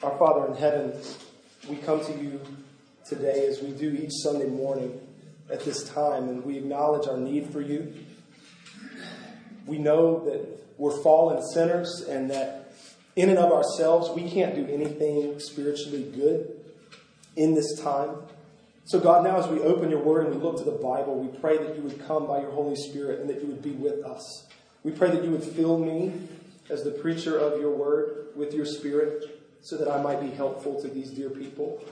Our 0.00 0.16
Father 0.16 0.46
in 0.46 0.56
heaven, 0.56 0.92
we 1.68 1.74
come 1.74 1.98
to 2.04 2.12
you 2.12 2.40
today 3.04 3.48
as 3.48 3.60
we 3.60 3.72
do 3.72 3.90
each 3.90 4.12
Sunday 4.22 4.46
morning 4.46 5.00
at 5.50 5.64
this 5.64 5.88
time, 5.88 6.28
and 6.28 6.44
we 6.44 6.56
acknowledge 6.56 7.08
our 7.08 7.16
need 7.16 7.52
for 7.52 7.60
you. 7.60 7.92
We 9.66 9.78
know 9.78 10.24
that 10.26 10.46
we're 10.78 11.02
fallen 11.02 11.42
sinners 11.52 12.06
and 12.08 12.30
that 12.30 12.72
in 13.16 13.28
and 13.28 13.40
of 13.40 13.50
ourselves 13.50 14.10
we 14.10 14.30
can't 14.30 14.54
do 14.54 14.72
anything 14.72 15.40
spiritually 15.40 16.04
good 16.14 16.48
in 17.34 17.54
this 17.54 17.80
time. 17.80 18.18
So, 18.84 19.00
God, 19.00 19.24
now 19.24 19.38
as 19.38 19.48
we 19.48 19.58
open 19.58 19.90
your 19.90 20.00
word 20.00 20.26
and 20.26 20.36
we 20.36 20.40
look 20.40 20.58
to 20.58 20.64
the 20.64 20.78
Bible, 20.78 21.18
we 21.18 21.36
pray 21.40 21.58
that 21.58 21.74
you 21.74 21.82
would 21.82 22.06
come 22.06 22.24
by 22.24 22.40
your 22.40 22.52
Holy 22.52 22.76
Spirit 22.76 23.18
and 23.18 23.28
that 23.28 23.42
you 23.42 23.48
would 23.48 23.62
be 23.62 23.72
with 23.72 24.04
us. 24.04 24.46
We 24.84 24.92
pray 24.92 25.10
that 25.10 25.24
you 25.24 25.32
would 25.32 25.42
fill 25.42 25.76
me 25.76 26.12
as 26.70 26.84
the 26.84 26.92
preacher 26.92 27.36
of 27.36 27.60
your 27.60 27.72
word 27.72 28.28
with 28.36 28.54
your 28.54 28.64
spirit 28.64 29.37
so 29.62 29.76
that 29.76 29.90
I 29.90 30.00
might 30.02 30.20
be 30.20 30.30
helpful 30.30 30.80
to 30.82 30.88
these 30.88 31.10
dear 31.10 31.30
people. 31.30 31.82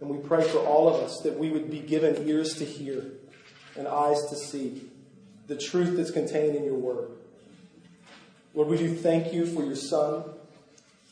And 0.00 0.08
we 0.08 0.18
pray 0.18 0.42
for 0.42 0.58
all 0.58 0.88
of 0.88 1.02
us 1.02 1.20
that 1.20 1.38
we 1.38 1.50
would 1.50 1.70
be 1.70 1.80
given 1.80 2.26
ears 2.26 2.54
to 2.54 2.64
hear 2.64 3.04
and 3.76 3.86
eyes 3.86 4.26
to 4.30 4.36
see 4.36 4.90
the 5.46 5.56
truth 5.56 5.96
that's 5.96 6.10
contained 6.10 6.56
in 6.56 6.64
your 6.64 6.74
word. 6.74 7.10
Lord, 8.54 8.68
we 8.68 8.78
do 8.78 8.94
thank 8.94 9.32
you 9.32 9.46
for 9.46 9.64
your 9.64 9.76
Son, 9.76 10.24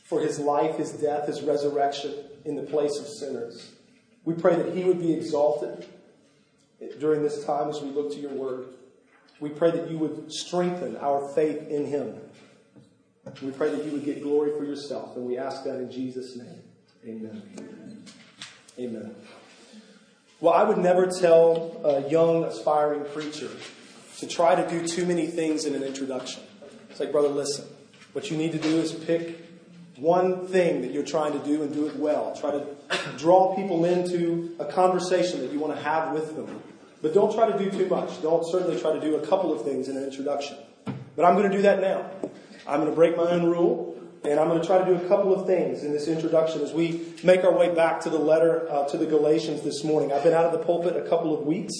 for 0.03 0.21
his 0.21 0.39
life, 0.39 0.77
his 0.77 0.91
death, 0.91 1.27
his 1.27 1.41
resurrection 1.41 2.13
in 2.45 2.55
the 2.55 2.63
place 2.63 2.97
of 2.99 3.07
sinners. 3.07 3.71
We 4.25 4.33
pray 4.33 4.55
that 4.55 4.75
he 4.75 4.83
would 4.83 4.99
be 4.99 5.13
exalted 5.13 5.85
during 6.99 7.23
this 7.23 7.45
time 7.45 7.69
as 7.69 7.81
we 7.81 7.89
look 7.89 8.11
to 8.13 8.19
your 8.19 8.31
word. 8.31 8.67
We 9.39 9.49
pray 9.49 9.71
that 9.71 9.89
you 9.89 9.97
would 9.99 10.31
strengthen 10.31 10.97
our 10.97 11.27
faith 11.29 11.67
in 11.69 11.85
him. 11.85 12.19
We 13.41 13.51
pray 13.51 13.69
that 13.71 13.85
you 13.85 13.91
would 13.91 14.05
get 14.05 14.21
glory 14.21 14.51
for 14.57 14.63
yourself, 14.63 15.15
and 15.15 15.25
we 15.25 15.37
ask 15.37 15.63
that 15.63 15.75
in 15.75 15.91
Jesus' 15.91 16.35
name. 16.35 16.61
Amen. 17.05 18.03
Amen. 18.77 19.15
Well, 20.41 20.53
I 20.53 20.63
would 20.63 20.77
never 20.77 21.07
tell 21.07 21.81
a 21.83 22.09
young, 22.09 22.45
aspiring 22.45 23.05
preacher 23.13 23.49
to 24.19 24.27
try 24.27 24.55
to 24.55 24.69
do 24.69 24.87
too 24.87 25.05
many 25.05 25.27
things 25.27 25.65
in 25.65 25.75
an 25.75 25.83
introduction. 25.83 26.43
It's 26.89 26.99
like, 26.99 27.11
brother, 27.11 27.29
listen. 27.29 27.65
What 28.13 28.31
you 28.31 28.37
need 28.37 28.53
to 28.53 28.57
do 28.57 28.77
is 28.77 28.93
pick 28.93 29.37
one 29.97 30.47
thing 30.47 30.81
that 30.81 30.91
you're 30.91 31.05
trying 31.05 31.33
to 31.33 31.45
do 31.45 31.61
and 31.61 31.73
do 31.73 31.87
it 31.87 31.95
well. 31.97 32.35
Try 32.35 32.51
to 32.51 32.65
draw 33.17 33.55
people 33.55 33.85
into 33.85 34.55
a 34.59 34.65
conversation 34.65 35.41
that 35.41 35.51
you 35.51 35.59
want 35.59 35.75
to 35.75 35.81
have 35.81 36.13
with 36.13 36.35
them. 36.35 36.61
But 37.01 37.13
don't 37.13 37.33
try 37.33 37.51
to 37.51 37.57
do 37.57 37.69
too 37.69 37.87
much. 37.87 38.21
Don't 38.21 38.45
certainly 38.49 38.79
try 38.79 38.93
to 38.93 38.99
do 38.99 39.15
a 39.15 39.27
couple 39.27 39.53
of 39.53 39.63
things 39.63 39.87
in 39.87 39.97
an 39.97 40.03
introduction. 40.03 40.57
But 41.15 41.25
I'm 41.25 41.35
going 41.35 41.49
to 41.49 41.55
do 41.55 41.63
that 41.63 41.81
now. 41.81 42.09
I'm 42.69 42.81
going 42.81 42.91
to 42.91 42.95
break 42.95 43.17
my 43.17 43.23
own 43.23 43.49
rule, 43.49 43.99
and 44.23 44.39
I'm 44.39 44.47
going 44.47 44.61
to 44.61 44.67
try 44.67 44.77
to 44.77 44.85
do 44.85 44.93
a 44.93 45.07
couple 45.07 45.33
of 45.33 45.47
things 45.47 45.83
in 45.83 45.91
this 45.91 46.07
introduction 46.07 46.61
as 46.61 46.71
we 46.71 47.13
make 47.23 47.43
our 47.43 47.57
way 47.57 47.73
back 47.73 48.01
to 48.01 48.11
the 48.11 48.19
letter 48.19 48.69
uh, 48.69 48.87
to 48.89 48.97
the 48.97 49.07
Galatians 49.07 49.61
this 49.61 49.83
morning. 49.83 50.13
I've 50.13 50.23
been 50.23 50.33
out 50.33 50.45
of 50.45 50.51
the 50.51 50.59
pulpit 50.59 50.95
a 50.95 51.09
couple 51.09 51.37
of 51.37 51.47
weeks, 51.47 51.73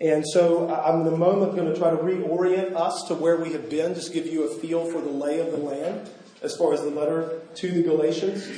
and 0.00 0.24
so 0.26 0.72
I'm 0.72 1.00
in 1.00 1.12
a 1.12 1.16
moment 1.16 1.56
going 1.56 1.72
to 1.72 1.76
try 1.76 1.90
to 1.90 1.96
reorient 1.96 2.76
us 2.76 3.02
to 3.08 3.14
where 3.14 3.36
we 3.36 3.52
have 3.52 3.68
been, 3.68 3.94
just 3.94 4.12
give 4.12 4.26
you 4.26 4.44
a 4.44 4.54
feel 4.60 4.84
for 4.84 5.00
the 5.00 5.10
lay 5.10 5.40
of 5.40 5.50
the 5.50 5.58
land 5.58 6.08
as 6.40 6.56
far 6.56 6.72
as 6.72 6.82
the 6.82 6.90
letter 6.90 7.40
to 7.56 7.70
the 7.72 7.82
Galatians. 7.82 8.48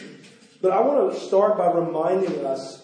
But 0.60 0.72
I 0.72 0.80
want 0.80 1.14
to 1.14 1.20
start 1.20 1.56
by 1.56 1.70
reminding 1.72 2.44
us 2.44 2.82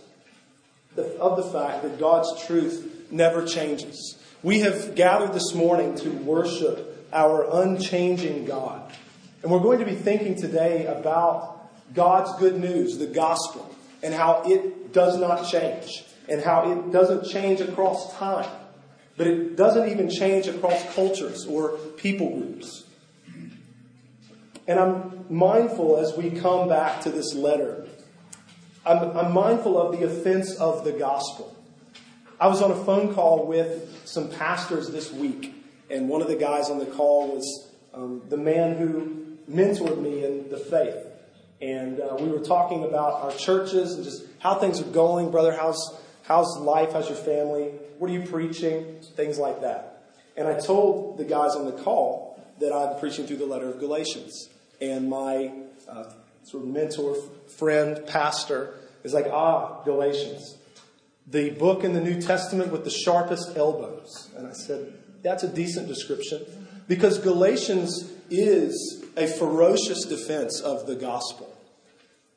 of 0.97 1.37
the 1.37 1.43
fact 1.43 1.83
that 1.83 1.99
God's 1.99 2.47
truth 2.47 3.07
never 3.11 3.47
changes. 3.47 4.19
We 4.43 4.61
have 4.61 4.95
gathered 4.95 5.35
this 5.35 5.55
morning 5.55 5.95
to 5.97 6.11
worship 6.11 6.90
our 7.13 7.63
unchanging 7.63 8.45
God. 8.45 8.93
And 9.43 9.51
we're 9.51 9.61
going 9.61 9.79
to 9.79 9.85
be 9.85 9.95
thinking 9.95 10.37
today 10.37 10.87
about 10.87 11.71
God's 11.95 12.39
good 12.39 12.59
news, 12.59 12.99
the 12.99 13.07
gospel, 13.07 13.75
and 14.03 14.15
how 14.15 14.43
it 14.47 14.93
does 14.93 15.19
not 15.19 15.49
change, 15.49 16.05
and 16.29 16.41
how 16.41 16.71
it 16.71 16.93
doesn't 16.93 17.29
change 17.29 17.61
across 17.61 18.15
time, 18.17 18.51
but 19.17 19.27
it 19.27 19.57
doesn't 19.57 19.89
even 19.89 20.09
change 20.09 20.47
across 20.47 20.95
cultures 20.95 21.47
or 21.47 21.71
people 21.97 22.39
groups. 22.39 22.85
And 24.67 24.79
I'm 24.79 25.27
mindful 25.29 25.97
as 25.97 26.17
we 26.17 26.31
come 26.31 26.69
back 26.69 27.01
to 27.03 27.11
this 27.11 27.35
letter, 27.35 27.89
I'm, 28.87 29.17
I'm 29.17 29.33
mindful 29.33 29.81
of 29.81 29.99
the 29.99 30.07
offense 30.07 30.55
of 30.57 30.85
the 30.85 30.93
gospel. 30.93 31.57
I 32.41 32.47
was 32.47 32.63
on 32.63 32.71
a 32.71 32.85
phone 32.85 33.15
call 33.15 33.47
with 33.47 34.03
some 34.07 34.31
pastors 34.31 34.89
this 34.89 35.13
week, 35.13 35.60
and 35.91 36.09
one 36.09 36.23
of 36.23 36.29
the 36.29 36.37
guys 36.37 36.71
on 36.71 36.79
the 36.79 36.87
call 36.87 37.29
was 37.29 37.71
um, 37.93 38.23
the 38.29 38.37
man 38.37 38.77
who 38.77 39.39
mentored 39.51 40.01
me 40.01 40.25
in 40.25 40.49
the 40.49 40.57
faith. 40.57 41.07
And 41.61 42.01
uh, 42.01 42.17
we 42.19 42.29
were 42.29 42.39
talking 42.39 42.85
about 42.85 43.23
our 43.23 43.33
churches 43.33 43.95
and 43.95 44.05
just 44.05 44.23
how 44.39 44.55
things 44.55 44.81
are 44.81 44.85
going. 44.85 45.31
Brother, 45.31 45.53
how's, 45.53 46.01
how's 46.23 46.59
life? 46.59 46.93
How's 46.93 47.09
your 47.09 47.19
family? 47.19 47.73
What 47.99 48.11
are 48.11 48.15
you 48.15 48.23
preaching? 48.23 49.01
Things 49.17 49.39
like 49.39 49.61
that. 49.61 50.05
And 50.37 50.49
I 50.49 50.59
told 50.59 51.19
the 51.19 51.25
guys 51.25 51.55
on 51.55 51.67
the 51.67 51.73
call 51.73 52.43
that 52.61 52.73
I'm 52.73 52.99
preaching 52.99 53.27
through 53.27 53.39
the 53.39 53.47
letter 53.47 53.69
of 53.69 53.79
Galatians. 53.79 54.49
And 54.81 55.11
my 55.11 55.53
uh, 55.89 56.13
sort 56.45 56.63
of 56.63 56.71
mentor, 56.71 57.17
friend, 57.59 58.07
pastor 58.07 58.75
is 59.03 59.13
like, 59.13 59.27
ah, 59.31 59.83
Galatians 59.85 60.57
the 61.31 61.51
book 61.51 61.85
in 61.85 61.93
the 61.93 62.01
New 62.01 62.21
Testament 62.21 62.73
with 62.73 62.85
the 62.85 62.91
sharpest 62.91 63.57
elbows. 63.57 64.31
And 64.37 64.49
I 64.49 64.53
said, 64.53 64.93
that's 65.23 65.43
a 65.43 65.49
decent 65.49 65.89
description 65.89 66.45
because 66.89 67.19
Galatians 67.19 68.11
is 68.31 69.05
a 69.17 69.27
ferocious 69.27 70.05
defense 70.05 70.61
of 70.61 70.87
the 70.87 70.97
gospel. 70.97 71.57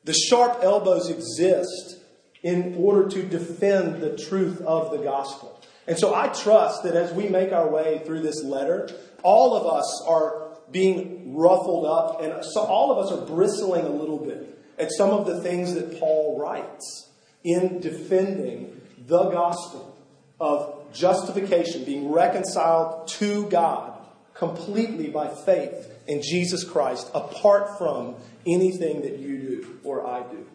The 0.04 0.12
sharp 0.12 0.58
elbows 0.62 1.08
exist 1.08 1.98
in 2.42 2.74
order 2.76 3.08
to 3.08 3.22
defend 3.22 4.02
the 4.02 4.16
truth 4.16 4.60
of 4.60 4.90
the 4.90 4.98
gospel. 4.98 5.60
And 5.86 5.98
so 5.98 6.14
I 6.14 6.28
trust 6.28 6.82
that 6.84 6.94
as 6.94 7.12
we 7.12 7.28
make 7.28 7.52
our 7.52 7.68
way 7.68 8.02
through 8.04 8.20
this 8.20 8.42
letter, 8.44 8.90
all 9.22 9.56
of 9.56 9.66
us 9.66 10.04
are 10.06 10.44
being 10.70 11.34
ruffled 11.34 11.86
up 11.86 12.22
and 12.22 12.44
so 12.44 12.62
all 12.62 12.90
of 12.90 13.06
us 13.06 13.12
are 13.12 13.26
bristling 13.26 13.84
a 13.84 13.90
little 13.90 14.18
bit 14.18 14.58
at 14.78 14.90
some 14.92 15.10
of 15.10 15.26
the 15.26 15.40
things 15.40 15.74
that 15.74 15.98
Paul 16.00 16.38
writes 16.38 17.10
in 17.44 17.80
defending 17.80 18.80
the 19.06 19.30
gospel 19.30 19.96
of 20.40 20.73
justification, 20.94 21.84
being 21.84 22.10
reconciled 22.10 23.08
to 23.08 23.48
God 23.48 23.98
completely 24.34 25.08
by 25.08 25.28
faith 25.28 25.90
in 26.06 26.22
Jesus 26.22 26.64
Christ, 26.64 27.10
apart 27.14 27.78
from 27.78 28.16
anything 28.46 29.02
that 29.02 29.18
you 29.18 29.38
do 29.38 29.80
or 29.84 30.06
I 30.06 30.22
do. 30.22 30.46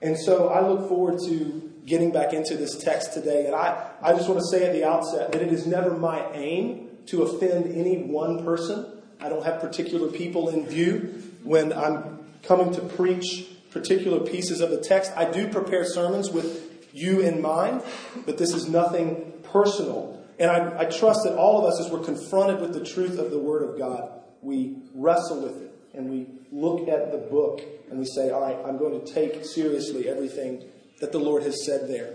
And 0.00 0.18
so 0.18 0.48
I 0.48 0.66
look 0.66 0.88
forward 0.88 1.18
to 1.26 1.72
getting 1.86 2.12
back 2.12 2.32
into 2.32 2.56
this 2.56 2.76
text 2.76 3.12
today. 3.12 3.46
And 3.46 3.54
I, 3.54 3.90
I 4.02 4.12
just 4.12 4.28
want 4.28 4.40
to 4.40 4.46
say 4.46 4.66
at 4.66 4.72
the 4.72 4.84
outset 4.84 5.32
that 5.32 5.42
it 5.42 5.52
is 5.52 5.66
never 5.66 5.96
my 5.96 6.30
aim 6.32 6.90
to 7.06 7.22
offend 7.22 7.74
any 7.74 8.02
one 8.02 8.44
person. 8.44 8.86
I 9.20 9.28
don't 9.28 9.44
have 9.44 9.60
particular 9.60 10.08
people 10.08 10.48
in 10.48 10.66
view 10.66 11.22
when 11.42 11.72
I'm 11.72 12.26
coming 12.42 12.72
to 12.74 12.80
preach 12.80 13.46
particular 13.70 14.20
pieces 14.20 14.60
of 14.60 14.70
the 14.70 14.78
text. 14.78 15.12
I 15.16 15.30
do 15.30 15.48
prepare 15.48 15.84
sermons 15.84 16.30
with 16.30 16.73
you 16.94 17.20
in 17.20 17.42
mind, 17.42 17.82
but 18.24 18.38
this 18.38 18.54
is 18.54 18.68
nothing 18.68 19.32
personal. 19.42 20.24
And 20.38 20.50
I, 20.50 20.80
I 20.80 20.84
trust 20.86 21.24
that 21.24 21.36
all 21.36 21.58
of 21.58 21.72
us, 21.72 21.80
as 21.80 21.90
we're 21.90 22.04
confronted 22.04 22.60
with 22.60 22.72
the 22.72 22.84
truth 22.84 23.18
of 23.18 23.30
the 23.30 23.38
Word 23.38 23.68
of 23.68 23.76
God, 23.78 24.10
we 24.40 24.76
wrestle 24.94 25.42
with 25.42 25.60
it 25.60 25.74
and 25.92 26.08
we 26.08 26.26
look 26.52 26.88
at 26.88 27.12
the 27.12 27.18
book 27.18 27.62
and 27.90 27.98
we 27.98 28.06
say, 28.06 28.30
all 28.30 28.40
right, 28.40 28.56
I'm 28.64 28.78
going 28.78 29.04
to 29.04 29.12
take 29.12 29.44
seriously 29.44 30.08
everything 30.08 30.64
that 31.00 31.12
the 31.12 31.18
Lord 31.18 31.42
has 31.42 31.64
said 31.64 31.88
there. 31.88 32.14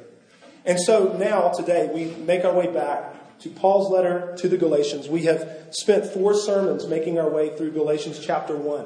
And 0.65 0.79
so 0.79 1.15
now, 1.17 1.49
today, 1.49 1.89
we 1.93 2.05
make 2.23 2.43
our 2.43 2.53
way 2.53 2.71
back 2.71 3.39
to 3.39 3.49
Paul's 3.49 3.89
letter 3.91 4.35
to 4.37 4.49
the 4.49 4.57
Galatians. 4.57 5.07
We 5.07 5.23
have 5.23 5.67
spent 5.71 6.05
four 6.05 6.33
sermons 6.33 6.87
making 6.87 7.17
our 7.19 7.29
way 7.29 7.55
through 7.55 7.71
Galatians 7.71 8.19
chapter 8.19 8.55
1. 8.55 8.85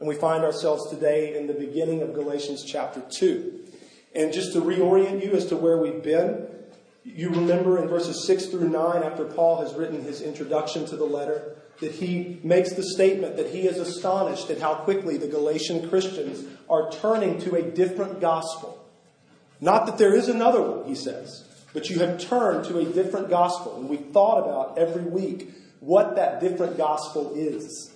And 0.00 0.08
we 0.08 0.16
find 0.16 0.42
ourselves 0.42 0.90
today 0.90 1.36
in 1.36 1.46
the 1.46 1.54
beginning 1.54 2.02
of 2.02 2.12
Galatians 2.12 2.64
chapter 2.64 3.02
2. 3.18 3.61
And 4.14 4.32
just 4.32 4.52
to 4.52 4.60
reorient 4.60 5.24
you 5.24 5.32
as 5.32 5.46
to 5.46 5.56
where 5.56 5.78
we've 5.78 6.02
been, 6.02 6.46
you 7.04 7.30
remember 7.30 7.82
in 7.82 7.88
verses 7.88 8.26
6 8.26 8.46
through 8.46 8.68
9, 8.68 9.02
after 9.02 9.24
Paul 9.24 9.62
has 9.62 9.74
written 9.74 10.02
his 10.02 10.20
introduction 10.20 10.86
to 10.86 10.96
the 10.96 11.04
letter, 11.04 11.56
that 11.80 11.92
he 11.92 12.38
makes 12.44 12.72
the 12.74 12.82
statement 12.82 13.36
that 13.36 13.48
he 13.50 13.66
is 13.66 13.78
astonished 13.78 14.50
at 14.50 14.60
how 14.60 14.74
quickly 14.74 15.16
the 15.16 15.26
Galatian 15.26 15.88
Christians 15.88 16.44
are 16.70 16.90
turning 16.92 17.40
to 17.40 17.56
a 17.56 17.62
different 17.62 18.20
gospel. 18.20 18.78
Not 19.60 19.86
that 19.86 19.98
there 19.98 20.14
is 20.14 20.28
another 20.28 20.62
one, 20.62 20.88
he 20.88 20.94
says, 20.94 21.44
but 21.72 21.88
you 21.88 21.98
have 22.00 22.20
turned 22.20 22.66
to 22.66 22.78
a 22.78 22.84
different 22.84 23.30
gospel. 23.30 23.76
And 23.76 23.88
we 23.88 23.96
thought 23.96 24.38
about 24.38 24.78
every 24.78 25.02
week 25.02 25.50
what 25.80 26.16
that 26.16 26.40
different 26.40 26.76
gospel 26.76 27.32
is. 27.34 27.92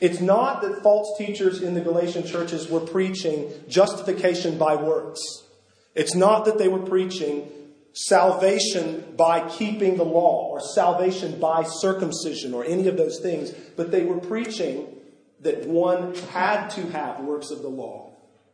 It's 0.00 0.20
not 0.20 0.62
that 0.62 0.82
false 0.82 1.16
teachers 1.16 1.62
in 1.62 1.74
the 1.74 1.80
Galatian 1.80 2.26
churches 2.26 2.68
were 2.68 2.80
preaching 2.80 3.50
justification 3.68 4.58
by 4.58 4.74
works. 4.74 5.20
It's 5.94 6.14
not 6.14 6.44
that 6.46 6.58
they 6.58 6.68
were 6.68 6.80
preaching 6.80 7.50
salvation 7.92 9.14
by 9.16 9.48
keeping 9.48 9.96
the 9.96 10.04
law 10.04 10.48
or 10.48 10.60
salvation 10.74 11.38
by 11.38 11.62
circumcision 11.62 12.54
or 12.54 12.64
any 12.64 12.88
of 12.88 12.96
those 12.96 13.20
things, 13.20 13.52
but 13.76 13.90
they 13.90 14.04
were 14.04 14.18
preaching 14.18 14.86
that 15.40 15.66
one 15.66 16.14
had 16.32 16.68
to 16.68 16.82
have 16.90 17.20
works 17.20 17.50
of 17.50 17.62
the 17.62 17.68
law. 17.68 18.10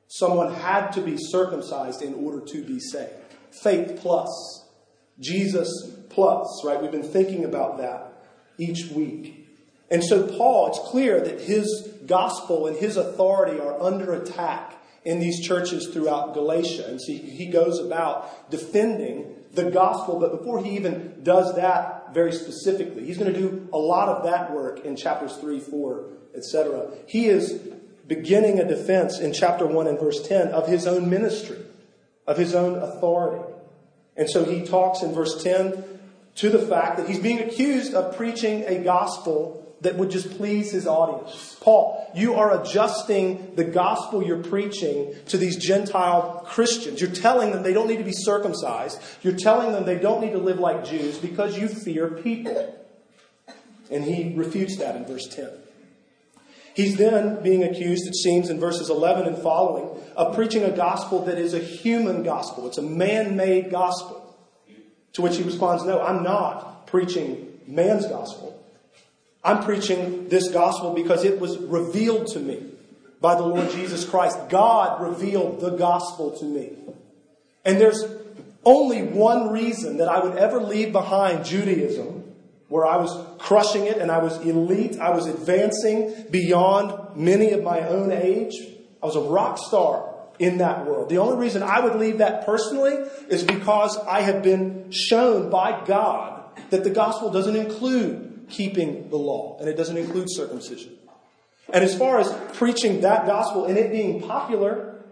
Someone 0.08 0.54
had 0.54 0.90
to 0.92 1.02
be 1.02 1.16
circumcised 1.18 2.02
in 2.02 2.14
order 2.14 2.40
to 2.46 2.64
be 2.64 2.80
saved. 2.80 3.12
Faith 3.62 3.98
plus, 4.00 4.64
Jesus 5.20 5.68
plus, 6.08 6.62
right? 6.64 6.80
We've 6.80 6.90
been 6.90 7.02
thinking 7.02 7.44
about 7.44 7.78
that 7.78 8.12
each 8.56 8.90
week. 8.90 9.46
And 9.90 10.02
so, 10.02 10.26
Paul, 10.26 10.68
it's 10.68 10.90
clear 10.90 11.20
that 11.20 11.40
his 11.40 11.88
gospel 12.06 12.66
and 12.66 12.76
his 12.76 12.96
authority 12.96 13.60
are 13.60 13.80
under 13.80 14.14
attack 14.14 14.74
in 15.04 15.20
these 15.20 15.40
churches 15.40 15.88
throughout 15.88 16.34
Galatia. 16.34 16.86
And 16.88 17.00
so 17.00 17.12
he 17.12 17.46
goes 17.46 17.78
about 17.78 18.50
defending 18.50 19.34
the 19.52 19.70
gospel, 19.70 20.18
but 20.18 20.38
before 20.38 20.62
he 20.62 20.76
even 20.76 21.20
does 21.22 21.54
that 21.56 22.12
very 22.12 22.32
specifically, 22.32 23.04
he's 23.04 23.18
going 23.18 23.32
to 23.32 23.38
do 23.38 23.68
a 23.72 23.78
lot 23.78 24.08
of 24.08 24.24
that 24.24 24.52
work 24.52 24.84
in 24.84 24.96
chapters 24.96 25.36
3, 25.36 25.60
4, 25.60 26.04
etc. 26.34 26.90
He 27.06 27.26
is 27.26 27.60
beginning 28.06 28.58
a 28.58 28.66
defense 28.66 29.18
in 29.18 29.32
chapter 29.32 29.66
1 29.66 29.86
and 29.86 29.98
verse 29.98 30.26
10 30.26 30.48
of 30.48 30.66
his 30.66 30.86
own 30.86 31.08
ministry, 31.10 31.58
of 32.26 32.36
his 32.36 32.54
own 32.54 32.76
authority. 32.76 33.42
And 34.16 34.28
so 34.28 34.44
he 34.44 34.64
talks 34.64 35.02
in 35.02 35.12
verse 35.12 35.42
10 35.42 35.84
to 36.36 36.50
the 36.50 36.58
fact 36.58 36.96
that 36.98 37.08
he's 37.08 37.18
being 37.18 37.40
accused 37.40 37.94
of 37.94 38.16
preaching 38.16 38.64
a 38.66 38.82
gospel 38.82 39.67
that 39.80 39.96
would 39.96 40.10
just 40.10 40.36
please 40.36 40.72
his 40.72 40.86
audience. 40.86 41.56
Paul, 41.60 42.10
you 42.14 42.34
are 42.34 42.60
adjusting 42.60 43.54
the 43.54 43.64
gospel 43.64 44.22
you're 44.22 44.42
preaching 44.42 45.14
to 45.26 45.36
these 45.36 45.56
Gentile 45.56 46.42
Christians. 46.46 47.00
You're 47.00 47.10
telling 47.10 47.52
them 47.52 47.62
they 47.62 47.72
don't 47.72 47.88
need 47.88 47.98
to 47.98 48.04
be 48.04 48.12
circumcised. 48.12 49.00
You're 49.22 49.36
telling 49.36 49.72
them 49.72 49.84
they 49.84 49.98
don't 49.98 50.20
need 50.20 50.32
to 50.32 50.38
live 50.38 50.58
like 50.58 50.84
Jews 50.84 51.18
because 51.18 51.58
you 51.58 51.68
fear 51.68 52.08
people. 52.08 52.74
And 53.90 54.04
he 54.04 54.34
refutes 54.34 54.76
that 54.78 54.96
in 54.96 55.06
verse 55.06 55.28
10. 55.28 55.48
He's 56.74 56.96
then 56.96 57.42
being 57.42 57.64
accused, 57.64 58.06
it 58.06 58.14
seems, 58.14 58.50
in 58.50 58.60
verses 58.60 58.90
11 58.90 59.26
and 59.26 59.38
following, 59.38 60.00
of 60.16 60.34
preaching 60.34 60.62
a 60.62 60.70
gospel 60.70 61.24
that 61.24 61.38
is 61.38 61.54
a 61.54 61.58
human 61.58 62.22
gospel. 62.22 62.66
It's 62.68 62.78
a 62.78 62.82
man 62.82 63.36
made 63.36 63.70
gospel. 63.70 64.24
To 65.14 65.22
which 65.22 65.36
he 65.36 65.42
responds, 65.42 65.84
No, 65.84 66.00
I'm 66.00 66.22
not 66.22 66.86
preaching 66.86 67.60
man's 67.66 68.06
gospel. 68.06 68.58
I'm 69.44 69.62
preaching 69.62 70.28
this 70.28 70.48
gospel 70.48 70.94
because 70.94 71.24
it 71.24 71.40
was 71.40 71.58
revealed 71.58 72.26
to 72.28 72.40
me 72.40 72.62
by 73.20 73.34
the 73.34 73.42
Lord 73.42 73.70
Jesus 73.70 74.04
Christ. 74.04 74.38
God 74.48 75.00
revealed 75.00 75.60
the 75.60 75.70
gospel 75.70 76.36
to 76.38 76.44
me. 76.44 76.72
And 77.64 77.80
there's 77.80 78.04
only 78.64 79.02
one 79.02 79.50
reason 79.50 79.98
that 79.98 80.08
I 80.08 80.20
would 80.20 80.36
ever 80.36 80.60
leave 80.60 80.92
behind 80.92 81.44
Judaism, 81.44 82.34
where 82.68 82.84
I 82.84 82.96
was 82.96 83.26
crushing 83.38 83.86
it 83.86 83.98
and 83.98 84.10
I 84.10 84.18
was 84.18 84.36
elite, 84.38 84.98
I 84.98 85.10
was 85.10 85.26
advancing 85.26 86.26
beyond 86.30 87.16
many 87.16 87.52
of 87.52 87.62
my 87.62 87.80
own 87.88 88.10
age. 88.12 88.54
I 89.02 89.06
was 89.06 89.16
a 89.16 89.20
rock 89.20 89.58
star 89.58 90.14
in 90.38 90.58
that 90.58 90.86
world. 90.86 91.08
The 91.08 91.18
only 91.18 91.36
reason 91.36 91.62
I 91.62 91.80
would 91.80 91.96
leave 91.96 92.18
that 92.18 92.44
personally 92.44 93.08
is 93.28 93.42
because 93.44 93.96
I 93.98 94.20
have 94.20 94.42
been 94.42 94.90
shown 94.90 95.50
by 95.50 95.84
God 95.84 96.42
that 96.70 96.84
the 96.84 96.90
gospel 96.90 97.30
doesn't 97.30 97.56
include 97.56 98.27
keeping 98.48 99.10
the 99.10 99.16
law, 99.16 99.56
and 99.60 99.68
it 99.68 99.76
doesn't 99.76 99.96
include 99.96 100.26
circumcision. 100.30 100.96
And 101.72 101.84
as 101.84 101.96
far 101.96 102.18
as 102.18 102.32
preaching 102.56 103.02
that 103.02 103.26
gospel 103.26 103.66
and 103.66 103.76
it 103.76 103.90
being 103.90 104.22
popular, 104.22 105.02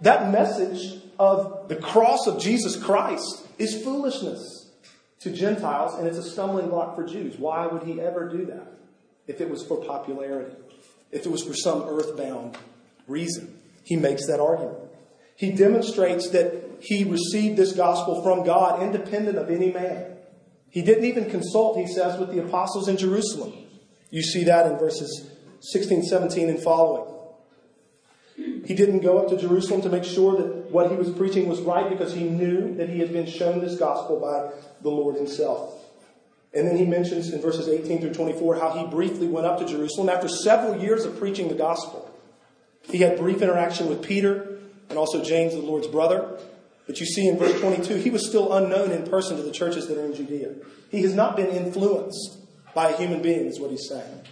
that 0.00 0.30
message 0.30 1.00
of 1.18 1.68
the 1.68 1.76
cross 1.76 2.26
of 2.26 2.40
Jesus 2.40 2.76
Christ 2.76 3.46
is 3.58 3.82
foolishness 3.82 4.70
to 5.20 5.30
Gentiles, 5.30 5.98
and 5.98 6.06
it's 6.06 6.18
a 6.18 6.22
stumbling 6.22 6.68
block 6.68 6.94
for 6.94 7.04
Jews. 7.04 7.38
Why 7.38 7.66
would 7.66 7.82
he 7.82 8.00
ever 8.00 8.28
do 8.28 8.46
that 8.46 8.72
if 9.26 9.40
it 9.40 9.50
was 9.50 9.66
for 9.66 9.82
popularity? 9.84 10.54
If 11.10 11.26
it 11.26 11.32
was 11.32 11.42
for 11.42 11.54
some 11.54 11.82
earthbound 11.82 12.56
reason? 13.06 13.58
He 13.82 13.96
makes 13.96 14.26
that 14.26 14.38
argument. 14.40 14.78
He 15.34 15.52
demonstrates 15.52 16.28
that 16.30 16.68
he 16.80 17.04
received 17.04 17.56
this 17.56 17.72
gospel 17.72 18.22
from 18.22 18.44
God 18.44 18.82
independent 18.82 19.38
of 19.38 19.50
any 19.50 19.72
man. 19.72 20.17
He 20.70 20.82
didn't 20.82 21.04
even 21.04 21.30
consult, 21.30 21.78
he 21.78 21.86
says, 21.86 22.18
with 22.18 22.30
the 22.30 22.42
apostles 22.44 22.88
in 22.88 22.96
Jerusalem. 22.96 23.52
You 24.10 24.22
see 24.22 24.44
that 24.44 24.66
in 24.66 24.78
verses 24.78 25.30
16, 25.60 26.04
17, 26.04 26.48
and 26.48 26.62
following. 26.62 27.14
He 28.36 28.74
didn't 28.74 29.00
go 29.00 29.18
up 29.18 29.28
to 29.30 29.36
Jerusalem 29.36 29.82
to 29.82 29.88
make 29.88 30.04
sure 30.04 30.36
that 30.36 30.70
what 30.70 30.90
he 30.90 30.96
was 30.96 31.10
preaching 31.10 31.48
was 31.48 31.60
right 31.60 31.88
because 31.88 32.12
he 32.12 32.24
knew 32.24 32.74
that 32.76 32.88
he 32.88 33.00
had 33.00 33.12
been 33.12 33.26
shown 33.26 33.60
this 33.60 33.76
gospel 33.76 34.20
by 34.20 34.54
the 34.82 34.90
Lord 34.90 35.16
himself. 35.16 35.74
And 36.54 36.66
then 36.66 36.76
he 36.76 36.84
mentions 36.84 37.32
in 37.32 37.40
verses 37.40 37.68
18 37.68 38.00
through 38.00 38.14
24 38.14 38.56
how 38.56 38.70
he 38.70 38.86
briefly 38.86 39.26
went 39.26 39.46
up 39.46 39.58
to 39.58 39.66
Jerusalem 39.66 40.08
after 40.08 40.28
several 40.28 40.80
years 40.80 41.04
of 41.04 41.18
preaching 41.18 41.48
the 41.48 41.54
gospel. 41.54 42.14
He 42.82 42.98
had 42.98 43.18
brief 43.18 43.42
interaction 43.42 43.88
with 43.88 44.02
Peter 44.02 44.58
and 44.88 44.98
also 44.98 45.22
James, 45.22 45.54
the 45.54 45.60
Lord's 45.60 45.88
brother. 45.88 46.38
But 46.88 46.98
you 46.98 47.06
see 47.06 47.28
in 47.28 47.36
verse 47.38 47.60
22, 47.60 47.96
he 47.96 48.08
was 48.08 48.26
still 48.26 48.52
unknown 48.54 48.90
in 48.90 49.06
person 49.06 49.36
to 49.36 49.42
the 49.42 49.52
churches 49.52 49.86
that 49.86 49.98
are 49.98 50.06
in 50.06 50.14
Judea. 50.14 50.54
He 50.90 51.02
has 51.02 51.14
not 51.14 51.36
been 51.36 51.48
influenced 51.48 52.38
by 52.74 52.90
a 52.90 52.96
human 52.96 53.20
being, 53.20 53.46
is 53.46 53.60
what 53.60 53.70
he's 53.70 53.86
saying. 53.86 54.22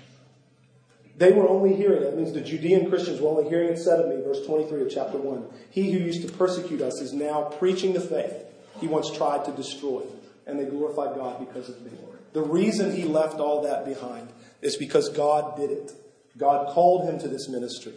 They 1.19 1.33
were 1.33 1.47
only 1.47 1.77
hearing. 1.77 2.03
That 2.03 2.17
means 2.17 2.33
the 2.33 2.41
Judean 2.41 2.89
Christians 2.89 3.21
were 3.21 3.29
only 3.29 3.49
hearing 3.49 3.69
it 3.69 3.79
said 3.79 4.01
of 4.01 4.09
me, 4.09 4.23
verse 4.23 4.45
23 4.47 4.83
of 4.83 4.91
chapter 4.91 5.19
1. 5.19 5.47
He 5.71 5.93
who 5.93 5.99
used 5.99 6.27
to 6.27 6.33
persecute 6.33 6.81
us 6.81 6.99
is 7.03 7.13
now 7.13 7.43
preaching 7.43 7.93
the 7.93 8.01
faith 8.01 8.45
he 8.81 8.87
once 8.87 9.11
tried 9.11 9.45
to 9.45 9.53
destroy, 9.53 10.03
and 10.47 10.59
they 10.59 10.65
glorified 10.65 11.15
God 11.15 11.39
because 11.39 11.69
of 11.69 11.83
me. 11.83 11.93
The 12.33 12.43
reason 12.43 12.97
he 12.97 13.05
left 13.05 13.39
all 13.39 13.63
that 13.63 13.85
behind 13.85 14.29
is 14.63 14.77
because 14.77 15.11
God 15.11 15.59
did 15.59 15.71
it. 15.71 15.93
God 16.39 16.69
called 16.73 17.09
him 17.09 17.19
to 17.19 17.29
this 17.29 17.49
ministry. 17.49 17.95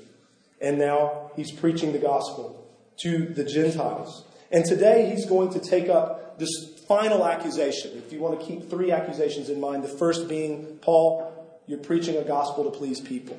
And 0.61 0.77
now 0.77 1.31
he's 1.37 1.51
preaching 1.51 1.93
the 1.93 1.99
gospel 1.99 2.69
to 3.03 3.25
the 3.25 3.45
Gentiles. 3.45 4.25
And 4.51 4.65
today 4.65 5.09
he's 5.09 5.25
going 5.25 5.51
to 5.53 5.59
take 5.59 5.89
up 5.89 6.39
this 6.39 6.49
final 6.87 7.25
accusation. 7.25 7.91
If 7.97 8.11
you 8.11 8.19
want 8.19 8.39
to 8.39 8.45
keep 8.45 8.69
three 8.69 8.91
accusations 8.91 9.49
in 9.49 9.59
mind, 9.59 9.83
the 9.83 9.89
first 9.89 10.27
being, 10.27 10.79
Paul, 10.81 11.31
you're 11.67 11.79
preaching 11.79 12.17
a 12.17 12.23
gospel 12.23 12.63
to 12.63 12.71
please 12.71 12.99
people. 12.99 13.37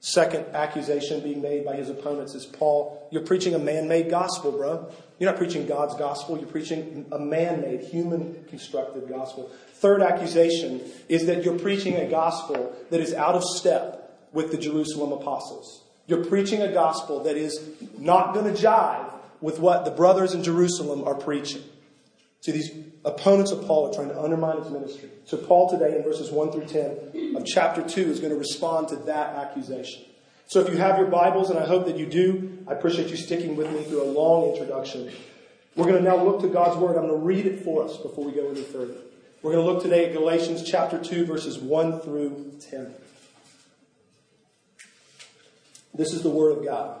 Second 0.00 0.46
accusation 0.52 1.20
being 1.20 1.40
made 1.40 1.64
by 1.64 1.76
his 1.76 1.88
opponents 1.88 2.34
is, 2.34 2.44
Paul, 2.44 3.08
you're 3.12 3.22
preaching 3.22 3.54
a 3.54 3.58
man 3.58 3.86
made 3.86 4.10
gospel, 4.10 4.50
bro. 4.50 4.90
You're 5.18 5.30
not 5.30 5.38
preaching 5.38 5.64
God's 5.66 5.94
gospel, 5.94 6.36
you're 6.36 6.48
preaching 6.48 7.06
a 7.12 7.18
man 7.20 7.60
made, 7.60 7.82
human 7.82 8.44
constructed 8.50 9.08
gospel. 9.08 9.48
Third 9.74 10.02
accusation 10.02 10.82
is 11.08 11.26
that 11.26 11.44
you're 11.44 11.58
preaching 11.58 11.94
a 11.96 12.10
gospel 12.10 12.74
that 12.90 13.00
is 13.00 13.14
out 13.14 13.36
of 13.36 13.44
step 13.44 14.28
with 14.32 14.50
the 14.50 14.58
Jerusalem 14.58 15.12
apostles. 15.12 15.82
You're 16.08 16.24
preaching 16.24 16.62
a 16.62 16.72
gospel 16.72 17.22
that 17.22 17.36
is 17.36 17.70
not 17.96 18.34
going 18.34 18.52
to 18.52 18.60
jive 18.60 19.11
with 19.42 19.58
what 19.58 19.84
the 19.84 19.90
brothers 19.90 20.32
in 20.32 20.42
Jerusalem 20.42 21.04
are 21.04 21.14
preaching. 21.14 21.62
See, 22.40 22.52
these 22.52 22.70
opponents 23.04 23.50
of 23.50 23.66
Paul 23.66 23.90
are 23.90 23.94
trying 23.94 24.08
to 24.08 24.20
undermine 24.20 24.62
his 24.62 24.70
ministry. 24.70 25.10
So, 25.24 25.36
Paul 25.36 25.68
today, 25.68 25.96
in 25.96 26.02
verses 26.02 26.30
1 26.30 26.52
through 26.52 26.66
10 26.66 27.36
of 27.36 27.44
chapter 27.44 27.86
2, 27.86 28.00
is 28.02 28.20
going 28.20 28.32
to 28.32 28.38
respond 28.38 28.88
to 28.88 28.96
that 28.96 29.34
accusation. 29.36 30.04
So, 30.46 30.60
if 30.60 30.68
you 30.68 30.76
have 30.76 30.98
your 30.98 31.08
Bibles, 31.08 31.50
and 31.50 31.58
I 31.58 31.66
hope 31.66 31.86
that 31.86 31.96
you 31.96 32.06
do, 32.06 32.64
I 32.66 32.72
appreciate 32.72 33.10
you 33.10 33.16
sticking 33.16 33.56
with 33.56 33.70
me 33.72 33.82
through 33.84 34.02
a 34.02 34.10
long 34.10 34.50
introduction. 34.50 35.12
We're 35.76 35.86
going 35.86 36.02
to 36.02 36.08
now 36.08 36.22
look 36.22 36.40
to 36.42 36.48
God's 36.48 36.76
Word. 36.78 36.96
I'm 36.96 37.06
going 37.06 37.20
to 37.20 37.26
read 37.26 37.46
it 37.46 37.64
for 37.64 37.84
us 37.84 37.96
before 37.96 38.24
we 38.24 38.32
go 38.32 38.50
any 38.50 38.62
further. 38.62 38.96
We're 39.42 39.52
going 39.52 39.64
to 39.64 39.72
look 39.72 39.82
today 39.82 40.06
at 40.06 40.12
Galatians 40.12 40.62
chapter 40.68 40.98
2, 40.98 41.26
verses 41.26 41.58
1 41.58 42.00
through 42.00 42.52
10. 42.70 42.94
This 45.94 46.12
is 46.12 46.22
the 46.22 46.30
Word 46.30 46.58
of 46.58 46.64
God. 46.64 47.00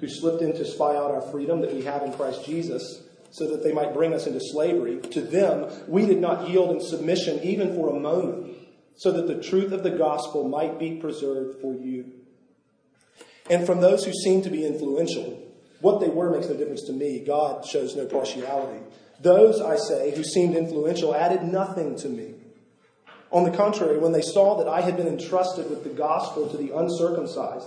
who 0.00 0.08
slipped 0.08 0.42
in 0.42 0.52
to 0.52 0.64
spy 0.64 0.96
out 0.96 1.10
our 1.10 1.22
freedom 1.22 1.60
that 1.60 1.74
we 1.74 1.82
have 1.82 2.02
in 2.02 2.12
Christ 2.12 2.44
Jesus, 2.44 3.02
so 3.30 3.48
that 3.48 3.62
they 3.62 3.72
might 3.72 3.92
bring 3.92 4.14
us 4.14 4.26
into 4.26 4.40
slavery. 4.40 4.98
To 5.00 5.20
them, 5.20 5.70
we 5.86 6.06
did 6.06 6.18
not 6.18 6.48
yield 6.48 6.70
in 6.70 6.80
submission 6.80 7.40
even 7.42 7.74
for 7.74 7.94
a 7.94 8.00
moment, 8.00 8.56
so 8.96 9.12
that 9.12 9.26
the 9.26 9.42
truth 9.42 9.72
of 9.72 9.82
the 9.82 9.90
gospel 9.90 10.48
might 10.48 10.78
be 10.78 10.96
preserved 10.96 11.60
for 11.60 11.74
you. 11.74 12.12
And 13.50 13.66
from 13.66 13.80
those 13.80 14.04
who 14.04 14.12
seem 14.12 14.42
to 14.42 14.50
be 14.50 14.66
influential, 14.66 15.42
what 15.80 16.00
they 16.00 16.08
were 16.08 16.30
makes 16.30 16.48
no 16.48 16.56
difference 16.56 16.82
to 16.84 16.92
me. 16.92 17.20
God 17.24 17.64
shows 17.64 17.94
no 17.94 18.06
partiality. 18.06 18.80
Those, 19.20 19.60
I 19.60 19.76
say, 19.76 20.14
who 20.14 20.24
seemed 20.24 20.56
influential 20.56 21.14
added 21.14 21.42
nothing 21.42 21.96
to 21.96 22.08
me. 22.08 22.34
On 23.30 23.44
the 23.44 23.56
contrary, 23.56 23.98
when 23.98 24.12
they 24.12 24.22
saw 24.22 24.56
that 24.58 24.68
I 24.68 24.80
had 24.80 24.96
been 24.96 25.06
entrusted 25.06 25.68
with 25.68 25.84
the 25.84 25.90
gospel 25.90 26.48
to 26.48 26.56
the 26.56 26.76
uncircumcised, 26.76 27.66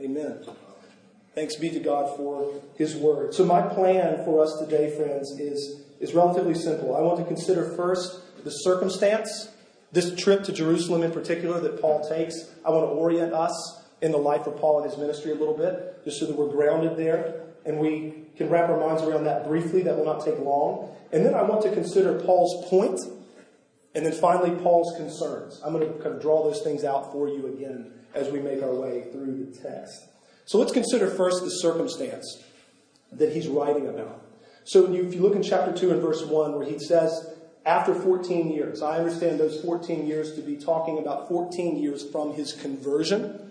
Amen. 0.00 0.44
Thanks 1.34 1.56
be 1.56 1.70
to 1.70 1.80
God 1.80 2.16
for 2.16 2.60
His 2.76 2.94
Word. 2.94 3.34
So, 3.34 3.44
my 3.44 3.62
plan 3.62 4.24
for 4.24 4.42
us 4.42 4.58
today, 4.58 4.94
friends, 4.96 5.30
is, 5.38 5.82
is 6.00 6.14
relatively 6.14 6.54
simple. 6.54 6.96
I 6.96 7.00
want 7.00 7.18
to 7.18 7.24
consider 7.24 7.74
first 7.76 8.20
the 8.44 8.50
circumstance, 8.50 9.50
this 9.92 10.14
trip 10.16 10.44
to 10.44 10.52
Jerusalem 10.52 11.02
in 11.02 11.12
particular 11.12 11.60
that 11.60 11.80
Paul 11.80 12.06
takes. 12.08 12.50
I 12.64 12.70
want 12.70 12.84
to 12.86 12.90
orient 12.90 13.32
us 13.32 13.82
in 14.00 14.10
the 14.10 14.18
life 14.18 14.46
of 14.46 14.56
Paul 14.58 14.82
and 14.82 14.90
his 14.90 14.98
ministry 14.98 15.30
a 15.32 15.34
little 15.34 15.56
bit, 15.56 16.04
just 16.04 16.18
so 16.18 16.26
that 16.26 16.36
we're 16.36 16.50
grounded 16.50 16.96
there 16.96 17.42
and 17.64 17.78
we 17.78 18.14
can 18.36 18.48
wrap 18.48 18.68
our 18.68 18.80
minds 18.80 19.02
around 19.02 19.24
that 19.24 19.46
briefly. 19.46 19.82
That 19.82 19.96
will 19.96 20.04
not 20.04 20.24
take 20.24 20.38
long. 20.38 20.94
And 21.12 21.24
then 21.24 21.34
I 21.34 21.42
want 21.42 21.62
to 21.62 21.72
consider 21.72 22.18
Paul's 22.20 22.68
point, 22.68 22.98
and 23.94 24.04
then 24.04 24.12
finally 24.12 24.50
Paul's 24.62 24.96
concerns. 24.96 25.60
I'm 25.64 25.72
going 25.72 25.86
to 25.86 26.02
kind 26.02 26.16
of 26.16 26.22
draw 26.22 26.42
those 26.42 26.62
things 26.62 26.84
out 26.84 27.12
for 27.12 27.28
you 27.28 27.46
again 27.46 27.92
as 28.14 28.30
we 28.30 28.40
make 28.40 28.62
our 28.62 28.74
way 28.74 29.04
through 29.12 29.44
the 29.44 29.58
text. 29.58 30.06
So 30.44 30.58
let's 30.58 30.72
consider 30.72 31.08
first 31.08 31.42
the 31.42 31.50
circumstance 31.50 32.42
that 33.12 33.32
he's 33.32 33.48
writing 33.48 33.88
about. 33.88 34.22
So 34.64 34.92
if 34.92 35.14
you 35.14 35.20
look 35.20 35.34
in 35.34 35.42
chapter 35.42 35.72
2 35.72 35.90
and 35.90 36.00
verse 36.00 36.24
1, 36.24 36.54
where 36.54 36.66
he 36.66 36.78
says, 36.78 37.32
after 37.64 37.94
14 37.94 38.50
years, 38.50 38.82
I 38.82 38.98
understand 38.98 39.38
those 39.38 39.60
14 39.60 40.06
years 40.06 40.34
to 40.34 40.42
be 40.42 40.56
talking 40.56 40.98
about 40.98 41.28
14 41.28 41.76
years 41.76 42.08
from 42.10 42.34
his 42.34 42.52
conversion, 42.52 43.50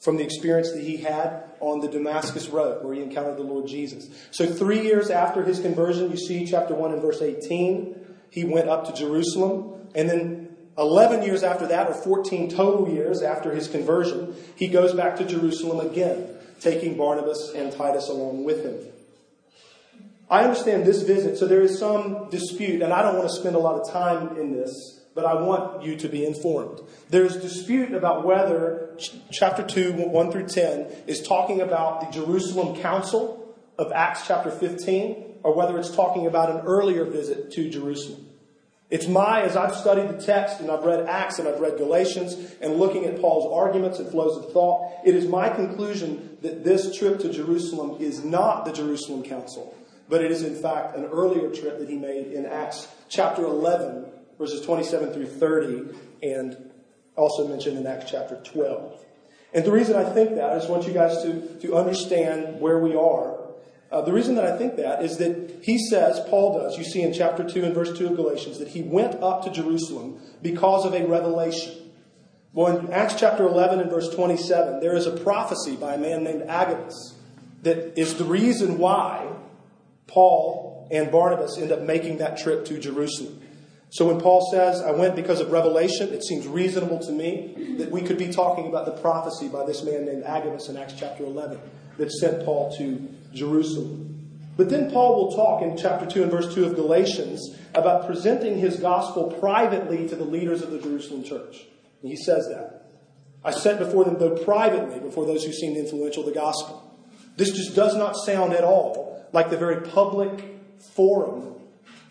from 0.00 0.16
the 0.16 0.24
experience 0.24 0.72
that 0.72 0.82
he 0.82 0.98
had 0.98 1.44
on 1.60 1.80
the 1.80 1.88
Damascus 1.88 2.48
Road, 2.48 2.84
where 2.84 2.94
he 2.94 3.02
encountered 3.02 3.36
the 3.36 3.42
Lord 3.42 3.66
Jesus. 3.66 4.08
So 4.30 4.46
three 4.46 4.82
years 4.82 5.10
after 5.10 5.42
his 5.42 5.60
conversion, 5.60 6.10
you 6.10 6.16
see 6.16 6.46
chapter 6.46 6.74
1 6.74 6.92
and 6.92 7.02
verse 7.02 7.22
18, 7.22 7.96
he 8.30 8.44
went 8.44 8.68
up 8.68 8.86
to 8.86 8.92
Jerusalem. 8.92 9.88
And 9.94 10.10
then 10.10 10.43
11 10.76 11.22
years 11.22 11.42
after 11.42 11.66
that, 11.68 11.88
or 11.88 11.94
14 11.94 12.50
total 12.50 12.88
years 12.88 13.22
after 13.22 13.54
his 13.54 13.68
conversion, 13.68 14.34
he 14.56 14.68
goes 14.68 14.92
back 14.92 15.16
to 15.16 15.24
Jerusalem 15.24 15.86
again, 15.86 16.26
taking 16.60 16.96
Barnabas 16.96 17.52
and 17.54 17.72
Titus 17.72 18.08
along 18.08 18.44
with 18.44 18.64
him. 18.64 18.76
I 20.30 20.42
understand 20.42 20.84
this 20.84 21.02
visit, 21.02 21.38
so 21.38 21.46
there 21.46 21.60
is 21.60 21.78
some 21.78 22.28
dispute, 22.30 22.82
and 22.82 22.92
I 22.92 23.02
don't 23.02 23.16
want 23.16 23.28
to 23.28 23.34
spend 23.34 23.56
a 23.56 23.58
lot 23.58 23.80
of 23.80 23.92
time 23.92 24.36
in 24.36 24.52
this, 24.52 25.02
but 25.14 25.26
I 25.26 25.34
want 25.34 25.84
you 25.84 25.96
to 25.96 26.08
be 26.08 26.24
informed. 26.24 26.80
There's 27.10 27.36
dispute 27.36 27.92
about 27.92 28.26
whether 28.26 28.96
chapter 29.30 29.62
2, 29.62 29.92
1 29.92 30.32
through 30.32 30.48
10, 30.48 30.90
is 31.06 31.22
talking 31.22 31.60
about 31.60 32.00
the 32.00 32.20
Jerusalem 32.20 32.80
Council 32.80 33.54
of 33.78 33.92
Acts 33.92 34.26
chapter 34.26 34.50
15, 34.50 35.40
or 35.42 35.54
whether 35.54 35.78
it's 35.78 35.94
talking 35.94 36.26
about 36.26 36.50
an 36.50 36.62
earlier 36.66 37.04
visit 37.04 37.52
to 37.52 37.70
Jerusalem. 37.70 38.26
It's 38.94 39.08
my, 39.08 39.42
as 39.42 39.56
I've 39.56 39.74
studied 39.74 40.08
the 40.08 40.22
text 40.22 40.60
and 40.60 40.70
I've 40.70 40.84
read 40.84 41.08
Acts 41.08 41.40
and 41.40 41.48
I've 41.48 41.58
read 41.58 41.78
Galatians 41.78 42.54
and 42.60 42.76
looking 42.76 43.06
at 43.06 43.20
Paul's 43.20 43.52
arguments 43.52 43.98
and 43.98 44.08
flows 44.08 44.36
of 44.36 44.52
thought, 44.52 44.88
it 45.04 45.16
is 45.16 45.26
my 45.26 45.48
conclusion 45.48 46.38
that 46.42 46.62
this 46.62 46.96
trip 46.96 47.18
to 47.18 47.32
Jerusalem 47.32 48.00
is 48.00 48.24
not 48.24 48.64
the 48.64 48.72
Jerusalem 48.72 49.24
Council, 49.24 49.76
but 50.08 50.22
it 50.22 50.30
is 50.30 50.44
in 50.44 50.54
fact 50.54 50.96
an 50.96 51.06
earlier 51.06 51.50
trip 51.50 51.80
that 51.80 51.88
he 51.88 51.96
made 51.96 52.28
in 52.28 52.46
Acts 52.46 52.86
chapter 53.08 53.42
11, 53.42 54.06
verses 54.38 54.60
27 54.60 55.12
through 55.12 55.26
30, 55.26 55.98
and 56.22 56.70
also 57.16 57.48
mentioned 57.48 57.76
in 57.76 57.88
Acts 57.88 58.08
chapter 58.08 58.40
12. 58.44 59.04
And 59.54 59.64
the 59.64 59.72
reason 59.72 59.96
I 59.96 60.04
think 60.04 60.36
that, 60.36 60.52
I 60.52 60.54
just 60.54 60.70
want 60.70 60.86
you 60.86 60.92
guys 60.92 61.20
to, 61.24 61.58
to 61.62 61.74
understand 61.74 62.60
where 62.60 62.78
we 62.78 62.94
are 62.94 63.33
Uh, 63.94 64.00
the 64.00 64.12
reason 64.12 64.34
that 64.34 64.44
I 64.44 64.58
think 64.58 64.74
that 64.74 65.04
is 65.04 65.18
that 65.18 65.60
he 65.62 65.78
says, 65.78 66.18
Paul 66.28 66.58
does, 66.58 66.76
you 66.76 66.82
see 66.82 67.02
in 67.02 67.12
chapter 67.12 67.48
2 67.48 67.62
and 67.62 67.72
verse 67.72 67.96
2 67.96 68.08
of 68.08 68.16
Galatians, 68.16 68.58
that 68.58 68.66
he 68.66 68.82
went 68.82 69.22
up 69.22 69.44
to 69.44 69.52
Jerusalem 69.52 70.18
because 70.42 70.84
of 70.84 70.94
a 70.94 71.06
revelation. 71.06 71.92
Well, 72.52 72.76
in 72.76 72.92
Acts 72.92 73.14
chapter 73.16 73.46
11 73.46 73.78
and 73.78 73.88
verse 73.88 74.12
27, 74.12 74.80
there 74.80 74.96
is 74.96 75.06
a 75.06 75.12
prophecy 75.12 75.76
by 75.76 75.94
a 75.94 75.98
man 75.98 76.24
named 76.24 76.42
Agabus 76.42 77.14
that 77.62 77.96
is 77.96 78.16
the 78.16 78.24
reason 78.24 78.78
why 78.78 79.28
Paul 80.08 80.88
and 80.90 81.12
Barnabas 81.12 81.56
end 81.56 81.70
up 81.70 81.82
making 81.82 82.18
that 82.18 82.36
trip 82.36 82.64
to 82.64 82.80
Jerusalem. 82.80 83.40
So 83.90 84.08
when 84.08 84.20
Paul 84.20 84.50
says, 84.50 84.82
I 84.82 84.90
went 84.90 85.14
because 85.14 85.38
of 85.38 85.52
revelation, 85.52 86.12
it 86.12 86.24
seems 86.24 86.48
reasonable 86.48 86.98
to 86.98 87.12
me 87.12 87.76
that 87.78 87.92
we 87.92 88.02
could 88.02 88.18
be 88.18 88.32
talking 88.32 88.66
about 88.66 88.86
the 88.86 89.00
prophecy 89.00 89.46
by 89.46 89.64
this 89.64 89.84
man 89.84 90.04
named 90.04 90.24
Agabus 90.24 90.68
in 90.68 90.76
Acts 90.76 90.94
chapter 90.98 91.22
11 91.22 91.60
that 91.98 92.10
sent 92.10 92.44
Paul 92.44 92.76
to 92.76 93.08
Jerusalem. 93.34 94.04
But 94.56 94.70
then 94.70 94.90
Paul 94.90 95.16
will 95.16 95.36
talk 95.36 95.62
in 95.62 95.76
chapter 95.76 96.06
2 96.06 96.22
and 96.22 96.30
verse 96.30 96.54
2 96.54 96.64
of 96.64 96.76
Galatians 96.76 97.56
about 97.74 98.06
presenting 98.06 98.58
his 98.58 98.76
gospel 98.76 99.32
privately 99.40 100.08
to 100.08 100.14
the 100.14 100.24
leaders 100.24 100.62
of 100.62 100.70
the 100.70 100.78
Jerusalem 100.78 101.24
church. 101.24 101.64
And 102.02 102.10
he 102.10 102.16
says 102.16 102.48
that. 102.48 102.88
I 103.44 103.50
sent 103.50 103.78
before 103.78 104.04
them, 104.04 104.18
though 104.18 104.36
privately, 104.44 105.00
before 105.00 105.26
those 105.26 105.44
who 105.44 105.52
seemed 105.52 105.76
influential, 105.76 106.22
the 106.22 106.32
gospel. 106.32 106.96
This 107.36 107.50
just 107.50 107.74
does 107.74 107.96
not 107.96 108.16
sound 108.16 108.52
at 108.52 108.64
all 108.64 109.26
like 109.32 109.50
the 109.50 109.56
very 109.56 109.82
public 109.88 110.44
forum, 110.94 111.54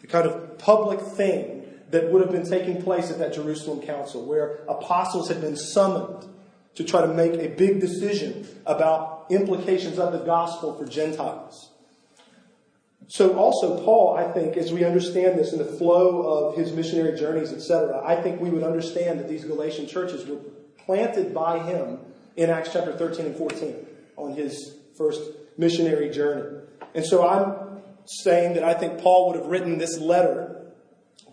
the 0.01 0.07
kind 0.07 0.27
of 0.27 0.57
public 0.57 0.99
thing 0.99 1.65
that 1.91 2.11
would 2.11 2.21
have 2.21 2.31
been 2.31 2.47
taking 2.47 2.81
place 2.81 3.09
at 3.09 3.19
that 3.19 3.33
Jerusalem 3.33 3.81
council, 3.81 4.25
where 4.25 4.65
apostles 4.67 5.29
had 5.29 5.39
been 5.39 5.55
summoned 5.55 6.27
to 6.75 6.83
try 6.83 7.01
to 7.01 7.07
make 7.07 7.33
a 7.33 7.47
big 7.47 7.79
decision 7.79 8.47
about 8.65 9.12
implications 9.29 9.99
of 9.99 10.13
the 10.13 10.19
gospel 10.19 10.77
for 10.77 10.85
Gentiles. 10.85 11.69
So 13.07 13.37
also 13.37 13.83
Paul, 13.83 14.15
I 14.17 14.31
think, 14.31 14.57
as 14.57 14.71
we 14.71 14.83
understand 14.83 15.37
this 15.37 15.51
in 15.51 15.59
the 15.59 15.65
flow 15.65 16.21
of 16.21 16.55
his 16.55 16.71
missionary 16.71 17.17
journeys, 17.17 17.51
etc., 17.51 18.01
I 18.03 18.15
think 18.21 18.39
we 18.39 18.49
would 18.49 18.63
understand 18.63 19.19
that 19.19 19.27
these 19.27 19.45
Galatian 19.45 19.87
churches 19.87 20.25
were 20.25 20.39
planted 20.77 21.33
by 21.33 21.59
him 21.59 21.99
in 22.35 22.49
Acts 22.49 22.71
chapter 22.73 22.93
13 22.93 23.27
and 23.27 23.35
14 23.35 23.85
on 24.15 24.33
his 24.33 24.77
first 24.97 25.21
missionary 25.57 26.09
journey. 26.09 26.61
And 26.95 27.05
so 27.05 27.27
I'm 27.27 27.81
saying 28.05 28.55
that 28.55 28.63
I 28.63 28.73
think 28.73 28.99
Paul 28.99 29.27
would 29.27 29.39
have 29.39 29.47
written 29.47 29.77
this 29.77 29.99
letter 29.99 30.71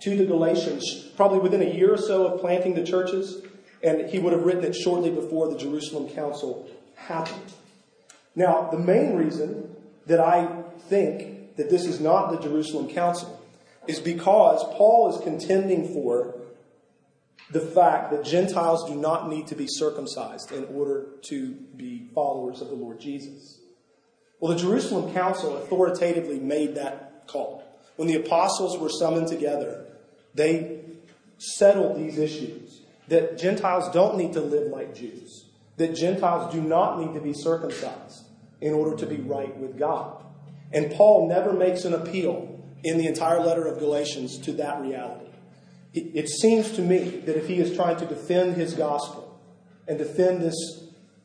to 0.03 0.17
the 0.17 0.25
Galatians 0.25 1.09
probably 1.17 1.39
within 1.39 1.63
a 1.63 1.73
year 1.73 1.95
or 1.95 1.99
so 1.99 2.27
of 2.27 2.41
planting 2.41 2.75
the 2.75 2.85
churches 2.85 3.43
and 3.83 4.09
he 4.11 4.19
would 4.19 4.33
have 4.33 4.43
written 4.43 4.65
it 4.65 4.75
shortly 4.75 5.11
before 5.11 5.49
the 5.51 5.59
Jerusalem 5.59 6.09
Council 6.11 6.69
happened. 6.97 7.53
Now, 8.35 8.69
the 8.71 8.79
main 8.79 9.17
reason 9.17 9.75
that 10.07 10.21
I 10.21 10.63
think 10.89 11.57
that 11.57 11.71
this 11.71 11.85
is 11.85 12.01
not 12.01 12.31
the 12.31 12.39
Jerusalem 12.39 12.89
Council 12.89 13.41
is 13.87 14.01
because 14.01 14.63
Paul 14.77 15.15
is 15.15 15.23
contending 15.23 15.93
for 15.93 16.35
the 17.51 17.61
fact 17.61 18.13
that 18.13 18.25
Gentiles 18.25 18.89
do 18.89 18.95
not 18.95 19.29
need 19.29 19.49
to 19.49 19.57
be 19.57 19.67
circumcised 19.69 20.53
in 20.53 20.65
order 20.67 21.07
to 21.23 21.53
be 21.77 22.09
followers 22.15 22.61
of 22.61 22.69
the 22.69 22.75
Lord 22.75 23.01
Jesus. 23.01 23.59
Well, 24.39 24.55
the 24.55 24.59
Jerusalem 24.59 25.13
Council 25.13 25.57
authoritatively 25.57 26.39
made 26.39 26.77
that 26.77 27.27
call. 27.27 27.65
When 27.97 28.09
the 28.09 28.15
apostles 28.15 28.79
were 28.79 28.89
summoned 28.89 29.29
together, 29.29 29.87
they 30.35 30.81
settled 31.39 31.99
these 31.99 32.19
issues 32.19 32.83
that 33.09 33.37
Gentiles 33.37 33.93
don't 33.93 34.17
need 34.17 34.33
to 34.35 34.41
live 34.41 34.71
like 34.71 34.95
Jews, 34.95 35.47
that 35.81 35.97
Gentiles 35.97 36.53
do 36.53 36.61
not 36.61 37.01
need 37.01 37.15
to 37.15 37.21
be 37.21 37.33
circumcised 37.33 38.25
in 38.61 38.75
order 38.75 38.95
to 38.99 39.07
be 39.07 39.17
right 39.17 39.57
with 39.57 39.79
God. 39.79 40.23
And 40.73 40.93
Paul 40.93 41.27
never 41.27 41.55
makes 41.55 41.87
an 41.87 41.95
appeal 41.95 42.63
in 42.85 42.99
the 42.99 43.07
entire 43.07 43.41
letter 43.41 43.67
of 43.67 43.79
Galatians 43.79 44.39
to 44.41 44.53
that 44.53 44.83
reality. 44.83 45.25
It 45.95 46.29
seems 46.29 46.71
to 46.73 46.83
me 46.83 47.23
that 47.25 47.35
if 47.35 47.49
he 47.49 47.57
is 47.57 47.75
trying 47.75 47.97
to 47.97 48.05
defend 48.05 48.57
his 48.57 48.75
gospel 48.75 49.41
and 49.89 49.97
defend 49.97 50.43
this 50.43 50.85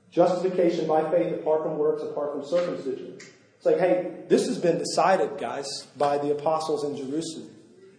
justification 0.09 0.87
by 0.87 1.11
faith 1.11 1.33
apart 1.33 1.63
from 1.63 1.77
works, 1.77 2.01
apart 2.01 2.31
from 2.31 2.45
circumcision, 2.45 3.17
it's 3.57 3.65
like, 3.65 3.77
hey, 3.77 4.21
this 4.29 4.47
has 4.47 4.57
been 4.57 4.77
decided, 4.77 5.37
guys, 5.37 5.67
by 5.97 6.17
the 6.17 6.31
apostles 6.31 6.85
in 6.85 6.95
Jerusalem. 6.95 7.49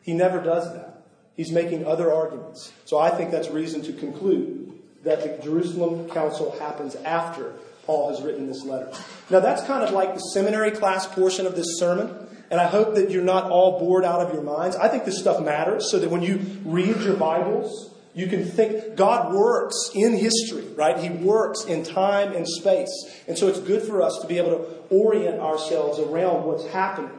He 0.03 0.15
never 0.15 0.43
does 0.43 0.73
that. 0.73 1.07
He's 1.37 1.53
making 1.53 1.85
other 1.85 2.11
arguments. 2.11 2.73
So 2.87 2.99
I 2.99 3.11
think 3.11 3.31
that's 3.31 3.51
reason 3.51 3.83
to 3.83 3.93
conclude 3.93 4.66
that 5.05 5.23
the 5.23 5.43
Jerusalem 5.43 6.09
Council 6.11 6.59
happens 6.59 6.97
after 6.97 7.55
Paul 7.85 8.11
has 8.11 8.21
written 8.23 8.47
this 8.47 8.65
letter. 8.65 8.93
Now 9.31 9.41
that's 9.41 9.63
kind 9.65 9.85
of 9.85 9.91
like 9.93 10.15
the 10.15 10.21
seminary 10.21 10.73
class 10.73 11.07
portion 11.07 11.47
of 11.47 11.55
this 11.55 11.79
sermon. 11.79 12.27
And 12.51 12.61
I 12.61 12.67
hope 12.67 12.95
that 12.95 13.11
you're 13.11 13.25
not 13.25 13.51
all 13.51 13.81
bored 13.81 14.05
out 14.05 14.21
of 14.21 14.33
your 14.33 14.43
minds. 14.43 14.77
I 14.77 14.89
think 14.89 15.05
this 15.05 15.19
stuff 15.19 15.43
matters 15.43 15.91
so 15.91 15.99
that 15.99 16.11
when 16.11 16.23
you 16.23 16.39
read 16.65 17.01
your 17.01 17.17
Bibles, 17.17 17.91
You 18.17 18.27
can 18.29 18.47
think 18.47 18.97
God 18.97 19.35
works 19.35 19.91
in 19.95 20.17
history, 20.17 20.67
right? 20.75 20.97
He 20.97 21.11
works 21.11 21.65
in 21.67 21.85
time 21.85 22.33
and 22.33 22.49
space. 22.49 22.89
And 23.29 23.37
so 23.37 23.47
it's 23.47 23.61
good 23.61 23.83
for 23.83 24.01
us 24.01 24.19
to 24.23 24.27
be 24.27 24.39
able 24.39 24.53
to 24.53 24.65
orient 24.89 25.39
ourselves 25.39 25.99
around 25.99 26.45
what's 26.45 26.67
happening. 26.69 27.11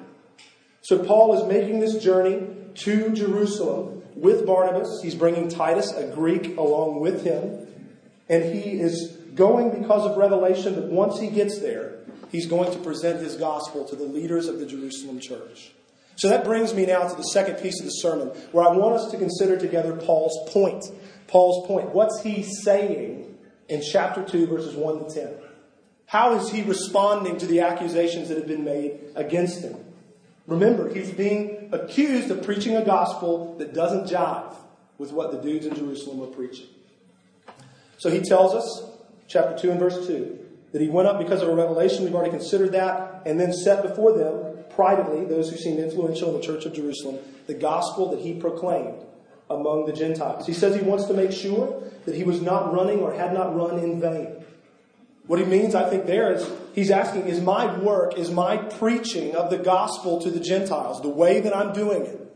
So 0.81 0.97
Paul 1.05 1.39
is 1.39 1.47
making 1.47 1.81
this 1.81 2.03
journey 2.03 2.47
to 2.77 3.11
Jerusalem 3.11 4.01
with 4.15 4.47
Barnabas. 4.47 5.01
He's 5.03 5.13
bringing 5.13 5.49
Titus, 5.49 5.93
a 5.93 6.07
Greek, 6.07 6.57
along 6.57 6.99
with 6.99 7.23
him. 7.23 7.66
And 8.29 8.43
he 8.43 8.79
is 8.79 9.17
going 9.35 9.79
because 9.79 10.09
of 10.09 10.17
revelation 10.17 10.75
that 10.75 10.85
once 10.85 11.19
he 11.19 11.29
gets 11.29 11.59
there, 11.59 11.99
he's 12.31 12.47
going 12.47 12.71
to 12.71 12.79
present 12.79 13.21
his 13.21 13.35
gospel 13.35 13.85
to 13.85 13.95
the 13.95 14.03
leaders 14.03 14.47
of 14.47 14.59
the 14.59 14.65
Jerusalem 14.65 15.19
church. 15.19 15.71
So 16.17 16.29
that 16.29 16.43
brings 16.43 16.73
me 16.73 16.85
now 16.85 17.07
to 17.07 17.15
the 17.15 17.23
second 17.23 17.55
piece 17.57 17.79
of 17.79 17.85
the 17.85 17.91
sermon, 17.91 18.29
where 18.51 18.67
I 18.67 18.71
want 18.71 18.95
us 18.95 19.11
to 19.11 19.17
consider 19.17 19.57
together 19.57 19.93
Paul's 19.95 20.51
point. 20.51 20.83
Paul's 21.27 21.67
point. 21.67 21.89
What's 21.89 22.21
he 22.21 22.41
saying 22.43 23.37
in 23.69 23.81
chapter 23.81 24.23
2, 24.23 24.47
verses 24.47 24.75
1 24.75 25.05
to 25.05 25.13
10? 25.13 25.33
How 26.07 26.35
is 26.35 26.49
he 26.49 26.63
responding 26.63 27.37
to 27.37 27.45
the 27.45 27.59
accusations 27.59 28.29
that 28.29 28.37
have 28.37 28.47
been 28.47 28.63
made 28.63 28.99
against 29.15 29.61
him? 29.61 29.75
Remember, 30.47 30.91
he's 30.91 31.11
being 31.11 31.69
accused 31.73 32.31
of 32.31 32.43
preaching 32.43 32.75
a 32.77 32.83
gospel 32.83 33.55
that 33.59 33.73
doesn't 33.73 34.09
jive 34.09 34.55
with 34.97 35.11
what 35.11 35.31
the 35.31 35.37
dudes 35.37 35.65
in 35.65 35.75
Jerusalem 35.75 36.23
are 36.23 36.33
preaching. 36.33 36.67
So 37.97 38.09
he 38.09 38.21
tells 38.21 38.53
us, 38.53 38.91
chapter 39.27 39.57
2 39.57 39.71
and 39.71 39.79
verse 39.79 40.07
2, 40.07 40.39
that 40.71 40.81
he 40.81 40.89
went 40.89 41.07
up 41.07 41.17
because 41.17 41.41
of 41.41 41.49
a 41.49 41.55
revelation. 41.55 42.03
We've 42.03 42.15
already 42.15 42.31
considered 42.31 42.71
that. 42.73 43.23
And 43.25 43.39
then 43.39 43.51
set 43.53 43.81
before 43.81 44.17
them, 44.17 44.65
privately, 44.69 45.25
those 45.25 45.49
who 45.49 45.57
seemed 45.57 45.79
influential 45.79 46.29
in 46.29 46.39
the 46.39 46.45
church 46.45 46.65
of 46.65 46.73
Jerusalem, 46.73 47.19
the 47.47 47.53
gospel 47.53 48.11
that 48.11 48.19
he 48.19 48.33
proclaimed 48.33 49.03
among 49.49 49.85
the 49.85 49.93
Gentiles. 49.93 50.45
He 50.45 50.53
says 50.53 50.75
he 50.75 50.81
wants 50.81 51.05
to 51.05 51.13
make 51.13 51.31
sure 51.31 51.83
that 52.05 52.15
he 52.15 52.23
was 52.23 52.41
not 52.41 52.73
running 52.73 52.99
or 52.99 53.13
had 53.13 53.33
not 53.33 53.55
run 53.55 53.79
in 53.79 53.99
vain. 53.99 54.43
What 55.25 55.39
he 55.39 55.45
means, 55.45 55.75
I 55.75 55.89
think, 55.89 56.05
there 56.05 56.31
is 56.33 56.49
he's 56.73 56.91
asking, 56.91 57.27
is 57.27 57.41
my 57.41 57.77
work, 57.79 58.17
is 58.17 58.31
my 58.31 58.57
preaching 58.57 59.35
of 59.35 59.49
the 59.49 59.57
gospel 59.57 60.21
to 60.21 60.29
the 60.29 60.39
Gentiles, 60.39 61.01
the 61.01 61.09
way 61.09 61.41
that 61.41 61.55
I'm 61.55 61.73
doing 61.73 62.05
it, 62.05 62.35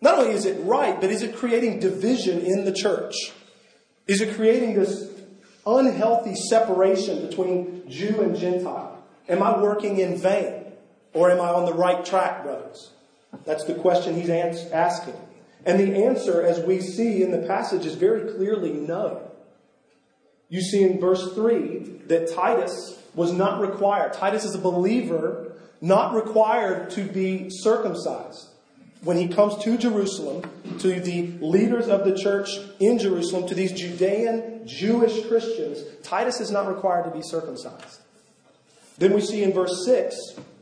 not 0.00 0.18
only 0.18 0.32
is 0.32 0.44
it 0.44 0.62
right, 0.62 1.00
but 1.00 1.10
is 1.10 1.22
it 1.22 1.34
creating 1.34 1.80
division 1.80 2.40
in 2.40 2.64
the 2.64 2.72
church? 2.72 3.14
Is 4.08 4.22
it 4.22 4.34
creating 4.34 4.74
this 4.74 5.10
unhealthy 5.66 6.34
separation 6.34 7.26
between 7.28 7.88
Jew 7.88 8.22
and 8.22 8.34
Gentile? 8.34 9.04
Am 9.28 9.42
I 9.42 9.60
working 9.60 9.98
in 9.98 10.16
vain? 10.16 10.64
Or 11.12 11.30
am 11.30 11.40
I 11.40 11.48
on 11.48 11.66
the 11.66 11.74
right 11.74 12.04
track, 12.04 12.42
brothers? 12.42 12.92
That's 13.44 13.64
the 13.64 13.74
question 13.74 14.14
he's 14.14 14.30
asking. 14.30 15.16
And 15.66 15.78
the 15.78 16.04
answer, 16.04 16.42
as 16.42 16.60
we 16.60 16.80
see 16.80 17.22
in 17.22 17.30
the 17.30 17.46
passage, 17.46 17.84
is 17.84 17.94
very 17.94 18.32
clearly 18.32 18.72
no. 18.72 19.30
You 20.48 20.62
see 20.62 20.82
in 20.82 20.98
verse 20.98 21.34
3 21.34 22.04
that 22.06 22.32
Titus 22.34 22.98
was 23.14 23.32
not 23.32 23.60
required. 23.60 24.14
Titus 24.14 24.44
is 24.44 24.54
a 24.54 24.58
believer, 24.58 25.52
not 25.80 26.14
required 26.14 26.90
to 26.90 27.04
be 27.04 27.48
circumcised. 27.50 28.47
When 29.02 29.16
he 29.16 29.28
comes 29.28 29.62
to 29.62 29.78
Jerusalem, 29.78 30.50
to 30.80 31.00
the 31.00 31.32
leaders 31.40 31.88
of 31.88 32.04
the 32.04 32.16
church 32.16 32.50
in 32.80 32.98
Jerusalem, 32.98 33.46
to 33.48 33.54
these 33.54 33.72
Judean 33.72 34.66
Jewish 34.66 35.26
Christians, 35.28 35.84
Titus 36.02 36.40
is 36.40 36.50
not 36.50 36.66
required 36.66 37.04
to 37.04 37.10
be 37.10 37.22
circumcised. 37.22 38.00
Then 38.98 39.12
we 39.12 39.20
see 39.20 39.44
in 39.44 39.52
verse 39.52 39.84
6, 39.84 40.16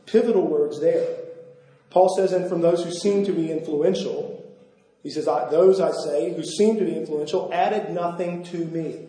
pivotal 0.05 0.47
words 0.47 0.79
there. 0.79 1.17
Paul 1.89 2.15
says, 2.15 2.31
and 2.31 2.47
from 2.47 2.61
those 2.61 2.83
who 2.83 2.91
seem 2.91 3.25
to 3.25 3.33
be 3.33 3.51
influential, 3.51 4.37
he 5.01 5.09
says, 5.09 5.25
those 5.25 5.79
I 5.79 5.91
say 5.91 6.33
who 6.33 6.43
seem 6.43 6.77
to 6.77 6.85
be 6.85 6.95
influential 6.95 7.49
added 7.51 7.91
nothing 7.91 8.43
to 8.45 8.57
me. 8.65 9.07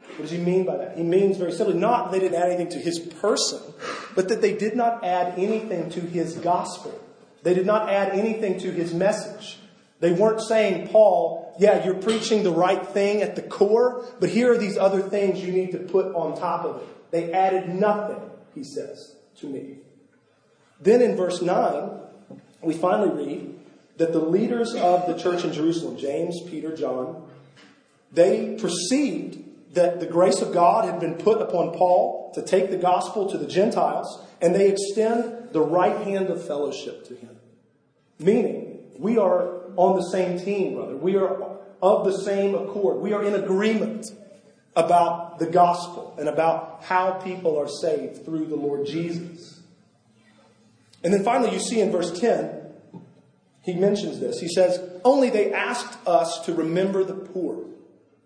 What 0.00 0.22
does 0.22 0.30
he 0.30 0.38
mean 0.38 0.64
by 0.64 0.78
that? 0.78 0.96
He 0.96 1.02
means 1.02 1.36
very 1.36 1.52
simply 1.52 1.76
not 1.76 2.10
they 2.10 2.18
didn't 2.18 2.40
add 2.40 2.48
anything 2.48 2.70
to 2.70 2.78
his 2.78 2.98
person, 2.98 3.60
but 4.14 4.28
that 4.28 4.40
they 4.40 4.56
did 4.56 4.74
not 4.74 5.04
add 5.04 5.38
anything 5.38 5.90
to 5.90 6.00
his 6.00 6.36
gospel. 6.36 6.98
They 7.46 7.54
did 7.54 7.64
not 7.64 7.88
add 7.88 8.08
anything 8.08 8.58
to 8.58 8.72
his 8.72 8.92
message. 8.92 9.58
They 10.00 10.10
weren't 10.10 10.40
saying, 10.40 10.88
Paul, 10.88 11.54
yeah, 11.60 11.84
you're 11.84 11.94
preaching 11.94 12.42
the 12.42 12.50
right 12.50 12.84
thing 12.84 13.22
at 13.22 13.36
the 13.36 13.42
core, 13.42 14.04
but 14.18 14.30
here 14.30 14.52
are 14.52 14.58
these 14.58 14.76
other 14.76 15.00
things 15.00 15.40
you 15.40 15.52
need 15.52 15.70
to 15.70 15.78
put 15.78 16.06
on 16.06 16.36
top 16.36 16.64
of 16.64 16.82
it. 16.82 17.12
They 17.12 17.32
added 17.32 17.68
nothing, 17.68 18.20
he 18.52 18.64
says, 18.64 19.14
to 19.36 19.46
me. 19.46 19.76
Then 20.80 21.00
in 21.00 21.14
verse 21.14 21.40
9, 21.40 21.90
we 22.62 22.74
finally 22.74 23.24
read 23.24 23.54
that 23.98 24.12
the 24.12 24.18
leaders 24.18 24.74
of 24.74 25.06
the 25.06 25.16
church 25.16 25.44
in 25.44 25.52
Jerusalem, 25.52 25.96
James, 25.98 26.40
Peter, 26.50 26.76
John, 26.76 27.28
they 28.10 28.58
perceived 28.60 29.74
that 29.74 30.00
the 30.00 30.06
grace 30.06 30.42
of 30.42 30.52
God 30.52 30.84
had 30.84 30.98
been 30.98 31.14
put 31.14 31.40
upon 31.40 31.76
Paul 31.78 32.32
to 32.34 32.42
take 32.42 32.72
the 32.72 32.76
gospel 32.76 33.30
to 33.30 33.38
the 33.38 33.46
Gentiles, 33.46 34.26
and 34.42 34.52
they 34.52 34.68
extend 34.68 35.45
the 35.56 35.62
right 35.62 36.06
hand 36.06 36.28
of 36.28 36.46
fellowship 36.46 37.06
to 37.06 37.14
him. 37.14 37.34
Meaning, 38.18 38.90
we 38.98 39.16
are 39.16 39.62
on 39.76 39.96
the 39.96 40.02
same 40.02 40.38
team, 40.38 40.74
brother. 40.74 40.94
We 40.94 41.16
are 41.16 41.56
of 41.80 42.04
the 42.04 42.12
same 42.12 42.54
accord. 42.54 42.98
We 42.98 43.14
are 43.14 43.24
in 43.24 43.34
agreement 43.34 44.04
about 44.76 45.38
the 45.38 45.46
gospel 45.46 46.14
and 46.18 46.28
about 46.28 46.84
how 46.84 47.12
people 47.12 47.58
are 47.58 47.68
saved 47.68 48.26
through 48.26 48.48
the 48.48 48.54
Lord 48.54 48.84
Jesus. 48.84 49.62
And 51.02 51.14
then 51.14 51.24
finally, 51.24 51.54
you 51.54 51.58
see 51.58 51.80
in 51.80 51.90
verse 51.90 52.20
10, 52.20 52.52
he 53.62 53.72
mentions 53.72 54.20
this. 54.20 54.38
He 54.38 54.48
says, 54.48 54.78
Only 55.06 55.30
they 55.30 55.54
asked 55.54 55.96
us 56.06 56.40
to 56.44 56.52
remember 56.52 57.02
the 57.02 57.14
poor 57.14 57.64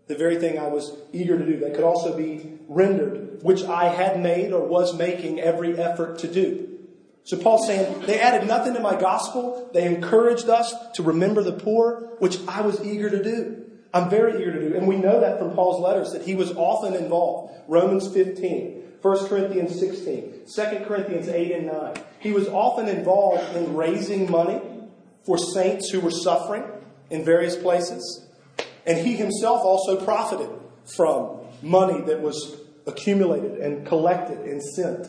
the 0.09 0.16
very 0.16 0.40
thing 0.40 0.59
I 0.59 0.66
was 0.66 0.97
eager 1.12 1.38
to 1.38 1.47
do. 1.47 1.59
That 1.59 1.75
could 1.75 1.85
also 1.85 2.16
be 2.16 2.59
rendered, 2.66 3.45
which 3.45 3.62
I 3.62 3.85
had 3.85 4.21
made 4.21 4.53
or 4.53 4.66
was 4.66 4.99
making 4.99 5.38
every 5.38 5.79
effort 5.79 6.19
to 6.19 6.27
do. 6.27 6.69
So 7.24 7.37
Paul's 7.37 7.66
saying, 7.66 8.06
they 8.06 8.18
added 8.18 8.48
nothing 8.48 8.74
to 8.74 8.80
my 8.80 8.98
gospel. 8.98 9.70
They 9.72 9.87
encouraged 9.87 10.48
us 10.48 10.74
to 10.94 11.02
remember 11.02 11.42
the 11.42 11.52
poor, 11.52 12.16
which 12.18 12.38
I 12.48 12.62
was 12.62 12.85
eager 12.85 13.11
to 13.11 13.22
do. 13.22 13.66
I'm 13.92 14.09
very 14.09 14.40
eager 14.40 14.52
to 14.52 14.68
do. 14.68 14.76
And 14.76 14.87
we 14.87 14.96
know 14.96 15.20
that 15.20 15.38
from 15.38 15.52
Paul's 15.52 15.80
letters 15.80 16.12
that 16.12 16.22
he 16.22 16.35
was 16.35 16.52
often 16.52 16.94
involved. 16.94 17.54
Romans 17.68 18.12
15, 18.12 18.83
1 19.02 19.28
Corinthians 19.28 19.78
16, 19.78 20.46
2 20.54 20.62
Corinthians 20.87 21.28
8 21.28 21.52
and 21.52 21.66
9. 21.66 21.94
He 22.20 22.33
was 22.33 22.48
often 22.48 22.88
involved 22.88 23.56
in 23.56 23.74
raising 23.74 24.30
money 24.30 24.61
for 25.24 25.38
saints 25.38 25.90
who 25.90 26.00
were 26.00 26.11
suffering 26.11 26.64
in 27.11 27.24
various 27.24 27.56
places. 27.56 28.26
And 28.87 28.98
he 28.98 29.14
himself 29.14 29.62
also 29.64 30.04
profited 30.04 30.50
from 30.96 31.40
money 31.62 32.00
that 32.02 32.20
was 32.20 32.56
accumulated 32.87 33.59
and 33.59 33.87
collected 33.87 34.38
and 34.40 34.62
sent. 34.62 35.06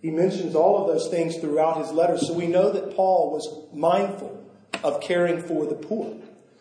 He 0.00 0.10
mentions 0.10 0.54
all 0.54 0.80
of 0.80 0.86
those 0.86 1.08
things 1.08 1.36
throughout 1.38 1.78
his 1.78 1.90
letters. 1.90 2.26
So 2.26 2.34
we 2.34 2.46
know 2.46 2.70
that 2.70 2.94
Paul 2.94 3.32
was 3.32 3.68
mindful 3.72 4.44
of 4.84 5.00
caring 5.00 5.42
for 5.42 5.66
the 5.66 5.74
poor. 5.74 6.16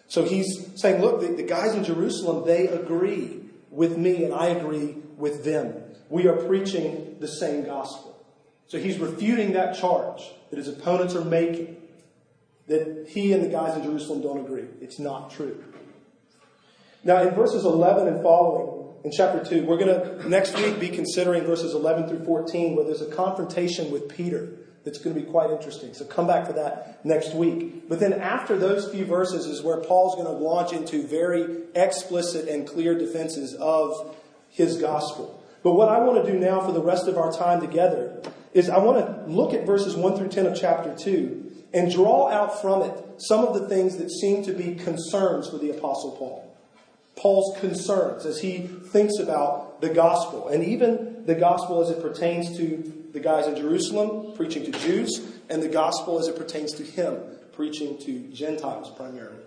So 0.08 0.24
he's 0.24 0.70
saying, 0.76 1.02
look, 1.02 1.22
the, 1.22 1.28
the 1.28 1.44
guys 1.44 1.74
in 1.76 1.84
Jerusalem, 1.84 2.46
they 2.46 2.68
agree 2.68 3.42
with 3.70 3.98
me 3.98 4.24
and 4.24 4.34
I 4.34 4.48
agree 4.48 4.96
with 5.18 5.44
them. 5.44 5.76
We 6.10 6.28
are 6.28 6.36
preaching 6.36 7.18
the 7.20 7.28
same 7.28 7.66
gospel. 7.66 8.24
So 8.68 8.80
he's 8.80 8.98
refuting 8.98 9.54
that 9.54 9.78
charge 9.78 10.22
that 10.50 10.58
his 10.58 10.68
opponents 10.68 11.16
are 11.16 11.26
making 11.26 11.78
that 12.68 13.08
he 13.08 13.32
and 13.32 13.44
the 13.44 13.50
guys 13.50 13.78
in 13.78 13.84
Jerusalem 13.84 14.22
don't 14.22 14.40
agree. 14.40 14.66
It's 14.82 15.00
not 15.00 15.32
true. 15.32 15.64
Now, 17.04 17.22
in 17.22 17.36
verses 17.36 17.64
11 17.64 18.08
and 18.08 18.24
following, 18.24 18.85
in 19.06 19.12
chapter 19.12 19.46
2, 19.46 19.66
we're 19.66 19.78
going 19.78 19.88
to 19.88 20.28
next 20.28 20.58
week 20.58 20.80
be 20.80 20.90
considering 20.90 21.44
verses 21.44 21.76
11 21.76 22.10
through 22.10 22.26
14, 22.26 22.76
where 22.76 22.86
there's 22.86 23.04
a 23.04 23.12
confrontation 23.12 23.92
with 23.92 24.10
Peter 24.10 24.50
that's 24.84 24.98
going 24.98 25.16
to 25.16 25.22
be 25.22 25.28
quite 25.30 25.52
interesting. 25.52 25.94
So 25.94 26.06
come 26.06 26.26
back 26.26 26.48
for 26.48 26.54
that 26.54 27.06
next 27.06 27.36
week. 27.36 27.88
But 27.88 28.00
then 28.00 28.14
after 28.14 28.58
those 28.58 28.92
few 28.92 29.06
verses 29.06 29.46
is 29.46 29.62
where 29.62 29.80
Paul's 29.82 30.16
going 30.16 30.26
to 30.26 30.44
launch 30.44 30.74
into 30.74 31.06
very 31.06 31.66
explicit 31.76 32.50
and 32.50 32.68
clear 32.68 32.98
defenses 32.98 33.54
of 33.54 34.16
his 34.50 34.78
gospel. 34.78 35.40
But 35.62 35.74
what 35.74 35.90
I 35.90 36.00
want 36.00 36.26
to 36.26 36.32
do 36.32 36.40
now 36.40 36.62
for 36.62 36.72
the 36.72 36.82
rest 36.82 37.08
of 37.08 37.16
our 37.16 37.32
time 37.32 37.62
together 37.62 38.24
is 38.54 38.72
I 38.72 38.80
want 38.80 39.06
to 39.06 39.32
look 39.32 39.54
at 39.54 39.68
verses 39.68 39.96
1 39.96 40.18
through 40.18 40.30
10 40.30 40.48
of 40.48 40.60
chapter 40.60 40.96
2 40.96 41.66
and 41.76 41.92
draw 41.92 42.28
out 42.30 42.60
from 42.60 42.82
it 42.82 43.22
some 43.22 43.46
of 43.46 43.54
the 43.54 43.70
things 43.70 43.98
that 43.98 44.10
seem 44.10 44.44
to 44.46 44.54
be 44.54 44.74
concerns 44.74 45.48
for 45.48 45.60
the 45.60 45.70
Apostle 45.70 46.16
Paul. 46.18 46.45
Paul's 47.16 47.58
concerns 47.60 48.26
as 48.26 48.40
he 48.40 48.60
thinks 48.60 49.20
about 49.20 49.82
the 49.82 49.90
gospel, 49.90 50.50
and 50.50 50.64
even 50.64 51.26
the 51.26 51.36
gospel 51.36 51.82
as 51.82 51.90
it 51.90 52.02
pertains 52.02 52.58
to 52.58 53.10
the 53.14 53.20
guys 53.20 53.48
in 53.48 53.56
Jerusalem 53.56 54.36
preaching 54.36 54.70
to 54.70 54.72
Jews, 54.80 55.26
and 55.50 55.64
the 55.64 55.70
gospel 55.70 56.20
as 56.20 56.28
it 56.28 56.36
pertains 56.36 56.74
to 56.74 56.84
him 56.84 57.18
preaching 57.54 57.98
to 58.00 58.20
Gentiles 58.34 58.92
primarily. 58.96 59.44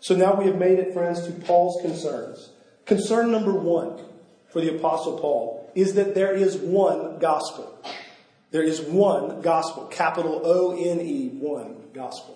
So 0.00 0.16
now 0.16 0.34
we 0.34 0.46
have 0.46 0.56
made 0.56 0.78
it, 0.78 0.92
friends, 0.92 1.24
to 1.26 1.32
Paul's 1.32 1.80
concerns. 1.82 2.50
Concern 2.84 3.30
number 3.30 3.52
one 3.52 4.00
for 4.50 4.60
the 4.60 4.74
Apostle 4.76 5.18
Paul 5.18 5.70
is 5.74 5.94
that 5.94 6.14
there 6.14 6.34
is 6.34 6.56
one 6.56 7.18
gospel. 7.18 7.78
There 8.50 8.62
is 8.62 8.80
one 8.80 9.42
gospel, 9.42 9.86
capital 9.86 10.40
O 10.44 10.72
N 10.72 11.00
E, 11.00 11.28
one 11.28 11.76
gospel. 11.92 12.34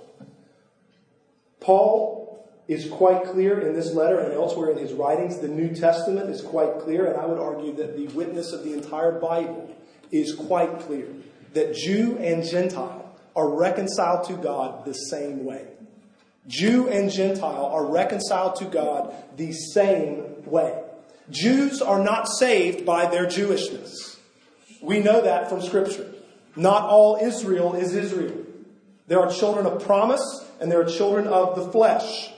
Paul 1.61 2.32
is 2.68 2.88
quite 2.88 3.25
clear 3.25 3.61
in 3.61 3.75
this 3.75 3.92
letter 3.92 4.20
and 4.20 4.33
elsewhere 4.33 4.70
in 4.70 4.79
his 4.79 4.92
writings. 4.92 5.38
The 5.38 5.48
New 5.48 5.75
Testament 5.75 6.31
is 6.31 6.40
quite 6.40 6.79
clear, 6.81 7.07
and 7.07 7.16
I 7.16 7.27
would 7.27 7.38
argue 7.38 7.75
that 7.77 7.96
the 7.96 8.07
witness 8.09 8.53
of 8.53 8.64
the 8.64 8.72
entire 8.72 9.12
Bible 9.12 9.75
is 10.11 10.35
quite 10.35 10.81
clear 10.81 11.09
that 11.55 11.75
Jew 11.75 12.18
and 12.18 12.44
Gentile 12.44 13.14
are 13.35 13.48
reconciled 13.48 14.25
to 14.29 14.35
God 14.35 14.85
the 14.85 14.94
same 14.94 15.44
way. 15.44 15.66
Jew 16.46 16.88
and 16.88 17.11
Gentile 17.11 17.66
are 17.66 17.87
reconciled 17.87 18.57
to 18.57 18.64
God 18.64 19.14
the 19.37 19.53
same 19.53 20.44
way. 20.44 20.83
Jews 21.31 21.81
are 21.81 22.03
not 22.03 22.29
saved 22.29 22.85
by 22.85 23.07
their 23.07 23.27
Jewishness. 23.27 24.18
We 24.83 25.01
know 25.01 25.22
that 25.22 25.48
from 25.48 25.62
Scripture. 25.62 26.12
Not 26.57 26.83
all 26.83 27.16
Israel 27.16 27.75
is 27.75 27.94
Israel. 27.94 28.44
There 29.07 29.20
are 29.20 29.33
children 29.33 29.66
of 29.66 29.85
promise 29.85 30.44
and 30.61 30.70
there 30.70 30.81
are 30.81 30.88
children 30.88 31.27
of 31.27 31.57
the 31.57 31.70
flesh. 31.70 32.33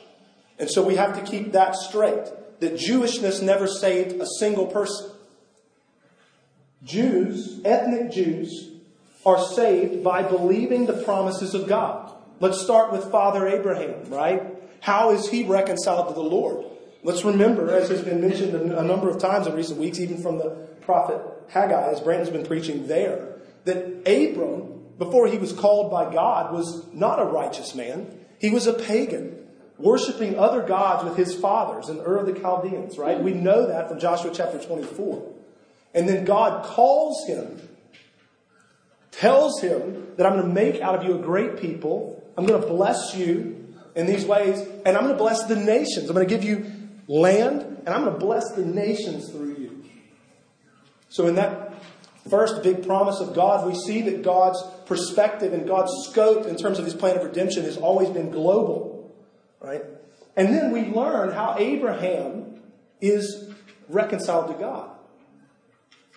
And 0.59 0.71
so 0.71 0.83
we 0.83 0.97
have 0.97 1.17
to 1.19 1.31
keep 1.31 1.53
that 1.53 1.75
straight 1.75 2.27
that 2.61 2.75
Jewishness 2.75 3.43
never 3.43 3.67
saved 3.67 4.21
a 4.21 4.27
single 4.39 4.67
person. 4.67 5.11
Jews, 6.85 7.61
ethnic 7.65 8.13
Jews, 8.13 8.71
are 9.27 9.43
saved 9.43 10.05
by 10.05 10.23
believing 10.23 10.87
the 10.87 11.03
promises 11.03 11.55
of 11.55 11.67
God. 11.67 12.13
Let's 12.41 12.61
start 12.61 12.93
with 12.93 13.11
Father 13.11 13.49
Abraham, 13.49 14.11
right? 14.11 14.43
How 14.81 15.13
is 15.13 15.29
he 15.29 15.45
reconciled 15.45 16.09
to 16.09 16.15
the 16.15 16.21
Lord? 16.21 16.67
Let's 17.03 17.25
remember, 17.25 17.71
as 17.71 17.89
has 17.89 18.03
been 18.03 18.21
mentioned 18.21 18.55
a 18.55 18.83
number 18.83 19.09
of 19.09 19.19
times 19.19 19.47
in 19.47 19.55
recent 19.55 19.79
weeks, 19.79 19.99
even 19.99 20.23
from 20.23 20.39
the 20.39 20.51
prophet 20.83 21.21
Haggai, 21.49 21.91
as 21.91 22.01
Brandon's 22.01 22.31
been 22.31 22.47
preaching 22.47 22.87
there, 22.87 23.37
that 23.65 24.03
Abram, 24.07 24.83
before 24.99 25.27
he 25.27 25.39
was 25.39 25.53
called 25.53 25.91
by 25.91 26.13
God, 26.13 26.53
was 26.53 26.87
not 26.93 27.21
a 27.21 27.25
righteous 27.25 27.75
man. 27.75 28.07
He 28.39 28.51
was 28.51 28.67
a 28.67 28.73
pagan, 28.73 29.44
worshiping 29.79 30.39
other 30.39 30.63
gods 30.63 31.05
with 31.05 31.17
his 31.17 31.35
fathers 31.35 31.89
in 31.89 31.99
Ur 32.01 32.19
of 32.19 32.27
the 32.27 32.39
Chaldeans, 32.39 32.97
right? 32.99 33.21
We 33.21 33.33
know 33.33 33.67
that 33.67 33.89
from 33.89 33.99
Joshua 33.99 34.31
chapter 34.33 34.59
24. 34.59 35.33
And 35.95 36.09
then 36.09 36.25
God 36.25 36.65
calls 36.65 37.27
him, 37.27 37.69
tells 39.11 39.61
him 39.61 40.09
that 40.17 40.27
I'm 40.27 40.35
going 40.35 40.49
to 40.49 40.53
make 40.53 40.81
out 40.81 40.95
of 40.95 41.05
you 41.05 41.19
a 41.19 41.23
great 41.23 41.59
people. 41.59 42.23
I'm 42.37 42.47
going 42.47 42.61
to 42.61 42.67
bless 42.67 43.15
you 43.15 43.75
in 43.95 44.07
these 44.07 44.25
ways, 44.25 44.59
and 44.85 44.97
I'm 44.97 45.05
going 45.05 45.15
to 45.15 45.23
bless 45.23 45.45
the 45.45 45.57
nations. 45.57 46.09
I'm 46.09 46.15
going 46.15 46.27
to 46.27 46.35
give 46.35 46.45
you 46.45 46.71
land, 47.07 47.63
and 47.63 47.89
I'm 47.89 48.03
going 48.05 48.15
to 48.15 48.19
bless 48.19 48.51
the 48.53 48.65
nations 48.65 49.31
through 49.31 49.55
you. 49.57 49.85
So, 51.09 51.29
in 51.29 51.37
that 51.37 51.75
first 52.29 52.63
big 52.63 52.85
promise 52.85 53.21
of 53.21 53.35
God, 53.35 53.67
we 53.67 53.75
see 53.75 54.03
that 54.03 54.23
God's 54.23 54.63
perspective 54.87 55.53
and 55.53 55.67
God's 55.67 55.93
scope 56.09 56.47
in 56.47 56.57
terms 56.57 56.79
of 56.79 56.85
his 56.85 56.95
plan 56.95 57.17
of 57.17 57.23
redemption 57.23 57.63
has 57.65 57.77
always 57.77 58.09
been 58.09 58.31
global, 58.31 58.94
right? 59.65 59.83
And 60.37 60.49
then 60.49 60.71
we 60.71 60.87
learn 60.87 61.33
how 61.33 61.57
Abraham 61.59 62.61
is 63.01 63.51
reconciled 63.89 64.49
to 64.49 64.55
God. 64.55 64.91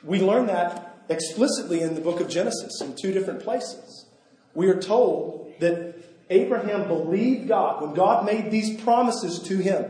We 0.03 0.21
learn 0.21 0.47
that 0.47 0.97
explicitly 1.09 1.81
in 1.81 1.95
the 1.95 2.01
book 2.01 2.19
of 2.19 2.29
Genesis 2.29 2.81
in 2.81 2.95
two 2.95 3.11
different 3.11 3.43
places. 3.43 4.05
We 4.53 4.67
are 4.67 4.79
told 4.79 5.53
that 5.59 5.95
Abraham 6.29 6.87
believed 6.87 7.47
God 7.47 7.81
when 7.81 7.93
God 7.93 8.25
made 8.25 8.51
these 8.51 8.79
promises 8.81 9.39
to 9.47 9.57
him. 9.57 9.85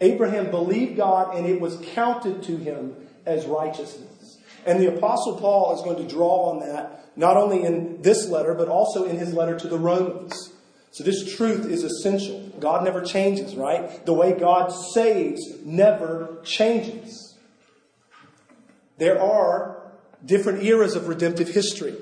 Abraham 0.00 0.50
believed 0.50 0.96
God 0.96 1.36
and 1.36 1.46
it 1.46 1.60
was 1.60 1.78
counted 1.94 2.42
to 2.44 2.56
him 2.56 2.96
as 3.26 3.46
righteousness. 3.46 4.38
And 4.66 4.80
the 4.80 4.94
Apostle 4.94 5.38
Paul 5.38 5.74
is 5.74 5.82
going 5.82 6.06
to 6.06 6.14
draw 6.14 6.50
on 6.50 6.60
that 6.60 7.06
not 7.16 7.36
only 7.36 7.62
in 7.62 8.02
this 8.02 8.28
letter, 8.28 8.54
but 8.54 8.68
also 8.68 9.04
in 9.04 9.18
his 9.18 9.32
letter 9.32 9.58
to 9.58 9.68
the 9.68 9.78
Romans. 9.78 10.52
So 10.90 11.04
this 11.04 11.36
truth 11.36 11.66
is 11.66 11.84
essential. 11.84 12.43
God 12.64 12.82
never 12.82 13.02
changes, 13.02 13.54
right? 13.56 14.06
The 14.06 14.14
way 14.14 14.32
God 14.32 14.68
saves 14.68 15.38
never 15.66 16.38
changes. 16.44 17.36
There 18.96 19.20
are 19.20 19.82
different 20.24 20.62
eras 20.62 20.96
of 20.96 21.06
redemptive 21.06 21.50
history. 21.50 21.94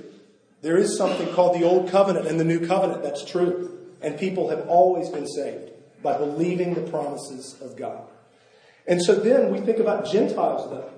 There 0.61 0.77
is 0.77 0.97
something 0.97 1.35
called 1.35 1.61
the 1.61 1.65
Old 1.65 1.91
Covenant 1.91 2.29
and 2.29 2.39
the 2.39 2.45
New 2.45 2.65
Covenant. 2.65 3.03
That's 3.03 3.25
true. 3.25 3.77
And 4.01 4.17
people 4.17 4.51
have 4.51 4.69
always 4.69 5.09
been 5.09 5.27
saved 5.27 5.73
by 6.01 6.17
believing 6.17 6.75
the 6.75 6.83
promises 6.83 7.61
of 7.61 7.77
God. 7.77 8.05
And 8.87 9.03
so 9.03 9.17
then 9.17 9.51
we 9.51 9.59
think 9.63 9.81
about 9.81 10.07
Gentiles, 10.07 10.71
though. 10.71 10.91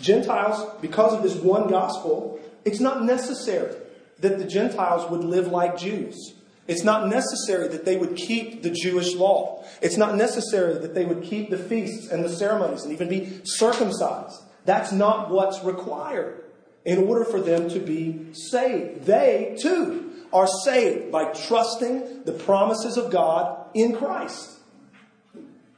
Gentiles, 0.00 0.74
because 0.80 1.12
of 1.12 1.22
this 1.22 1.34
one 1.34 1.68
gospel, 1.68 2.40
it's 2.64 2.80
not 2.80 3.04
necessary 3.04 3.76
that 4.20 4.38
the 4.38 4.46
Gentiles 4.46 5.10
would 5.10 5.22
live 5.22 5.48
like 5.48 5.76
Jews. 5.76 6.32
It's 6.66 6.82
not 6.82 7.08
necessary 7.08 7.68
that 7.68 7.84
they 7.84 7.96
would 7.96 8.16
keep 8.16 8.62
the 8.62 8.70
Jewish 8.70 9.14
law. 9.14 9.64
It's 9.82 9.98
not 9.98 10.16
necessary 10.16 10.74
that 10.74 10.94
they 10.94 11.04
would 11.04 11.22
keep 11.22 11.50
the 11.50 11.58
feasts 11.58 12.08
and 12.10 12.24
the 12.24 12.30
ceremonies 12.30 12.84
and 12.84 12.92
even 12.92 13.08
be 13.08 13.40
circumcised. 13.44 14.42
That's 14.64 14.90
not 14.90 15.30
what's 15.30 15.62
required 15.62 16.42
in 16.84 16.98
order 16.98 17.24
for 17.24 17.40
them 17.40 17.68
to 17.70 17.80
be 17.80 18.32
saved. 18.32 19.04
They, 19.04 19.56
too, 19.60 20.12
are 20.32 20.48
saved 20.64 21.12
by 21.12 21.32
trusting 21.32 22.24
the 22.24 22.32
promises 22.32 22.96
of 22.96 23.10
God 23.10 23.68
in 23.74 23.94
Christ. 23.96 24.58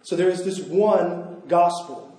So 0.02 0.14
there 0.14 0.30
is 0.30 0.44
this 0.44 0.60
one 0.60 1.42
gospel. 1.48 2.16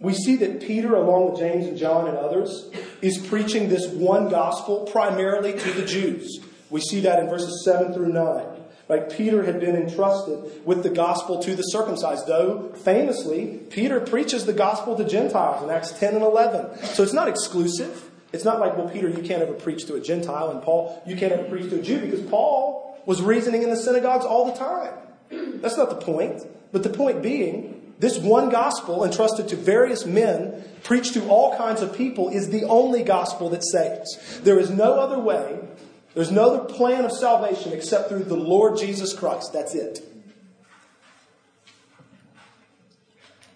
We 0.00 0.14
see 0.14 0.36
that 0.36 0.60
Peter, 0.60 0.94
along 0.96 1.30
with 1.30 1.40
James 1.40 1.66
and 1.66 1.78
John 1.78 2.08
and 2.08 2.18
others, 2.18 2.70
is 3.00 3.18
preaching 3.18 3.68
this 3.68 3.86
one 3.86 4.28
gospel 4.28 4.80
primarily 4.80 5.52
to 5.52 5.72
the 5.72 5.86
Jews. 5.86 6.40
We 6.74 6.80
see 6.80 6.98
that 7.02 7.20
in 7.20 7.28
verses 7.28 7.64
7 7.64 7.94
through 7.94 8.12
9. 8.12 8.46
Right? 8.88 9.08
Peter 9.08 9.44
had 9.44 9.60
been 9.60 9.76
entrusted 9.76 10.66
with 10.66 10.82
the 10.82 10.90
gospel 10.90 11.40
to 11.40 11.54
the 11.54 11.62
circumcised, 11.62 12.26
though 12.26 12.72
famously, 12.82 13.60
Peter 13.70 14.00
preaches 14.00 14.44
the 14.44 14.52
gospel 14.52 14.96
to 14.96 15.04
Gentiles 15.04 15.62
in 15.62 15.70
Acts 15.70 15.92
10 15.92 16.14
and 16.14 16.24
11. 16.24 16.84
So 16.86 17.04
it's 17.04 17.12
not 17.12 17.28
exclusive. 17.28 18.10
It's 18.32 18.44
not 18.44 18.58
like, 18.58 18.76
well, 18.76 18.88
Peter, 18.88 19.08
you 19.08 19.22
can't 19.22 19.40
ever 19.40 19.52
preach 19.52 19.86
to 19.86 19.94
a 19.94 20.00
Gentile, 20.00 20.50
and 20.50 20.62
Paul, 20.62 21.00
you 21.06 21.14
can't 21.14 21.32
ever 21.32 21.44
preach 21.44 21.70
to 21.70 21.78
a 21.78 21.80
Jew, 21.82 22.00
because 22.00 22.22
Paul 22.22 23.00
was 23.06 23.22
reasoning 23.22 23.62
in 23.62 23.70
the 23.70 23.76
synagogues 23.76 24.24
all 24.24 24.46
the 24.46 24.58
time. 24.58 24.94
That's 25.60 25.76
not 25.76 25.90
the 25.90 26.04
point. 26.04 26.42
But 26.72 26.82
the 26.82 26.90
point 26.90 27.22
being, 27.22 27.94
this 28.00 28.18
one 28.18 28.48
gospel 28.50 29.04
entrusted 29.04 29.46
to 29.50 29.54
various 29.56 30.06
men, 30.06 30.64
preached 30.82 31.14
to 31.14 31.28
all 31.28 31.56
kinds 31.56 31.82
of 31.82 31.96
people, 31.96 32.30
is 32.30 32.50
the 32.50 32.64
only 32.64 33.04
gospel 33.04 33.48
that 33.50 33.64
saves. 33.64 34.40
There 34.40 34.58
is 34.58 34.70
no 34.70 34.94
other 34.94 35.20
way 35.20 35.60
there's 36.14 36.30
no 36.30 36.54
other 36.54 36.72
plan 36.72 37.04
of 37.04 37.12
salvation 37.12 37.72
except 37.72 38.08
through 38.08 38.24
the 38.24 38.36
Lord 38.36 38.78
Jesus 38.78 39.12
Christ. 39.12 39.52
That's 39.52 39.74
it. 39.74 40.00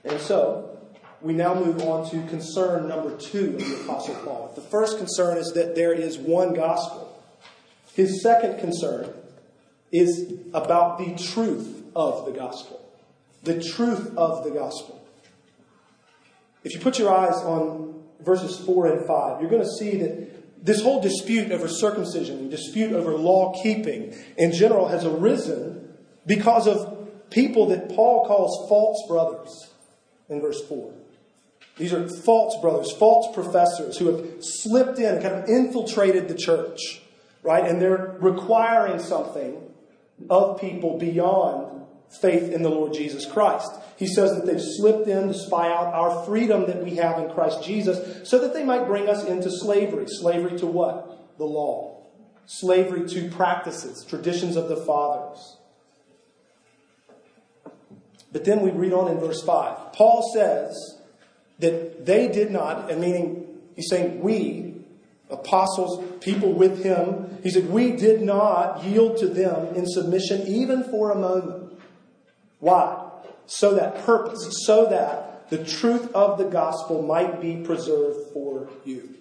And 0.04 0.20
so, 0.20 0.78
we 1.20 1.32
now 1.32 1.54
move 1.54 1.82
on 1.82 2.08
to 2.10 2.22
concern 2.28 2.88
number 2.88 3.16
two 3.16 3.56
of 3.56 3.58
the 3.58 3.80
Apostle 3.84 4.14
Paul. 4.24 4.52
The 4.54 4.60
first 4.60 4.98
concern 4.98 5.36
is 5.36 5.52
that 5.54 5.74
there 5.74 5.92
is 5.92 6.18
one 6.18 6.54
gospel. 6.54 7.22
His 7.94 8.22
second 8.22 8.58
concern 8.58 9.12
is 9.90 10.32
about 10.54 10.98
the 10.98 11.14
truth 11.16 11.82
of 11.94 12.26
the 12.26 12.32
gospel. 12.32 12.80
The 13.42 13.62
truth 13.62 14.16
of 14.16 14.44
the 14.44 14.50
gospel. 14.50 15.04
If 16.64 16.74
you 16.74 16.80
put 16.80 16.98
your 16.98 17.12
eyes 17.12 17.36
on 17.36 18.02
verses 18.20 18.58
4 18.64 18.86
and 18.86 19.06
5, 19.06 19.40
you're 19.40 19.50
going 19.50 19.62
to 19.62 19.76
see 19.78 19.96
that 19.98 20.37
this 20.62 20.82
whole 20.82 21.00
dispute 21.00 21.52
over 21.52 21.68
circumcision, 21.68 22.48
dispute 22.48 22.92
over 22.92 23.12
law 23.16 23.60
keeping 23.62 24.14
in 24.36 24.52
general 24.52 24.88
has 24.88 25.04
arisen 25.04 25.96
because 26.26 26.66
of 26.66 27.30
people 27.30 27.66
that 27.66 27.88
Paul 27.88 28.26
calls 28.26 28.68
false 28.68 29.06
brothers 29.06 29.70
in 30.28 30.40
verse 30.40 30.60
4. 30.68 30.92
These 31.76 31.92
are 31.92 32.08
false 32.08 32.60
brothers, 32.60 32.90
false 32.92 33.32
professors 33.34 33.98
who 33.98 34.06
have 34.06 34.26
slipped 34.40 34.98
in 34.98 35.14
and 35.14 35.22
kind 35.22 35.34
of 35.36 35.48
infiltrated 35.48 36.28
the 36.28 36.34
church, 36.34 37.02
right? 37.42 37.64
And 37.64 37.80
they're 37.80 38.16
requiring 38.20 38.98
something 38.98 39.62
of 40.28 40.60
people 40.60 40.98
beyond 40.98 41.86
faith 42.20 42.52
in 42.52 42.62
the 42.62 42.68
Lord 42.68 42.92
Jesus 42.92 43.26
Christ. 43.26 43.70
He 43.96 44.06
says 44.06 44.34
that 44.34 44.46
they've 44.46 44.62
slipped 44.62 45.08
in 45.08 45.28
to 45.28 45.34
spy 45.34 45.70
out 45.70 45.92
our 45.92 46.24
freedom 46.24 46.66
that 46.66 46.82
we 46.82 46.96
have 46.96 47.18
in 47.18 47.30
Christ 47.30 47.62
Jesus 47.62 48.28
so 48.28 48.38
that 48.38 48.54
they 48.54 48.64
might 48.64 48.86
bring 48.86 49.08
us 49.08 49.24
into 49.24 49.50
slavery. 49.50 50.06
Slavery 50.06 50.58
to 50.58 50.66
what? 50.66 51.36
The 51.38 51.44
law. 51.44 52.06
Slavery 52.46 53.06
to 53.08 53.30
practices, 53.30 54.04
traditions 54.08 54.56
of 54.56 54.68
the 54.68 54.76
fathers. 54.76 55.58
But 58.32 58.44
then 58.44 58.60
we 58.60 58.70
read 58.70 58.92
on 58.92 59.10
in 59.10 59.18
verse 59.18 59.42
5. 59.42 59.92
Paul 59.92 60.30
says 60.34 61.00
that 61.58 62.06
they 62.06 62.28
did 62.28 62.50
not, 62.50 62.90
and 62.90 63.00
meaning 63.00 63.46
he's 63.74 63.88
saying 63.88 64.20
we, 64.20 64.76
apostles, 65.30 66.04
people 66.20 66.52
with 66.52 66.82
him, 66.82 67.38
he 67.42 67.50
said, 67.50 67.68
we 67.70 67.92
did 67.92 68.22
not 68.22 68.84
yield 68.84 69.18
to 69.18 69.28
them 69.28 69.74
in 69.74 69.86
submission 69.86 70.46
even 70.46 70.84
for 70.84 71.10
a 71.10 71.14
moment. 71.14 71.67
Why? 72.60 73.10
So 73.46 73.74
that 73.74 74.04
purpose, 74.04 74.46
so 74.66 74.86
that 74.86 75.48
the 75.50 75.64
truth 75.64 76.12
of 76.12 76.38
the 76.38 76.44
gospel 76.44 77.02
might 77.02 77.40
be 77.40 77.56
preserved 77.56 78.32
for 78.32 78.68
you. 78.84 79.14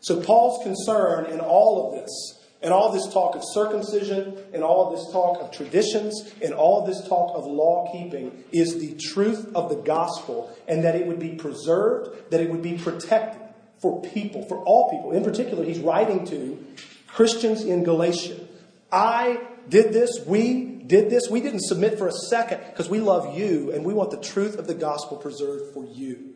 So 0.00 0.20
Paul's 0.20 0.62
concern 0.62 1.26
in 1.26 1.40
all 1.40 1.88
of 1.88 2.00
this 2.00 2.36
in 2.62 2.72
all 2.72 2.92
this 2.92 3.10
talk 3.10 3.34
of 3.34 3.42
circumcision 3.54 4.36
in 4.52 4.62
all 4.62 4.90
this 4.90 5.10
talk 5.12 5.40
of 5.40 5.50
traditions 5.50 6.30
in 6.42 6.52
all 6.52 6.84
this 6.84 7.00
talk 7.08 7.34
of 7.34 7.46
law 7.46 7.90
keeping 7.90 8.44
is 8.52 8.78
the 8.78 8.94
truth 9.00 9.50
of 9.54 9.70
the 9.70 9.76
gospel 9.76 10.54
and 10.68 10.84
that 10.84 10.94
it 10.94 11.06
would 11.06 11.18
be 11.18 11.30
preserved, 11.30 12.30
that 12.30 12.40
it 12.40 12.50
would 12.50 12.62
be 12.62 12.76
protected 12.76 13.40
for 13.80 14.02
people, 14.02 14.44
for 14.44 14.58
all 14.64 14.90
people. 14.90 15.12
In 15.12 15.24
particular, 15.24 15.64
he's 15.64 15.78
writing 15.78 16.26
to 16.26 16.64
Christians 17.06 17.64
in 17.64 17.82
Galatia. 17.82 18.36
I 18.92 19.40
did 19.68 19.92
this, 19.92 20.24
we 20.26 20.79
did 20.90 21.08
this. 21.08 21.30
We 21.30 21.40
didn't 21.40 21.60
submit 21.60 21.96
for 21.96 22.08
a 22.08 22.12
second 22.12 22.60
because 22.66 22.90
we 22.90 23.00
love 23.00 23.38
you 23.38 23.70
and 23.72 23.84
we 23.84 23.94
want 23.94 24.10
the 24.10 24.20
truth 24.20 24.58
of 24.58 24.66
the 24.66 24.74
gospel 24.74 25.16
preserved 25.16 25.72
for 25.72 25.84
you. 25.84 26.34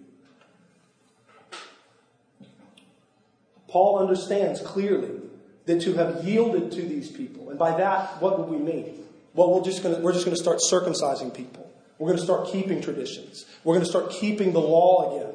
Paul 3.69 3.99
understands 3.99 4.61
clearly 4.61 5.21
that 5.67 5.83
to 5.83 5.95
have 5.95 6.25
yielded 6.25 6.71
to 6.73 6.83
these 6.83 7.11
people, 7.11 7.51
and 7.51 7.59
by 7.59 7.77
that, 7.77 8.23
what 8.23 8.39
would 8.39 8.49
we 8.49 8.65
mean? 8.65 9.05
Well, 9.35 9.53
we're 9.53 9.65
just 9.65 9.83
going 9.83 10.01
we're 10.01 10.13
just 10.13 10.25
going 10.25 10.37
to 10.37 10.43
start 10.43 10.61
circumcising 10.61 11.35
people. 11.35 11.69
We're 11.99 12.09
going 12.09 12.19
to 12.19 12.25
start 12.25 12.49
keeping 12.49 12.81
traditions. 12.81 13.45
We're 13.65 13.75
going 13.75 13.85
to 13.85 13.91
start 13.91 14.11
keeping 14.11 14.53
the 14.53 14.61
law 14.61 15.17
again 15.17 15.35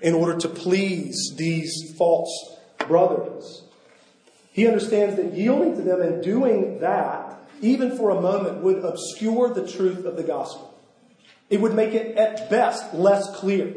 in 0.00 0.14
order 0.14 0.38
to 0.38 0.48
please 0.48 1.32
these 1.36 1.94
false 1.96 2.56
brothers. 2.86 3.62
He 4.52 4.66
understands 4.66 5.16
that 5.16 5.32
yielding 5.32 5.76
to 5.76 5.82
them 5.82 6.02
and 6.02 6.22
doing 6.22 6.80
that, 6.80 7.21
even 7.62 7.96
for 7.96 8.10
a 8.10 8.20
moment, 8.20 8.58
would 8.58 8.84
obscure 8.84 9.48
the 9.48 9.66
truth 9.66 10.04
of 10.04 10.16
the 10.16 10.22
gospel. 10.22 10.78
It 11.48 11.60
would 11.60 11.74
make 11.74 11.94
it, 11.94 12.16
at 12.16 12.50
best, 12.50 12.92
less 12.92 13.34
clear. 13.36 13.74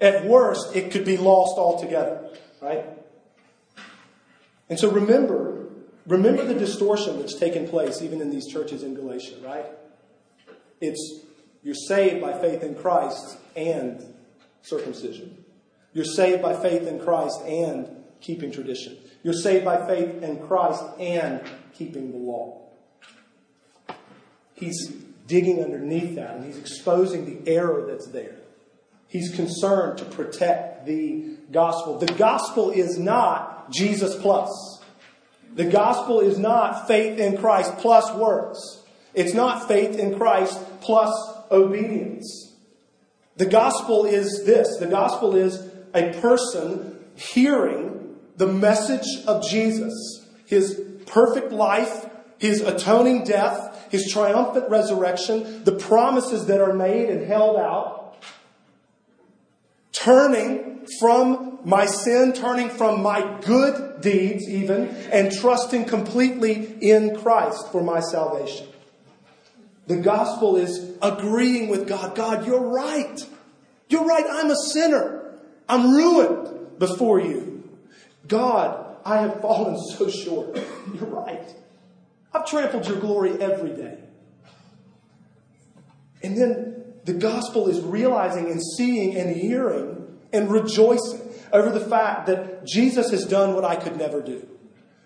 At 0.00 0.26
worst, 0.26 0.76
it 0.76 0.90
could 0.90 1.04
be 1.04 1.16
lost 1.16 1.58
altogether, 1.58 2.30
right? 2.60 2.84
And 4.68 4.78
so 4.78 4.90
remember, 4.90 5.68
remember 6.06 6.44
the 6.44 6.54
distortion 6.54 7.20
that's 7.20 7.34
taken 7.34 7.68
place 7.68 8.02
even 8.02 8.20
in 8.20 8.30
these 8.30 8.46
churches 8.46 8.82
in 8.82 8.94
Galatia, 8.94 9.36
right? 9.42 9.66
It's 10.80 11.20
you're 11.62 11.74
saved 11.74 12.20
by 12.20 12.38
faith 12.38 12.62
in 12.62 12.74
Christ 12.74 13.38
and 13.56 14.14
circumcision. 14.62 15.44
You're 15.94 16.04
saved 16.04 16.42
by 16.42 16.54
faith 16.60 16.86
in 16.86 16.98
Christ 16.98 17.40
and 17.42 18.04
keeping 18.20 18.50
tradition. 18.50 18.98
You're 19.22 19.32
saved 19.32 19.64
by 19.64 19.86
faith 19.86 20.22
in 20.22 20.46
Christ 20.46 20.82
and 20.98 21.40
keeping 21.72 22.10
the 22.10 22.18
law. 22.18 22.63
He's 24.54 24.88
digging 25.26 25.62
underneath 25.62 26.16
that 26.16 26.36
and 26.36 26.44
he's 26.44 26.58
exposing 26.58 27.24
the 27.24 27.50
error 27.50 27.86
that's 27.86 28.08
there. 28.08 28.36
He's 29.08 29.34
concerned 29.34 29.98
to 29.98 30.04
protect 30.04 30.86
the 30.86 31.36
gospel. 31.52 31.98
The 31.98 32.12
gospel 32.14 32.70
is 32.70 32.98
not 32.98 33.70
Jesus 33.70 34.16
plus. 34.16 34.82
The 35.54 35.64
gospel 35.64 36.20
is 36.20 36.38
not 36.38 36.88
faith 36.88 37.18
in 37.18 37.36
Christ 37.36 37.78
plus 37.78 38.12
works. 38.14 38.58
It's 39.14 39.32
not 39.32 39.68
faith 39.68 39.98
in 39.98 40.18
Christ 40.18 40.58
plus 40.80 41.14
obedience. 41.50 42.52
The 43.36 43.46
gospel 43.46 44.04
is 44.04 44.44
this 44.44 44.76
the 44.78 44.86
gospel 44.86 45.36
is 45.36 45.68
a 45.94 46.12
person 46.20 47.04
hearing 47.14 48.16
the 48.36 48.48
message 48.48 49.24
of 49.26 49.48
Jesus, 49.48 50.26
his 50.46 50.80
perfect 51.06 51.52
life, 51.52 52.08
his 52.38 52.60
atoning 52.60 53.24
death, 53.24 53.73
his 53.94 54.10
triumphant 54.10 54.68
resurrection, 54.68 55.62
the 55.62 55.70
promises 55.70 56.46
that 56.46 56.60
are 56.60 56.72
made 56.72 57.08
and 57.08 57.24
held 57.24 57.56
out, 57.56 58.16
turning 59.92 60.84
from 60.98 61.60
my 61.64 61.86
sin, 61.86 62.32
turning 62.32 62.70
from 62.70 63.04
my 63.04 63.38
good 63.42 64.00
deeds, 64.00 64.48
even, 64.48 64.88
and 65.12 65.30
trusting 65.30 65.84
completely 65.84 66.76
in 66.80 67.16
Christ 67.16 67.70
for 67.70 67.84
my 67.84 68.00
salvation. 68.00 68.66
The 69.86 69.98
gospel 69.98 70.56
is 70.56 70.96
agreeing 71.00 71.68
with 71.68 71.86
God. 71.86 72.16
God, 72.16 72.48
you're 72.48 72.68
right. 72.68 73.20
You're 73.88 74.06
right. 74.06 74.24
I'm 74.28 74.50
a 74.50 74.56
sinner. 74.56 75.36
I'm 75.68 75.94
ruined 75.94 76.80
before 76.80 77.20
you. 77.20 77.62
God, 78.26 78.96
I 79.04 79.18
have 79.18 79.40
fallen 79.40 79.78
so 79.78 80.10
short. 80.10 80.56
You're 80.94 81.06
right. 81.06 81.54
I've 82.34 82.46
trampled 82.46 82.86
your 82.88 82.98
glory 82.98 83.40
every 83.40 83.70
day. 83.70 83.98
And 86.22 86.36
then 86.36 86.84
the 87.04 87.12
gospel 87.12 87.68
is 87.68 87.80
realizing 87.80 88.50
and 88.50 88.60
seeing 88.76 89.14
and 89.16 89.36
hearing 89.36 90.18
and 90.32 90.50
rejoicing 90.50 91.20
over 91.52 91.70
the 91.70 91.84
fact 91.84 92.26
that 92.26 92.66
Jesus 92.66 93.10
has 93.10 93.24
done 93.24 93.54
what 93.54 93.64
I 93.64 93.76
could 93.76 93.96
never 93.96 94.20
do. 94.20 94.48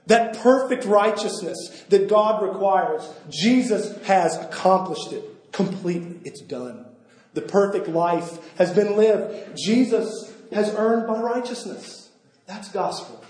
That 0.07 0.38
perfect 0.38 0.87
righteousness 0.87 1.85
that 1.91 2.09
God 2.09 2.43
requires, 2.43 3.07
Jesus 3.29 4.01
has 4.07 4.37
accomplished 4.37 5.12
it 5.12 5.53
completely. 5.53 6.21
It's 6.25 6.41
done. 6.41 6.87
The 7.35 7.43
perfect 7.43 7.88
life 7.88 8.38
has 8.57 8.73
been 8.73 8.97
lived. 8.97 9.59
Jesus 9.59 10.33
has 10.53 10.75
earned 10.75 11.07
my 11.07 11.21
righteousness. 11.21 12.11
That's 12.47 12.71
gospel. 12.71 13.23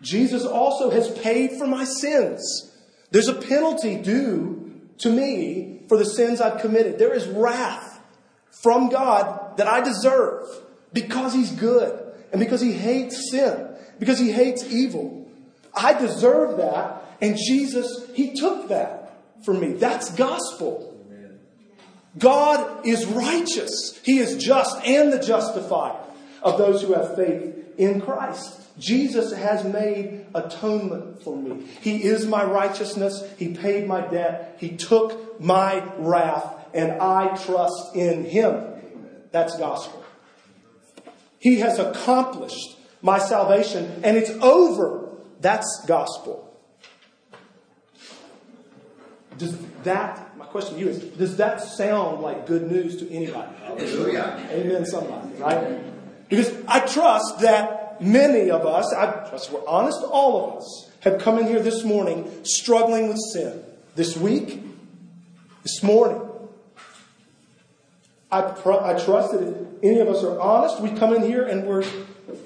Jesus 0.00 0.44
also 0.44 0.90
has 0.90 1.16
paid 1.20 1.52
for 1.58 1.66
my 1.68 1.84
sins. 1.84 2.71
There's 3.12 3.28
a 3.28 3.34
penalty 3.34 3.96
due 3.96 4.80
to 4.98 5.10
me 5.10 5.82
for 5.88 5.98
the 5.98 6.04
sins 6.04 6.40
I've 6.40 6.60
committed. 6.60 6.98
There 6.98 7.12
is 7.12 7.26
wrath 7.28 8.00
from 8.62 8.88
God 8.88 9.58
that 9.58 9.68
I 9.68 9.82
deserve 9.82 10.48
because 10.92 11.34
He's 11.34 11.52
good 11.52 12.00
and 12.32 12.40
because 12.40 12.62
He 12.62 12.72
hates 12.72 13.30
sin, 13.30 13.68
because 13.98 14.18
He 14.18 14.32
hates 14.32 14.64
evil. 14.64 15.30
I 15.74 15.92
deserve 15.92 16.56
that, 16.56 17.04
and 17.20 17.36
Jesus, 17.36 18.10
He 18.14 18.34
took 18.34 18.68
that 18.68 19.14
for 19.44 19.52
me. 19.52 19.74
That's 19.74 20.14
gospel. 20.14 20.88
God 22.18 22.86
is 22.86 23.04
righteous. 23.06 24.00
He 24.04 24.18
is 24.18 24.42
just 24.42 24.76
and 24.86 25.12
the 25.12 25.18
justifier 25.18 25.98
of 26.42 26.58
those 26.58 26.82
who 26.82 26.94
have 26.94 27.14
faith 27.14 27.78
in 27.78 28.00
Christ. 28.00 28.61
Jesus 28.82 29.32
has 29.32 29.64
made 29.64 30.26
atonement 30.34 31.22
for 31.22 31.36
me. 31.36 31.64
He 31.80 32.02
is 32.02 32.26
my 32.26 32.44
righteousness. 32.44 33.22
He 33.38 33.54
paid 33.54 33.86
my 33.86 34.00
debt. 34.00 34.56
He 34.58 34.76
took 34.76 35.40
my 35.40 35.84
wrath, 35.98 36.52
and 36.74 37.00
I 37.00 37.36
trust 37.36 37.94
in 37.94 38.24
Him. 38.24 38.64
That's 39.30 39.56
gospel. 39.56 40.04
He 41.38 41.60
has 41.60 41.78
accomplished 41.78 42.76
my 43.00 43.18
salvation, 43.18 44.00
and 44.04 44.16
it's 44.16 44.30
over 44.42 45.10
that's 45.40 45.84
gospel. 45.86 46.48
Does 49.38 49.56
that, 49.82 50.36
my 50.36 50.44
question 50.44 50.74
to 50.74 50.80
you 50.80 50.88
is, 50.88 50.98
does 51.00 51.36
that 51.38 51.60
sound 51.60 52.20
like 52.20 52.46
good 52.46 52.70
news 52.70 52.96
to 52.98 53.10
anybody? 53.10 53.52
Hallelujah. 53.56 54.46
Amen, 54.50 54.86
somebody, 54.86 55.34
right? 55.36 56.28
Because 56.28 56.52
I 56.68 56.80
trust 56.80 57.40
that 57.40 57.81
many 58.02 58.50
of 58.50 58.66
us, 58.66 58.92
I 58.92 59.28
trust 59.28 59.52
we're 59.52 59.66
honest, 59.66 59.98
all 60.02 60.50
of 60.50 60.56
us, 60.58 60.90
have 61.00 61.20
come 61.20 61.38
in 61.38 61.46
here 61.46 61.60
this 61.60 61.84
morning 61.84 62.30
struggling 62.44 63.08
with 63.08 63.18
sin. 63.32 63.62
This 63.94 64.16
week, 64.16 64.62
this 65.62 65.82
morning. 65.82 66.20
I, 68.30 68.42
pr- 68.42 68.72
I 68.72 68.98
trust 68.98 69.32
that 69.32 69.42
if 69.42 69.54
any 69.82 70.00
of 70.00 70.08
us 70.08 70.24
are 70.24 70.40
honest, 70.40 70.80
we 70.80 70.90
come 70.90 71.14
in 71.14 71.22
here 71.22 71.44
and 71.44 71.66
we're 71.66 71.84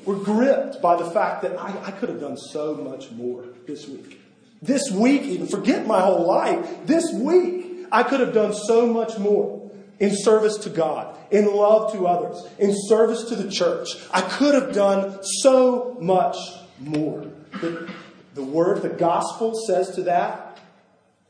we're 0.04 0.18
gripped 0.18 0.80
by 0.80 0.96
the 0.96 1.08
fact 1.10 1.42
that 1.42 1.58
I, 1.58 1.68
I 1.86 1.90
could 1.90 2.08
have 2.08 2.20
done 2.20 2.36
so 2.36 2.74
much 2.74 3.10
more 3.10 3.44
this 3.66 3.86
week. 3.88 4.20
This 4.62 4.90
week, 4.90 5.22
even 5.22 5.46
forget 5.46 5.86
my 5.86 6.00
whole 6.00 6.26
life. 6.26 6.86
This 6.86 7.12
week, 7.12 7.86
I 7.92 8.02
could 8.02 8.20
have 8.20 8.32
done 8.32 8.54
so 8.54 8.86
much 8.86 9.18
more 9.18 9.55
in 9.98 10.14
service 10.14 10.58
to 10.58 10.70
God, 10.70 11.16
in 11.30 11.54
love 11.54 11.92
to 11.92 12.06
others, 12.06 12.46
in 12.58 12.74
service 12.88 13.24
to 13.24 13.36
the 13.36 13.50
church. 13.50 13.88
I 14.12 14.20
could 14.20 14.54
have 14.54 14.74
done 14.74 15.18
so 15.22 15.96
much 16.00 16.36
more. 16.78 17.26
The, 17.60 17.90
the 18.34 18.42
word, 18.42 18.82
the 18.82 18.90
gospel 18.90 19.54
says 19.66 19.90
to 19.96 20.02
that, 20.02 20.58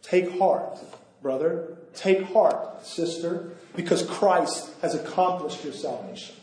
take 0.02 0.38
heart, 0.38 0.78
brother. 1.22 1.76
Take 1.94 2.24
heart, 2.24 2.86
sister, 2.86 3.52
because 3.74 4.02
Christ 4.02 4.70
has 4.82 4.94
accomplished 4.94 5.64
your 5.64 5.72
salvation. 5.72 6.36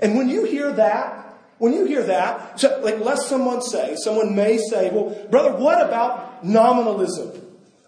And 0.00 0.16
when 0.16 0.30
you 0.30 0.44
hear 0.44 0.72
that, 0.72 1.36
when 1.58 1.74
you 1.74 1.84
hear 1.84 2.02
that, 2.04 2.62
like 2.82 3.00
let 3.00 3.18
someone 3.18 3.60
say, 3.60 3.94
someone 3.96 4.34
may 4.34 4.56
say, 4.56 4.90
well, 4.90 5.26
brother, 5.30 5.52
what 5.56 5.86
about 5.86 6.44
nominalism? 6.44 7.30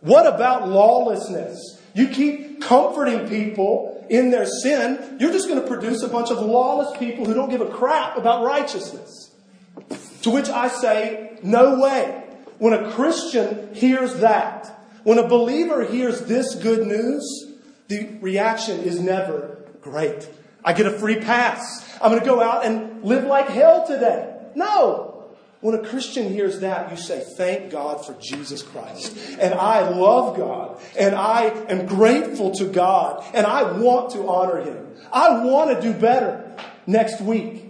What 0.01 0.27
about 0.27 0.69
lawlessness? 0.69 1.81
You 1.95 2.09
keep 2.09 2.48
comforting 2.69 3.27
people 3.29 4.07
in 4.11 4.31
their 4.31 4.45
sin, 4.45 5.17
you're 5.19 5.33
just 5.33 5.49
going 5.49 5.61
to 5.61 5.67
produce 5.67 6.03
a 6.03 6.09
bunch 6.09 6.31
of 6.31 6.39
lawless 6.39 6.97
people 6.99 7.25
who 7.25 7.33
don't 7.33 7.49
give 7.49 7.63
a 7.63 7.71
crap 7.71 8.19
about 8.19 8.45
righteousness. 8.45 9.35
To 10.23 10.31
which 10.31 10.51
I 10.51 10.69
say, 10.69 11.39
no 11.43 11.81
way. 11.81 12.25
When 12.59 12.75
a 12.75 12.93
Christian 12.93 13.75
hears 13.75 14.17
that, 14.17 14.67
when 15.03 15.19
a 15.19 15.27
believer 15.27 15.83
hears 15.85 16.23
this 16.23 16.57
good 16.57 16.87
news, 16.87 17.25
the 17.89 18.19
reaction 18.21 18.81
is 18.81 19.01
never 19.01 19.65
great. 19.81 20.29
I 20.63 20.75
get 20.75 20.85
a 20.85 20.99
free 20.99 21.21
pass. 21.21 21.89
I'm 22.03 22.11
going 22.11 22.21
to 22.21 22.27
go 22.27 22.43
out 22.43 22.67
and 22.67 23.03
live 23.03 23.25
like 23.25 23.49
hell 23.49 23.87
today. 23.87 24.35
No. 24.55 25.08
When 25.61 25.75
a 25.75 25.85
Christian 25.85 26.33
hears 26.33 26.61
that, 26.61 26.91
you 26.91 26.97
say, 26.97 27.25
Thank 27.37 27.73
God 27.73 28.07
for 28.07 28.15
Jesus 28.21 28.63
Christ. 28.63 29.17
And 29.41 29.55
I 29.55 29.89
love 29.89 30.37
God. 30.37 30.81
And 30.97 31.15
I 31.15 31.47
am 31.69 31.87
grateful 31.87 32.53
to 32.57 32.67
God. 32.67 33.25
And 33.35 33.45
I 33.47 33.73
want 33.73 34.11
to 34.11 34.29
honor 34.29 34.61
Him. 34.61 34.87
I 35.13 35.45
want 35.45 35.75
to 35.75 35.81
do 35.81 35.99
better 35.99 36.57
next 36.87 37.21
week. 37.21 37.65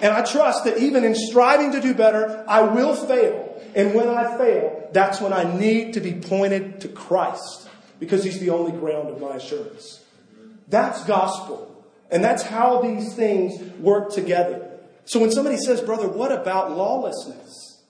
And 0.00 0.12
I 0.12 0.24
trust 0.24 0.64
that 0.64 0.78
even 0.78 1.04
in 1.04 1.14
striving 1.14 1.72
to 1.72 1.80
do 1.80 1.94
better, 1.94 2.44
I 2.48 2.62
will 2.62 2.94
fail. 2.94 3.60
And 3.74 3.94
when 3.94 4.08
I 4.08 4.36
fail, 4.36 4.88
that's 4.92 5.20
when 5.20 5.32
I 5.32 5.44
need 5.58 5.94
to 5.94 6.00
be 6.00 6.12
pointed 6.12 6.80
to 6.82 6.88
Christ 6.88 7.68
because 7.98 8.22
He's 8.22 8.38
the 8.38 8.50
only 8.50 8.72
ground 8.72 9.08
of 9.08 9.20
my 9.20 9.36
assurance. 9.36 10.04
That's 10.68 11.04
gospel. 11.04 11.68
And 12.10 12.22
that's 12.22 12.42
how 12.42 12.82
these 12.82 13.14
things 13.14 13.60
work 13.78 14.12
together. 14.12 14.71
So 15.04 15.18
when 15.20 15.30
somebody 15.30 15.56
says, 15.56 15.80
brother, 15.80 16.08
what 16.08 16.32
about 16.32 16.76
lawlessness? 16.76 17.82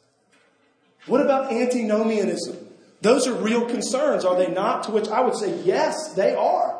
What 1.07 1.21
about 1.21 1.53
antinomianism? 1.53 2.57
Those 3.01 3.27
are 3.27 3.35
real 3.35 3.67
concerns, 3.67 4.25
are 4.25 4.37
they 4.37 4.53
not? 4.53 4.85
To 4.85 4.93
which 4.93 5.09
I 5.09 5.21
would 5.21 5.35
say, 5.35 5.61
yes, 5.63 6.15
they 6.15 6.35
are. 6.35 6.79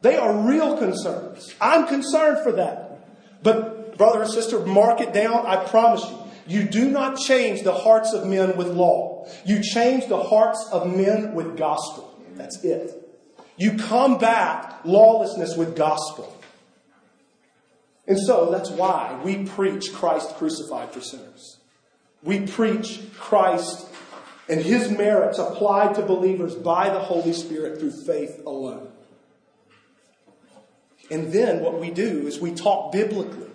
They 0.00 0.16
are 0.16 0.46
real 0.46 0.78
concerns. 0.78 1.52
I'm 1.60 1.86
concerned 1.86 2.44
for 2.44 2.52
that. 2.52 3.42
But, 3.42 3.98
brother 3.98 4.22
and 4.22 4.30
sister, 4.30 4.64
mark 4.64 5.00
it 5.00 5.12
down. 5.12 5.44
I 5.46 5.56
promise 5.64 6.08
you. 6.08 6.18
You 6.46 6.64
do 6.64 6.90
not 6.90 7.18
change 7.18 7.62
the 7.62 7.74
hearts 7.74 8.14
of 8.14 8.26
men 8.26 8.56
with 8.56 8.68
law. 8.68 9.28
You 9.44 9.60
change 9.62 10.06
the 10.06 10.22
hearts 10.22 10.66
of 10.72 10.86
men 10.86 11.34
with 11.34 11.58
gospel. 11.58 12.18
That's 12.36 12.64
it. 12.64 12.94
You 13.58 13.76
combat 13.76 14.80
lawlessness 14.86 15.56
with 15.56 15.76
gospel. 15.76 16.32
And 18.08 18.18
so 18.18 18.50
that's 18.50 18.70
why 18.70 19.20
we 19.22 19.44
preach 19.44 19.92
Christ 19.92 20.34
crucified 20.36 20.90
for 20.90 21.02
sinners. 21.02 21.58
We 22.22 22.46
preach 22.46 23.02
Christ 23.18 23.86
and 24.48 24.62
his 24.62 24.90
merits 24.90 25.38
applied 25.38 25.94
to 25.96 26.02
believers 26.02 26.54
by 26.54 26.88
the 26.88 26.98
Holy 26.98 27.34
Spirit 27.34 27.78
through 27.78 27.92
faith 28.06 28.40
alone. 28.46 28.88
And 31.10 31.32
then 31.32 31.60
what 31.60 31.78
we 31.78 31.90
do 31.90 32.26
is 32.26 32.40
we 32.40 32.52
talk 32.52 32.92
biblically 32.92 33.50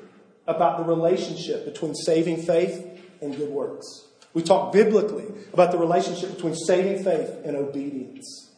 about 0.45 0.77
the 0.77 0.83
relationship 0.83 1.65
between 1.65 1.95
saving 1.95 2.43
faith 2.43 2.85
and 3.21 3.35
good 3.35 3.49
works. 3.49 4.07
We 4.33 4.43
talk 4.43 4.71
biblically 4.71 5.25
about 5.51 5.71
the 5.71 5.77
relationship 5.77 6.35
between 6.35 6.55
saving 6.55 7.03
faith 7.03 7.29
and 7.45 7.55
obedience, 7.55 8.51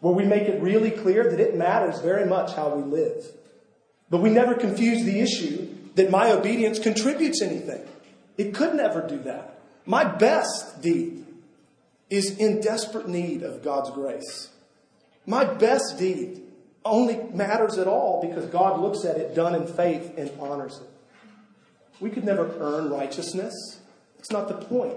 where 0.00 0.14
we 0.14 0.24
make 0.24 0.42
it 0.42 0.60
really 0.62 0.90
clear 0.90 1.28
that 1.30 1.40
it 1.40 1.56
matters 1.56 2.00
very 2.00 2.26
much 2.26 2.54
how 2.54 2.74
we 2.74 2.82
live. 2.82 3.24
But 4.10 4.18
we 4.18 4.30
never 4.30 4.54
confuse 4.54 5.04
the 5.04 5.20
issue 5.20 5.74
that 5.94 6.10
my 6.10 6.30
obedience 6.30 6.78
contributes 6.78 7.42
anything. 7.42 7.86
It 8.36 8.54
could 8.54 8.74
never 8.74 9.06
do 9.06 9.18
that. 9.20 9.60
My 9.84 10.04
best 10.04 10.80
deed 10.80 11.26
is 12.08 12.38
in 12.38 12.60
desperate 12.60 13.08
need 13.08 13.42
of 13.42 13.62
God's 13.62 13.90
grace. 13.90 14.50
My 15.26 15.44
best 15.44 15.98
deed 15.98 16.42
only 16.84 17.18
matters 17.34 17.76
at 17.76 17.86
all 17.86 18.20
because 18.26 18.46
God 18.46 18.80
looks 18.80 19.04
at 19.04 19.16
it 19.16 19.34
done 19.34 19.54
in 19.54 19.66
faith 19.66 20.16
and 20.16 20.30
honors 20.40 20.78
it. 20.78 20.88
We 22.00 22.10
could 22.10 22.24
never 22.24 22.50
earn 22.60 22.90
righteousness. 22.90 23.80
It's 24.18 24.30
not 24.30 24.48
the 24.48 24.54
point. 24.54 24.96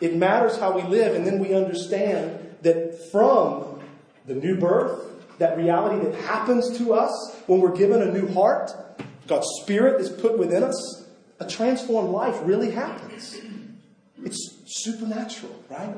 It 0.00 0.14
matters 0.14 0.58
how 0.58 0.72
we 0.72 0.82
live, 0.82 1.16
and 1.16 1.26
then 1.26 1.40
we 1.40 1.54
understand 1.54 2.56
that 2.62 3.10
from 3.10 3.80
the 4.26 4.34
new 4.34 4.56
birth 4.56 5.17
that 5.38 5.56
reality 5.56 6.04
that 6.04 6.14
happens 6.22 6.76
to 6.78 6.92
us 6.94 7.36
when 7.46 7.60
we're 7.60 7.76
given 7.76 8.02
a 8.02 8.12
new 8.12 8.28
heart, 8.32 8.72
God's 9.26 9.48
Spirit 9.62 10.00
is 10.00 10.10
put 10.10 10.38
within 10.38 10.62
us, 10.62 11.06
a 11.40 11.46
transformed 11.46 12.10
life 12.10 12.38
really 12.42 12.70
happens. 12.70 13.40
It's 14.24 14.56
supernatural, 14.66 15.62
right? 15.70 15.94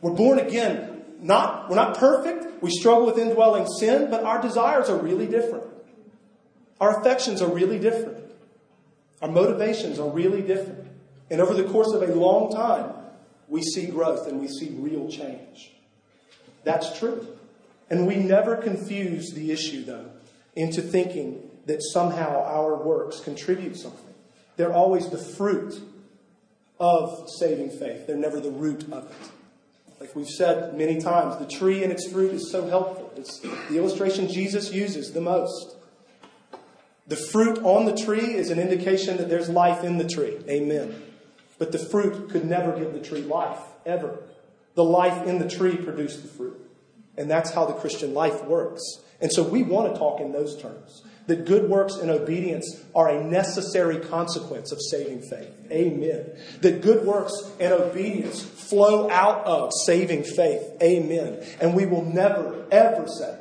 We're 0.00 0.12
born 0.12 0.38
again. 0.38 1.04
Not, 1.20 1.68
we're 1.68 1.76
not 1.76 1.98
perfect. 1.98 2.62
We 2.62 2.70
struggle 2.70 3.06
with 3.06 3.18
indwelling 3.18 3.66
sin, 3.66 4.10
but 4.10 4.24
our 4.24 4.40
desires 4.40 4.88
are 4.88 4.96
really 4.96 5.26
different. 5.26 5.64
Our 6.80 7.00
affections 7.00 7.42
are 7.42 7.48
really 7.48 7.78
different. 7.78 8.18
Our 9.20 9.28
motivations 9.28 9.98
are 9.98 10.08
really 10.08 10.40
different. 10.40 10.88
And 11.30 11.40
over 11.40 11.54
the 11.54 11.64
course 11.64 11.92
of 11.92 12.02
a 12.02 12.14
long 12.14 12.50
time, 12.50 12.94
we 13.48 13.62
see 13.62 13.86
growth 13.86 14.26
and 14.26 14.40
we 14.40 14.48
see 14.48 14.70
real 14.70 15.08
change. 15.08 15.72
That's 16.64 16.98
true. 16.98 17.26
And 17.90 18.06
we 18.06 18.16
never 18.16 18.56
confuse 18.56 19.32
the 19.32 19.50
issue, 19.50 19.84
though, 19.84 20.06
into 20.54 20.80
thinking 20.80 21.50
that 21.66 21.82
somehow 21.82 22.42
our 22.44 22.76
works 22.76 23.20
contribute 23.20 23.76
something. 23.76 24.14
They're 24.56 24.72
always 24.72 25.10
the 25.10 25.18
fruit 25.18 25.80
of 26.78 27.28
saving 27.38 27.70
faith, 27.70 28.06
they're 28.06 28.16
never 28.16 28.40
the 28.40 28.50
root 28.50 28.90
of 28.92 29.10
it. 29.10 29.30
Like 30.00 30.16
we've 30.16 30.28
said 30.28 30.78
many 30.78 30.98
times, 30.98 31.36
the 31.36 31.46
tree 31.46 31.82
and 31.82 31.92
its 31.92 32.10
fruit 32.10 32.32
is 32.32 32.50
so 32.50 32.66
helpful. 32.66 33.12
It's 33.16 33.38
the 33.40 33.76
illustration 33.76 34.28
Jesus 34.28 34.72
uses 34.72 35.12
the 35.12 35.20
most. 35.20 35.76
The 37.06 37.16
fruit 37.16 37.58
on 37.58 37.84
the 37.84 37.94
tree 37.94 38.34
is 38.34 38.50
an 38.50 38.58
indication 38.58 39.18
that 39.18 39.28
there's 39.28 39.50
life 39.50 39.84
in 39.84 39.98
the 39.98 40.08
tree. 40.08 40.38
Amen. 40.48 41.02
But 41.58 41.72
the 41.72 41.78
fruit 41.78 42.30
could 42.30 42.46
never 42.46 42.78
give 42.78 42.94
the 42.94 43.00
tree 43.00 43.20
life, 43.20 43.60
ever. 43.84 44.22
The 44.74 44.84
life 44.84 45.26
in 45.26 45.38
the 45.38 45.48
tree 45.48 45.76
produced 45.76 46.22
the 46.22 46.28
fruit. 46.28 46.69
And 47.20 47.30
that's 47.30 47.50
how 47.50 47.66
the 47.66 47.74
Christian 47.74 48.14
life 48.14 48.42
works. 48.46 48.80
And 49.20 49.30
so 49.30 49.42
we 49.42 49.62
want 49.62 49.92
to 49.92 49.98
talk 49.98 50.20
in 50.20 50.32
those 50.32 50.60
terms 50.60 51.02
that 51.26 51.44
good 51.44 51.68
works 51.68 51.96
and 51.96 52.10
obedience 52.10 52.82
are 52.94 53.10
a 53.10 53.22
necessary 53.22 53.98
consequence 53.98 54.72
of 54.72 54.78
saving 54.90 55.20
faith. 55.20 55.50
Amen. 55.70 56.30
That 56.62 56.80
good 56.80 57.04
works 57.04 57.34
and 57.60 57.74
obedience 57.74 58.42
flow 58.42 59.10
out 59.10 59.44
of 59.44 59.70
saving 59.84 60.24
faith. 60.24 60.62
Amen. 60.82 61.44
And 61.60 61.74
we 61.74 61.84
will 61.84 62.06
never, 62.06 62.66
ever 62.72 63.06
say 63.06 63.38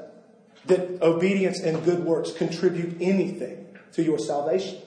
that 0.65 1.01
obedience 1.01 1.61
and 1.61 1.83
good 1.85 2.03
works 2.03 2.33
contribute 2.33 2.97
anything 2.99 3.65
to 3.93 4.03
your 4.03 4.19
salvation. 4.19 4.77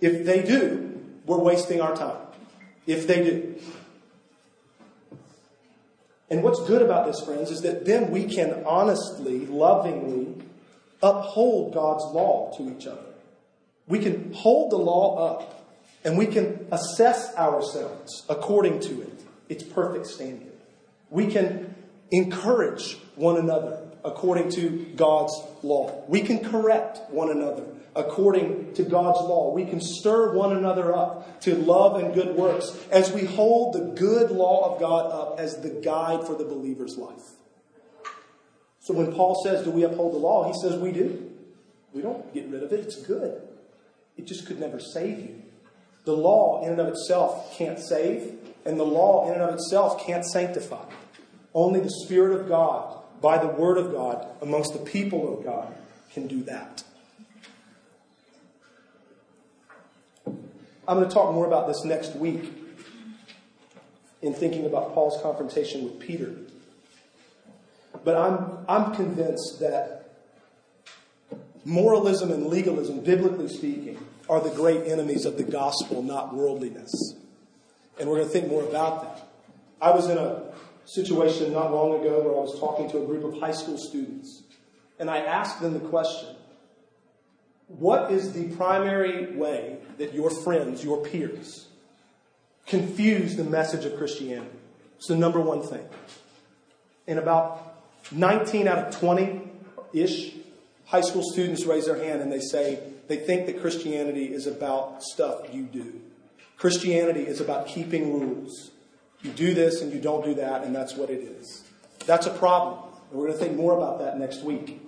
If 0.00 0.24
they 0.24 0.42
do, 0.44 1.02
we're 1.26 1.40
wasting 1.40 1.80
our 1.80 1.96
time. 1.96 2.16
If 2.86 3.08
they 3.08 3.24
do. 3.24 3.60
And 6.30 6.42
what's 6.42 6.60
good 6.66 6.82
about 6.82 7.06
this, 7.06 7.20
friends, 7.20 7.50
is 7.50 7.60
that 7.62 7.84
then 7.84 8.10
we 8.10 8.24
can 8.24 8.64
honestly, 8.64 9.46
lovingly 9.46 10.34
uphold 11.02 11.74
God's 11.74 12.04
law 12.04 12.52
to 12.56 12.74
each 12.74 12.86
other. 12.86 13.00
We 13.86 13.98
can 13.98 14.32
hold 14.32 14.72
the 14.72 14.78
law 14.78 15.32
up 15.32 15.68
and 16.04 16.16
we 16.16 16.26
can 16.26 16.66
assess 16.72 17.34
ourselves 17.36 18.24
according 18.28 18.80
to 18.80 19.02
it, 19.02 19.22
its 19.48 19.62
perfect 19.62 20.06
standard. 20.06 20.52
We 21.10 21.26
can 21.26 21.74
encourage 22.10 22.96
one 23.16 23.36
another 23.36 23.86
according 24.04 24.50
to 24.52 24.86
God's 24.96 25.34
law. 25.62 26.04
We 26.08 26.20
can 26.20 26.38
correct 26.38 27.00
one 27.10 27.30
another 27.30 27.64
according 27.96 28.74
to 28.74 28.82
God's 28.82 29.20
law. 29.20 29.52
We 29.52 29.64
can 29.66 29.80
stir 29.80 30.34
one 30.34 30.56
another 30.56 30.94
up 30.94 31.40
to 31.42 31.54
love 31.54 32.02
and 32.02 32.14
good 32.14 32.36
works 32.36 32.76
as 32.90 33.12
we 33.12 33.24
hold 33.24 33.74
the 33.74 34.00
good 34.00 34.30
law 34.30 34.72
of 34.72 34.80
God 34.80 35.12
up 35.12 35.38
as 35.38 35.60
the 35.60 35.70
guide 35.70 36.26
for 36.26 36.34
the 36.34 36.44
believer's 36.44 36.96
life. 36.96 37.22
So 38.80 38.92
when 38.92 39.12
Paul 39.12 39.42
says, 39.44 39.64
Do 39.64 39.70
we 39.70 39.84
uphold 39.84 40.14
the 40.14 40.18
law? 40.18 40.52
He 40.52 40.58
says, 40.60 40.78
We 40.78 40.92
do. 40.92 41.30
We 41.92 42.02
don't 42.02 42.34
get 42.34 42.46
rid 42.48 42.62
of 42.62 42.72
it, 42.72 42.80
it's 42.80 42.96
good. 42.96 43.40
It 44.16 44.26
just 44.26 44.46
could 44.46 44.58
never 44.58 44.80
save 44.80 45.18
you. 45.18 45.42
The 46.04 46.12
law 46.12 46.62
in 46.64 46.72
and 46.72 46.80
of 46.80 46.88
itself 46.88 47.56
can't 47.56 47.78
save, 47.78 48.34
and 48.64 48.78
the 48.78 48.84
law 48.84 49.26
in 49.28 49.34
and 49.34 49.42
of 49.42 49.54
itself 49.54 50.04
can't 50.04 50.24
sanctify. 50.24 50.84
Only 51.54 51.80
the 51.80 51.90
Spirit 52.04 52.38
of 52.38 52.48
God, 52.48 53.00
by 53.20 53.38
the 53.38 53.48
Word 53.48 53.78
of 53.78 53.92
God, 53.92 54.26
amongst 54.42 54.72
the 54.72 54.80
people 54.80 55.38
of 55.38 55.44
God, 55.44 55.74
can 56.12 56.26
do 56.26 56.42
that. 56.44 56.84
I'm 60.86 60.98
going 60.98 61.08
to 61.08 61.14
talk 61.14 61.32
more 61.32 61.46
about 61.46 61.66
this 61.66 61.82
next 61.84 62.14
week 62.14 62.52
in 64.20 64.34
thinking 64.34 64.66
about 64.66 64.92
Paul's 64.92 65.20
confrontation 65.22 65.84
with 65.84 65.98
Peter. 65.98 66.34
But 68.04 68.16
I'm, 68.16 68.58
I'm 68.68 68.94
convinced 68.94 69.60
that 69.60 70.16
moralism 71.64 72.30
and 72.30 72.46
legalism, 72.46 73.00
biblically 73.00 73.48
speaking, 73.48 74.04
are 74.28 74.40
the 74.40 74.50
great 74.50 74.86
enemies 74.86 75.24
of 75.24 75.38
the 75.38 75.42
gospel, 75.42 76.02
not 76.02 76.34
worldliness. 76.34 77.14
And 77.98 78.08
we're 78.08 78.16
going 78.16 78.28
to 78.28 78.32
think 78.32 78.48
more 78.48 78.62
about 78.62 79.02
that. 79.02 79.28
I 79.80 79.90
was 79.90 80.10
in 80.10 80.18
a 80.18 80.52
situation 80.84 81.52
not 81.52 81.72
long 81.72 81.98
ago 82.00 82.20
where 82.20 82.34
I 82.34 82.40
was 82.40 82.58
talking 82.60 82.90
to 82.90 83.02
a 83.02 83.06
group 83.06 83.24
of 83.24 83.40
high 83.40 83.52
school 83.52 83.78
students, 83.78 84.42
and 84.98 85.08
I 85.10 85.18
asked 85.20 85.62
them 85.62 85.72
the 85.72 85.80
question 85.80 86.36
what 87.68 88.12
is 88.12 88.32
the 88.32 88.54
primary 88.56 89.34
way 89.34 89.78
that 89.98 90.14
your 90.14 90.30
friends, 90.30 90.84
your 90.84 91.04
peers, 91.04 91.66
confuse 92.66 93.36
the 93.36 93.44
message 93.44 93.84
of 93.84 93.96
Christianity? 93.96 94.58
It's 94.96 95.08
the 95.08 95.16
number 95.16 95.40
one 95.40 95.62
thing. 95.62 95.86
And 97.06 97.18
about 97.18 97.76
19 98.12 98.68
out 98.68 98.78
of 98.78 98.98
20 98.98 99.42
ish 99.92 100.34
high 100.86 101.00
school 101.00 101.22
students 101.22 101.64
raise 101.64 101.86
their 101.86 102.02
hand 102.02 102.20
and 102.20 102.30
they 102.30 102.40
say 102.40 102.78
they 103.08 103.16
think 103.16 103.46
that 103.46 103.60
Christianity 103.60 104.32
is 104.32 104.46
about 104.46 105.02
stuff 105.02 105.52
you 105.52 105.64
do. 105.64 106.00
Christianity 106.56 107.26
is 107.26 107.40
about 107.40 107.66
keeping 107.66 108.18
rules. 108.18 108.70
You 109.22 109.30
do 109.30 109.54
this 109.54 109.82
and 109.82 109.92
you 109.92 110.00
don't 110.00 110.24
do 110.24 110.34
that, 110.34 110.64
and 110.64 110.74
that's 110.74 110.94
what 110.94 111.10
it 111.10 111.20
is. 111.20 111.64
That's 112.06 112.26
a 112.26 112.30
problem. 112.30 112.78
And 113.10 113.18
we're 113.18 113.28
going 113.28 113.38
to 113.38 113.44
think 113.44 113.56
more 113.56 113.76
about 113.76 113.98
that 113.98 114.18
next 114.18 114.42
week. 114.42 114.80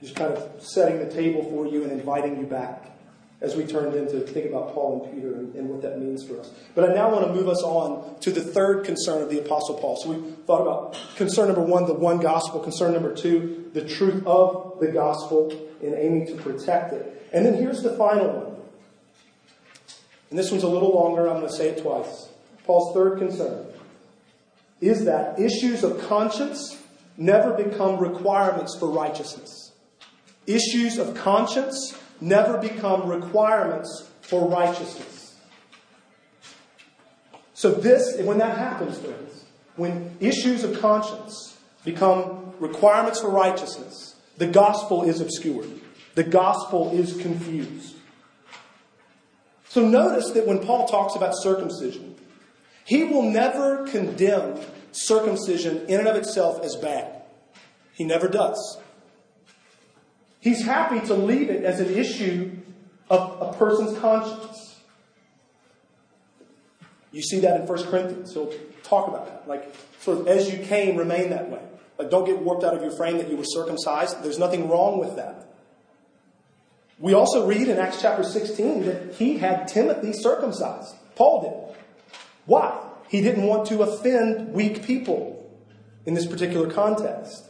Just 0.00 0.16
kind 0.16 0.32
of 0.32 0.62
setting 0.62 0.98
the 0.98 1.12
table 1.12 1.44
for 1.44 1.66
you 1.66 1.82
and 1.82 1.92
inviting 1.92 2.38
you 2.38 2.46
back 2.46 2.90
as 3.40 3.56
we 3.56 3.64
turned 3.64 3.94
into 3.94 4.20
think 4.20 4.46
about 4.46 4.74
Paul 4.74 5.02
and 5.02 5.14
Peter 5.14 5.34
and, 5.34 5.54
and, 5.54 5.68
what 5.70 5.80
that 5.82 5.98
means 5.98 6.22
for 6.22 6.38
us. 6.38 6.50
But 6.74 6.90
I 6.90 6.94
now 6.94 7.10
want 7.10 7.26
to 7.26 7.32
move 7.32 7.48
us 7.48 7.62
on 7.62 8.20
to 8.20 8.30
the 8.30 8.42
third 8.42 8.84
concern 8.84 9.22
of 9.22 9.30
the 9.30 9.38
Apostle 9.38 9.76
Paul. 9.76 9.96
So 9.96 10.12
we 10.12 10.30
thought 10.46 10.60
about 10.60 10.98
concern 11.16 11.46
number 11.46 11.62
one, 11.62 11.86
the 11.86 11.94
one 11.94 12.18
gospel. 12.18 12.60
Concern 12.60 12.92
number 12.92 13.14
two, 13.14 13.70
the 13.72 13.86
truth 13.86 14.26
of 14.26 14.78
the 14.80 14.88
gospel 14.88 15.50
and 15.82 15.94
aiming 15.94 16.26
to 16.26 16.34
protect 16.34 16.92
it. 16.92 17.28
And 17.32 17.46
then 17.46 17.54
here's 17.54 17.82
the 17.82 17.96
final 17.96 18.28
one. 18.28 18.56
And 20.28 20.38
this 20.38 20.50
one's 20.50 20.62
a 20.62 20.68
little 20.68 20.94
longer. 20.94 21.26
I'm 21.28 21.36
going 21.36 21.48
to 21.48 21.54
say 21.54 21.70
it 21.70 21.82
twice. 21.82 22.28
Paul's 22.64 22.94
third 22.94 23.18
concern 23.18 23.66
is 24.80 25.04
that 25.04 25.38
issues 25.38 25.82
of 25.82 26.00
conscience 26.08 26.80
never 27.16 27.52
become 27.52 27.98
requirements 27.98 28.76
for 28.78 28.88
righteousness. 28.88 29.72
Issues 30.46 30.98
of 30.98 31.14
conscience 31.14 31.94
never 32.20 32.58
become 32.58 33.08
requirements 33.08 34.08
for 34.20 34.48
righteousness. 34.48 35.36
So, 37.54 37.72
this, 37.72 38.16
when 38.22 38.38
that 38.38 38.56
happens, 38.56 38.98
friends, 38.98 39.44
when 39.76 40.16
issues 40.20 40.64
of 40.64 40.80
conscience 40.80 41.58
become 41.84 42.54
requirements 42.58 43.20
for 43.20 43.28
righteousness, 43.28 44.16
the 44.38 44.46
gospel 44.46 45.02
is 45.02 45.20
obscured. 45.20 45.68
The 46.14 46.24
gospel 46.24 46.98
is 46.98 47.20
confused. 47.20 47.96
So, 49.68 49.86
notice 49.86 50.30
that 50.30 50.46
when 50.46 50.60
Paul 50.60 50.88
talks 50.88 51.14
about 51.16 51.34
circumcision, 51.36 52.16
he 52.84 53.04
will 53.04 53.22
never 53.22 53.86
condemn 53.86 54.58
circumcision 54.92 55.86
in 55.86 56.00
and 56.00 56.08
of 56.08 56.16
itself 56.16 56.64
as 56.64 56.76
bad. 56.76 57.22
He 57.92 58.04
never 58.04 58.26
does. 58.26 58.78
He's 60.40 60.64
happy 60.64 61.06
to 61.06 61.14
leave 61.14 61.50
it 61.50 61.64
as 61.64 61.80
an 61.80 61.90
issue 61.94 62.50
of 63.10 63.40
a 63.40 63.52
person's 63.56 63.98
conscience. 63.98 64.80
You 67.12 67.22
see 67.22 67.40
that 67.40 67.60
in 67.60 67.66
1 67.66 67.82
Corinthians. 67.84 68.32
He'll 68.32 68.52
talk 68.82 69.08
about 69.08 69.26
that. 69.26 69.48
Like, 69.48 69.74
sort 70.00 70.20
of, 70.20 70.28
as 70.28 70.50
you 70.50 70.64
came, 70.64 70.96
remain 70.96 71.30
that 71.30 71.50
way. 71.50 71.60
Like, 71.98 72.10
don't 72.10 72.24
get 72.24 72.38
warped 72.38 72.64
out 72.64 72.74
of 72.74 72.82
your 72.82 72.92
frame 72.92 73.18
that 73.18 73.28
you 73.28 73.36
were 73.36 73.44
circumcised. 73.44 74.22
There's 74.22 74.38
nothing 74.38 74.68
wrong 74.68 74.98
with 74.98 75.16
that. 75.16 75.48
We 76.98 77.14
also 77.14 77.46
read 77.46 77.68
in 77.68 77.78
Acts 77.78 78.00
chapter 78.00 78.22
16 78.22 78.84
that 78.84 79.14
he 79.14 79.38
had 79.38 79.68
Timothy 79.68 80.12
circumcised. 80.12 80.94
Paul 81.16 81.42
did. 81.42 81.76
Why? 82.46 82.78
He 83.08 83.20
didn't 83.20 83.44
want 83.44 83.66
to 83.68 83.82
offend 83.82 84.52
weak 84.52 84.84
people 84.84 85.50
in 86.06 86.14
this 86.14 86.26
particular 86.26 86.70
context. 86.70 87.49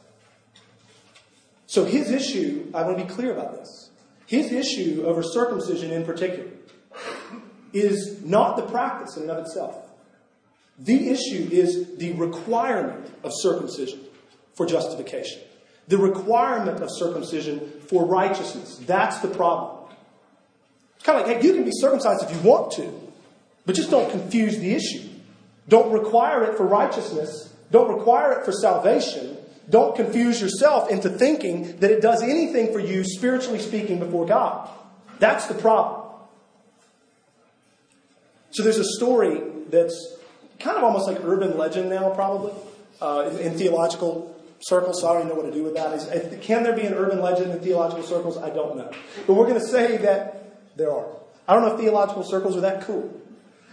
So 1.70 1.84
his 1.84 2.10
issue, 2.10 2.68
I 2.74 2.82
want 2.82 2.98
to 2.98 3.04
be 3.04 3.08
clear 3.08 3.32
about 3.32 3.52
this. 3.52 3.90
His 4.26 4.50
issue 4.50 5.04
over 5.06 5.22
circumcision 5.22 5.92
in 5.92 6.04
particular 6.04 6.50
is 7.72 8.24
not 8.24 8.56
the 8.56 8.64
practice 8.64 9.16
in 9.16 9.22
and 9.22 9.30
of 9.30 9.38
itself. 9.46 9.76
The 10.80 11.10
issue 11.10 11.48
is 11.52 11.96
the 11.96 12.14
requirement 12.14 13.08
of 13.22 13.30
circumcision 13.32 14.00
for 14.54 14.66
justification. 14.66 15.42
The 15.86 15.96
requirement 15.96 16.82
of 16.82 16.88
circumcision 16.90 17.60
for 17.86 18.04
righteousness. 18.04 18.78
That's 18.84 19.20
the 19.20 19.28
problem. 19.28 19.92
It's 20.96 21.04
kind 21.04 21.20
of 21.20 21.26
like, 21.28 21.36
hey, 21.36 21.46
you 21.46 21.54
can 21.54 21.62
be 21.62 21.70
circumcised 21.72 22.28
if 22.28 22.34
you 22.34 22.42
want 22.42 22.72
to, 22.72 22.92
but 23.64 23.76
just 23.76 23.92
don't 23.92 24.10
confuse 24.10 24.58
the 24.58 24.74
issue. 24.74 25.08
Don't 25.68 25.92
require 25.92 26.42
it 26.50 26.56
for 26.56 26.66
righteousness. 26.66 27.54
Don't 27.70 27.96
require 27.96 28.32
it 28.32 28.44
for 28.44 28.50
salvation. 28.50 29.36
Don't 29.70 29.94
confuse 29.94 30.42
yourself 30.42 30.90
into 30.90 31.08
thinking 31.08 31.76
that 31.78 31.90
it 31.92 32.02
does 32.02 32.22
anything 32.22 32.72
for 32.72 32.80
you, 32.80 33.04
spiritually 33.04 33.60
speaking, 33.60 34.00
before 34.00 34.26
God. 34.26 34.68
That's 35.20 35.46
the 35.46 35.54
problem. 35.54 36.10
So 38.50 38.64
there's 38.64 38.78
a 38.78 38.84
story 38.96 39.40
that's 39.68 40.16
kind 40.58 40.76
of 40.76 40.82
almost 40.82 41.06
like 41.06 41.18
urban 41.22 41.56
legend 41.56 41.88
now, 41.88 42.10
probably, 42.10 42.52
uh, 43.00 43.30
in, 43.30 43.52
in, 43.52 43.58
theological 43.58 44.36
circles. 44.60 45.04
I 45.04 45.14
don't 45.14 45.28
know 45.28 45.34
what 45.34 45.46
to 45.46 45.52
do 45.52 45.62
with 45.62 45.74
that. 45.74 45.92
Is, 45.94 46.44
can 46.44 46.64
there 46.64 46.74
be 46.74 46.82
an 46.82 46.94
urban 46.94 47.20
legend 47.20 47.52
in 47.52 47.60
theological 47.60 48.02
circles? 48.02 48.36
I 48.36 48.50
don't 48.50 48.76
know. 48.76 48.90
But 49.26 49.34
we're 49.34 49.46
going 49.46 49.60
to 49.60 49.66
say 49.66 49.98
that 49.98 50.76
there 50.76 50.90
are. 50.90 51.06
I 51.46 51.54
don't 51.54 51.62
know 51.62 51.74
if 51.74 51.80
theological 51.80 52.24
circles 52.24 52.56
are 52.56 52.62
that 52.62 52.82
cool. 52.82 53.20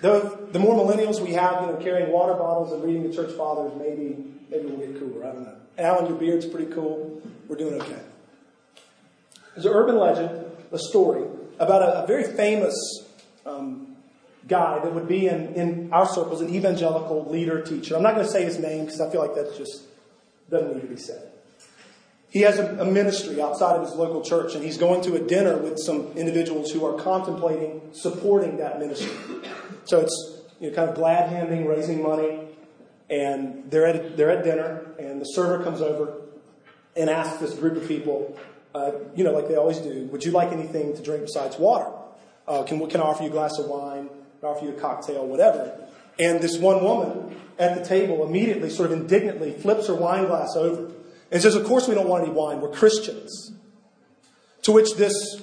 The, 0.02 0.48
the 0.52 0.60
more 0.60 0.76
millennials 0.76 1.20
we 1.20 1.34
have, 1.34 1.62
you 1.62 1.68
know, 1.68 1.80
carrying 1.82 2.12
water 2.12 2.36
bottles 2.36 2.72
and 2.72 2.84
reading 2.84 3.10
the 3.10 3.16
church 3.16 3.36
fathers, 3.36 3.72
maybe 3.80 4.16
maybe 4.50 4.68
we'll 4.68 4.78
get 4.78 5.00
cooler. 5.00 5.28
I 5.28 5.32
don't 5.32 5.44
know. 5.44 5.56
Alan, 5.78 6.08
your 6.08 6.18
beard's 6.18 6.46
pretty 6.46 6.72
cool. 6.74 7.22
We're 7.48 7.58
doing 7.58 7.82
okay. 7.82 8.02
There's 9.54 9.66
an 9.66 9.74
urban 9.74 9.98
legend, 9.98 10.46
a 10.72 10.80
story 10.80 11.26
about 11.60 11.82
a, 11.82 12.04
a 12.04 12.08
very 12.08 12.24
famous 12.24 12.76
um, 13.46 13.96
guy 14.48 14.80
that 14.80 14.94
would 14.94 15.08
be 15.08 15.28
in, 15.28 15.54
in 15.54 15.94
our 15.94 16.08
circles, 16.08 16.42
an 16.42 16.54
evangelical 16.54 17.30
leader 17.30 17.62
teacher. 17.62 17.96
I'm 17.96 18.04
not 18.04 18.16
going 18.16 18.26
to 18.26 18.32
say 18.32 18.44
his 18.44 18.60
name 18.60 18.86
because 18.86 19.02
I 19.02 19.10
feel 19.12 19.22
like 19.22 19.36
that 19.36 19.58
just 19.58 19.84
doesn't 20.50 20.76
need 20.76 20.82
to 20.82 20.88
be 20.88 20.98
said. 20.98 21.32
He 22.30 22.42
has 22.42 22.60
a, 22.60 22.78
a, 22.80 22.86
ministry 22.86 23.42
outside 23.42 23.78
of 23.78 23.84
his 23.84 23.96
local 23.96 24.22
church, 24.22 24.54
and 24.54 24.64
he's 24.64 24.78
going 24.78 25.02
to 25.04 25.16
a 25.16 25.20
dinner 25.20 25.58
with 25.58 25.80
some 25.80 26.12
individuals 26.18 26.72
who 26.72 26.86
are 26.86 27.00
contemplating 27.02 27.82
supporting 27.94 28.58
that 28.58 28.80
ministry. 28.80 29.16
So 29.86 30.02
it's 30.02 30.42
you 30.60 30.70
know, 30.70 30.76
kind 30.76 30.90
of 30.90 30.96
glad 30.96 31.30
handing, 31.30 31.66
raising 31.66 32.04
money, 32.04 32.40
and 33.10 33.70
they're 33.72 33.86
at, 33.86 34.18
they're 34.18 34.32
at 34.32 34.44
dinner, 34.44 34.86
and 35.00 35.22
the 35.22 35.26
server 35.26 35.64
comes 35.64 35.82
over 35.82 36.22
and 36.96 37.10
asks 37.10 37.40
this 37.40 37.54
group 37.54 37.78
of 37.78 37.88
people, 37.88 38.38
uh, 38.76 38.92
you 39.16 39.24
know, 39.24 39.32
like 39.32 39.48
they 39.48 39.56
always 39.56 39.78
do, 39.78 40.08
would 40.12 40.24
you 40.26 40.32
like 40.32 40.52
anything 40.52 40.96
to 40.96 41.02
drink 41.02 41.24
besides 41.24 41.58
water? 41.58 41.90
Uh, 42.48 42.64
can, 42.64 42.86
can 42.90 43.02
I 43.02 43.06
offer 43.06 43.24
you 43.24 43.30
a 43.30 43.32
glass 43.32 43.58
of 43.60 43.68
wine? 43.68 44.08
Can 44.40 44.50
I 44.50 44.52
offer 44.52 44.66
you 44.66 44.72
a 44.72 44.80
cocktail? 44.80 45.26
Whatever. 45.26 45.88
And 46.20 46.42
this 46.42 46.58
one 46.58 46.84
woman 46.84 47.36
at 47.60 47.78
the 47.78 47.86
table 47.86 48.26
immediately, 48.26 48.70
sort 48.70 48.92
of 48.92 49.00
indignantly, 49.00 49.52
flips 49.52 49.88
her 49.88 49.96
wine 49.96 50.26
glass 50.26 50.56
over 50.56 50.92
and 51.32 51.42
says, 51.42 51.56
Of 51.56 51.66
course 51.66 51.88
we 51.88 51.96
don't 51.96 52.08
want 52.08 52.24
any 52.24 52.34
wine. 52.34 52.62
We're 52.62 52.72
Christians. 52.72 53.52
To 54.64 54.72
which 54.72 54.96
this 54.96 55.42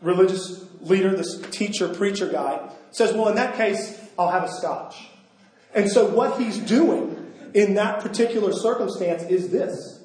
religious 0.00 0.64
leader, 0.80 1.14
this 1.14 1.40
teacher, 1.50 1.88
preacher 1.88 2.28
guy, 2.28 2.60
says, 2.90 3.12
Well, 3.12 3.28
in 3.28 3.34
that 3.36 3.56
case, 3.56 4.00
I'll 4.18 4.30
have 4.30 4.44
a 4.44 4.52
scotch. 4.52 5.08
And 5.74 5.90
so 5.90 6.06
what 6.06 6.40
he's 6.40 6.58
doing 6.58 7.32
in 7.52 7.74
that 7.74 8.00
particular 8.00 8.52
circumstance 8.52 9.22
is 9.24 9.50
this. 9.50 10.02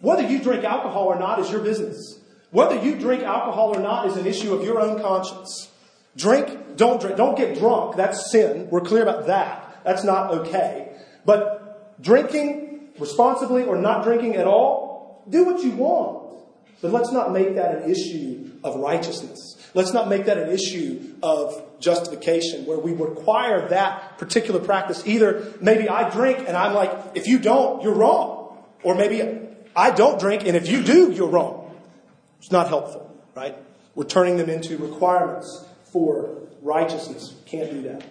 Whether 0.00 0.28
you 0.28 0.38
drink 0.38 0.64
alcohol 0.64 1.06
or 1.06 1.18
not 1.18 1.38
is 1.40 1.50
your 1.50 1.60
business. 1.60 2.20
Whether 2.50 2.82
you 2.82 2.96
drink 2.96 3.22
alcohol 3.22 3.74
or 3.74 3.80
not 3.80 4.06
is 4.06 4.16
an 4.16 4.26
issue 4.26 4.54
of 4.54 4.62
your 4.62 4.80
own 4.80 5.00
conscience. 5.00 5.70
Drink, 6.16 6.76
don't 6.76 7.00
drink, 7.00 7.16
don't 7.16 7.36
get 7.36 7.58
drunk. 7.58 7.96
That's 7.96 8.30
sin. 8.30 8.68
We're 8.70 8.80
clear 8.80 9.02
about 9.02 9.26
that. 9.26 9.80
That's 9.84 10.04
not 10.04 10.30
okay. 10.32 10.96
But 11.24 12.02
drinking 12.02 12.90
responsibly 12.98 13.64
or 13.64 13.76
not 13.76 14.04
drinking 14.04 14.36
at 14.36 14.46
all, 14.46 15.24
do 15.28 15.44
what 15.44 15.62
you 15.62 15.72
want. 15.72 16.34
But 16.80 16.92
let's 16.92 17.12
not 17.12 17.32
make 17.32 17.56
that 17.56 17.76
an 17.76 17.90
issue 17.90 18.50
of 18.62 18.76
righteousness. 18.76 19.38
Let's 19.74 19.92
not 19.92 20.08
make 20.08 20.26
that 20.26 20.38
an 20.38 20.50
issue 20.50 21.14
of 21.22 21.62
justification 21.80 22.66
where 22.66 22.78
we 22.78 22.92
require 22.92 23.68
that 23.68 24.18
particular 24.18 24.60
practice. 24.60 25.06
Either 25.06 25.52
maybe 25.60 25.88
I 25.88 26.10
drink 26.10 26.38
and 26.46 26.56
I'm 26.56 26.74
like, 26.74 26.92
if 27.14 27.26
you 27.26 27.38
don't, 27.38 27.82
you're 27.82 27.94
wrong. 27.94 28.64
Or 28.82 28.94
maybe 28.94 29.40
I 29.74 29.90
don't 29.90 30.18
drink 30.18 30.46
and 30.46 30.56
if 30.56 30.68
you 30.68 30.82
do, 30.82 31.12
you're 31.12 31.28
wrong. 31.28 31.74
It's 32.38 32.52
not 32.52 32.68
helpful, 32.68 33.14
right? 33.34 33.56
We're 33.94 34.04
turning 34.04 34.36
them 34.36 34.50
into 34.50 34.76
requirements 34.76 35.64
for 35.92 36.42
righteousness. 36.62 37.34
Can't 37.46 37.70
do 37.70 37.82
that. 37.82 38.04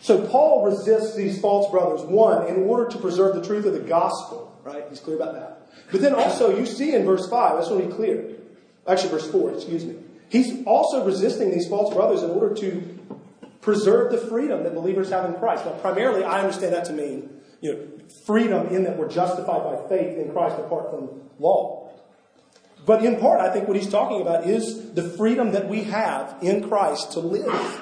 So 0.00 0.26
Paul 0.26 0.64
resists 0.64 1.14
these 1.14 1.40
false 1.40 1.70
brothers, 1.70 2.02
one, 2.02 2.46
in 2.46 2.64
order 2.64 2.90
to 2.90 2.98
preserve 2.98 3.34
the 3.34 3.44
truth 3.44 3.66
of 3.66 3.74
the 3.74 3.80
gospel, 3.80 4.58
right? 4.64 4.84
He's 4.88 5.00
clear 5.00 5.16
about 5.16 5.34
that. 5.34 5.68
But 5.90 6.00
then 6.00 6.14
also, 6.14 6.56
you 6.56 6.66
see 6.66 6.94
in 6.94 7.04
verse 7.04 7.28
5, 7.28 7.58
that's 7.58 7.68
he's 7.68 7.94
clear. 7.94 8.36
Actually, 8.86 9.10
verse 9.10 9.30
4, 9.30 9.54
excuse 9.54 9.84
me. 9.84 9.96
He's 10.34 10.66
also 10.66 11.04
resisting 11.04 11.52
these 11.52 11.68
false 11.68 11.94
brothers 11.94 12.24
in 12.24 12.30
order 12.30 12.56
to 12.56 12.98
preserve 13.60 14.10
the 14.10 14.18
freedom 14.18 14.64
that 14.64 14.74
believers 14.74 15.10
have 15.10 15.26
in 15.26 15.36
Christ. 15.36 15.64
Now, 15.64 15.74
primarily, 15.74 16.24
I 16.24 16.40
understand 16.40 16.74
that 16.74 16.86
to 16.86 16.92
mean, 16.92 17.30
you 17.60 17.72
know, 17.72 17.88
freedom 18.26 18.66
in 18.66 18.82
that 18.82 18.98
we're 18.98 19.08
justified 19.08 19.62
by 19.62 19.88
faith 19.88 20.18
in 20.18 20.32
Christ 20.32 20.56
apart 20.58 20.90
from 20.90 21.20
law. 21.38 21.88
But 22.84 23.04
in 23.04 23.20
part, 23.20 23.42
I 23.42 23.52
think 23.52 23.68
what 23.68 23.76
he's 23.76 23.88
talking 23.88 24.22
about 24.22 24.44
is 24.44 24.90
the 24.94 25.04
freedom 25.04 25.52
that 25.52 25.68
we 25.68 25.84
have 25.84 26.36
in 26.42 26.68
Christ 26.68 27.12
to 27.12 27.20
live. 27.20 27.80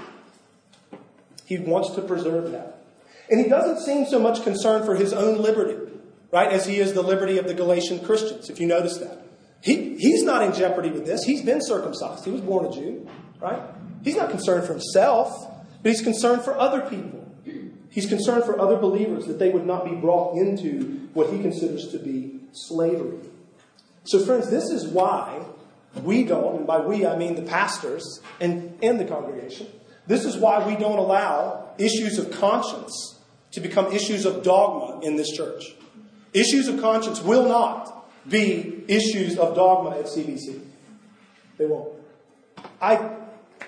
He 1.46 1.56
wants 1.56 1.92
to 1.92 2.02
preserve 2.02 2.50
that. 2.50 2.84
And 3.30 3.40
he 3.40 3.48
doesn't 3.48 3.82
seem 3.82 4.04
so 4.04 4.18
much 4.18 4.44
concerned 4.44 4.84
for 4.84 4.94
his 4.94 5.14
own 5.14 5.40
liberty, 5.40 5.90
right, 6.30 6.52
as 6.52 6.66
he 6.66 6.80
is 6.80 6.92
the 6.92 7.02
liberty 7.02 7.38
of 7.38 7.46
the 7.46 7.54
Galatian 7.54 8.04
Christians, 8.04 8.50
if 8.50 8.60
you 8.60 8.66
notice 8.66 8.98
that. 8.98 9.21
He, 9.62 9.96
he's 9.96 10.24
not 10.24 10.42
in 10.42 10.52
jeopardy 10.52 10.90
with 10.90 11.06
this. 11.06 11.22
He's 11.24 11.42
been 11.42 11.60
circumcised. 11.62 12.24
He 12.24 12.30
was 12.30 12.40
born 12.40 12.66
a 12.66 12.72
Jew, 12.72 13.08
right? 13.40 13.62
He's 14.02 14.16
not 14.16 14.30
concerned 14.30 14.66
for 14.66 14.72
himself. 14.72 15.30
But 15.82 15.90
he's 15.90 16.02
concerned 16.02 16.42
for 16.42 16.56
other 16.58 16.82
people. 16.82 17.20
He's 17.90 18.06
concerned 18.06 18.44
for 18.44 18.58
other 18.58 18.76
believers 18.76 19.26
that 19.26 19.38
they 19.38 19.50
would 19.50 19.66
not 19.66 19.84
be 19.84 19.94
brought 19.94 20.36
into 20.36 21.08
what 21.12 21.30
he 21.30 21.42
considers 21.42 21.88
to 21.88 21.98
be 21.98 22.40
slavery. 22.52 23.18
So, 24.04 24.24
friends, 24.24 24.48
this 24.48 24.70
is 24.70 24.86
why 24.86 25.44
we 26.02 26.24
don't, 26.24 26.56
and 26.56 26.66
by 26.66 26.80
we 26.80 27.06
I 27.06 27.16
mean 27.16 27.34
the 27.34 27.42
pastors 27.42 28.22
and, 28.40 28.78
and 28.82 28.98
the 28.98 29.04
congregation, 29.04 29.66
this 30.06 30.24
is 30.24 30.38
why 30.38 30.66
we 30.66 30.74
don't 30.76 30.98
allow 30.98 31.68
issues 31.76 32.18
of 32.18 32.30
conscience 32.30 33.20
to 33.52 33.60
become 33.60 33.92
issues 33.92 34.24
of 34.24 34.42
dogma 34.42 35.00
in 35.06 35.16
this 35.16 35.30
church. 35.30 35.62
Issues 36.32 36.68
of 36.68 36.80
conscience 36.80 37.20
will 37.20 37.46
not 37.46 38.01
be 38.28 38.84
issues 38.88 39.38
of 39.38 39.54
dogma 39.54 39.98
at 39.98 40.06
CBC. 40.06 40.60
They 41.58 41.66
won't. 41.66 41.88
I 42.80 43.16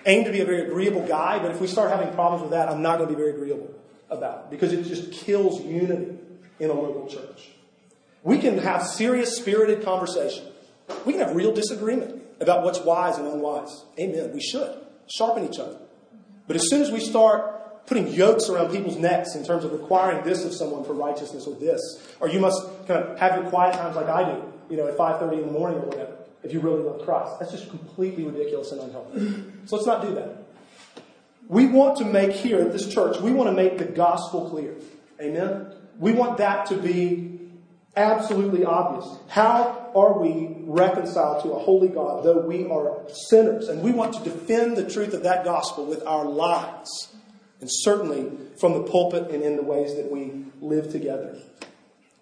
aim 0.06 0.24
to 0.24 0.32
be 0.32 0.40
a 0.40 0.44
very 0.44 0.62
agreeable 0.62 1.06
guy, 1.06 1.38
but 1.38 1.50
if 1.50 1.60
we 1.60 1.66
start 1.66 1.90
having 1.90 2.12
problems 2.14 2.42
with 2.42 2.50
that, 2.52 2.68
I'm 2.68 2.82
not 2.82 2.98
going 2.98 3.08
to 3.08 3.14
be 3.14 3.20
very 3.20 3.34
agreeable 3.34 3.74
about 4.10 4.44
it 4.44 4.50
because 4.50 4.72
it 4.72 4.84
just 4.84 5.12
kills 5.12 5.62
unity 5.62 6.18
in 6.58 6.70
a 6.70 6.74
local 6.74 7.08
church. 7.08 7.50
We 8.22 8.38
can 8.38 8.58
have 8.58 8.86
serious, 8.86 9.36
spirited 9.36 9.84
conversation. 9.84 10.46
We 11.04 11.12
can 11.12 11.22
have 11.22 11.36
real 11.36 11.52
disagreement 11.52 12.22
about 12.40 12.64
what's 12.64 12.80
wise 12.80 13.18
and 13.18 13.26
unwise. 13.26 13.84
Amen. 13.98 14.32
We 14.32 14.40
should 14.40 14.78
sharpen 15.06 15.44
each 15.44 15.58
other. 15.58 15.78
But 16.46 16.56
as 16.56 16.68
soon 16.68 16.82
as 16.82 16.90
we 16.90 17.00
start 17.00 17.53
putting 17.86 18.08
yokes 18.08 18.48
around 18.48 18.70
people's 18.70 18.96
necks 18.96 19.34
in 19.34 19.44
terms 19.44 19.64
of 19.64 19.72
requiring 19.72 20.24
this 20.24 20.44
of 20.44 20.54
someone 20.54 20.84
for 20.84 20.94
righteousness 20.94 21.46
or 21.46 21.54
this, 21.56 21.80
or 22.20 22.28
you 22.28 22.40
must 22.40 22.62
kind 22.86 23.02
of 23.02 23.18
have 23.18 23.40
your 23.40 23.50
quiet 23.50 23.74
times 23.74 23.96
like 23.96 24.08
I 24.08 24.32
do, 24.32 24.52
you 24.70 24.76
know, 24.76 24.86
at 24.86 24.96
5.30 24.96 25.32
in 25.34 25.46
the 25.46 25.52
morning 25.52 25.78
or 25.78 25.86
whatever, 25.86 26.16
if 26.42 26.52
you 26.52 26.60
really 26.60 26.82
love 26.82 27.04
Christ. 27.04 27.38
That's 27.38 27.52
just 27.52 27.68
completely 27.68 28.24
ridiculous 28.24 28.72
and 28.72 28.80
unhealthy. 28.80 29.44
So 29.66 29.76
let's 29.76 29.86
not 29.86 30.02
do 30.02 30.14
that. 30.14 30.44
We 31.48 31.66
want 31.66 31.98
to 31.98 32.04
make 32.04 32.32
here 32.32 32.60
at 32.60 32.72
this 32.72 32.92
church, 32.92 33.20
we 33.20 33.30
want 33.30 33.50
to 33.50 33.54
make 33.54 33.76
the 33.76 33.84
gospel 33.84 34.48
clear. 34.48 34.74
Amen? 35.20 35.72
We 35.98 36.12
want 36.12 36.38
that 36.38 36.66
to 36.66 36.76
be 36.76 37.38
absolutely 37.96 38.64
obvious. 38.64 39.06
How 39.28 39.92
are 39.94 40.18
we 40.18 40.56
reconciled 40.62 41.42
to 41.44 41.52
a 41.52 41.58
holy 41.58 41.88
God 41.88 42.24
though 42.24 42.40
we 42.40 42.68
are 42.68 43.02
sinners? 43.28 43.68
And 43.68 43.82
we 43.82 43.92
want 43.92 44.14
to 44.14 44.24
defend 44.24 44.76
the 44.76 44.88
truth 44.88 45.14
of 45.14 45.22
that 45.22 45.44
gospel 45.44 45.84
with 45.84 46.04
our 46.06 46.24
lives. 46.24 47.14
And 47.64 47.70
certainly 47.72 48.30
from 48.58 48.74
the 48.74 48.82
pulpit 48.82 49.30
and 49.30 49.42
in 49.42 49.56
the 49.56 49.62
ways 49.62 49.94
that 49.94 50.12
we 50.12 50.44
live 50.60 50.92
together. 50.92 51.38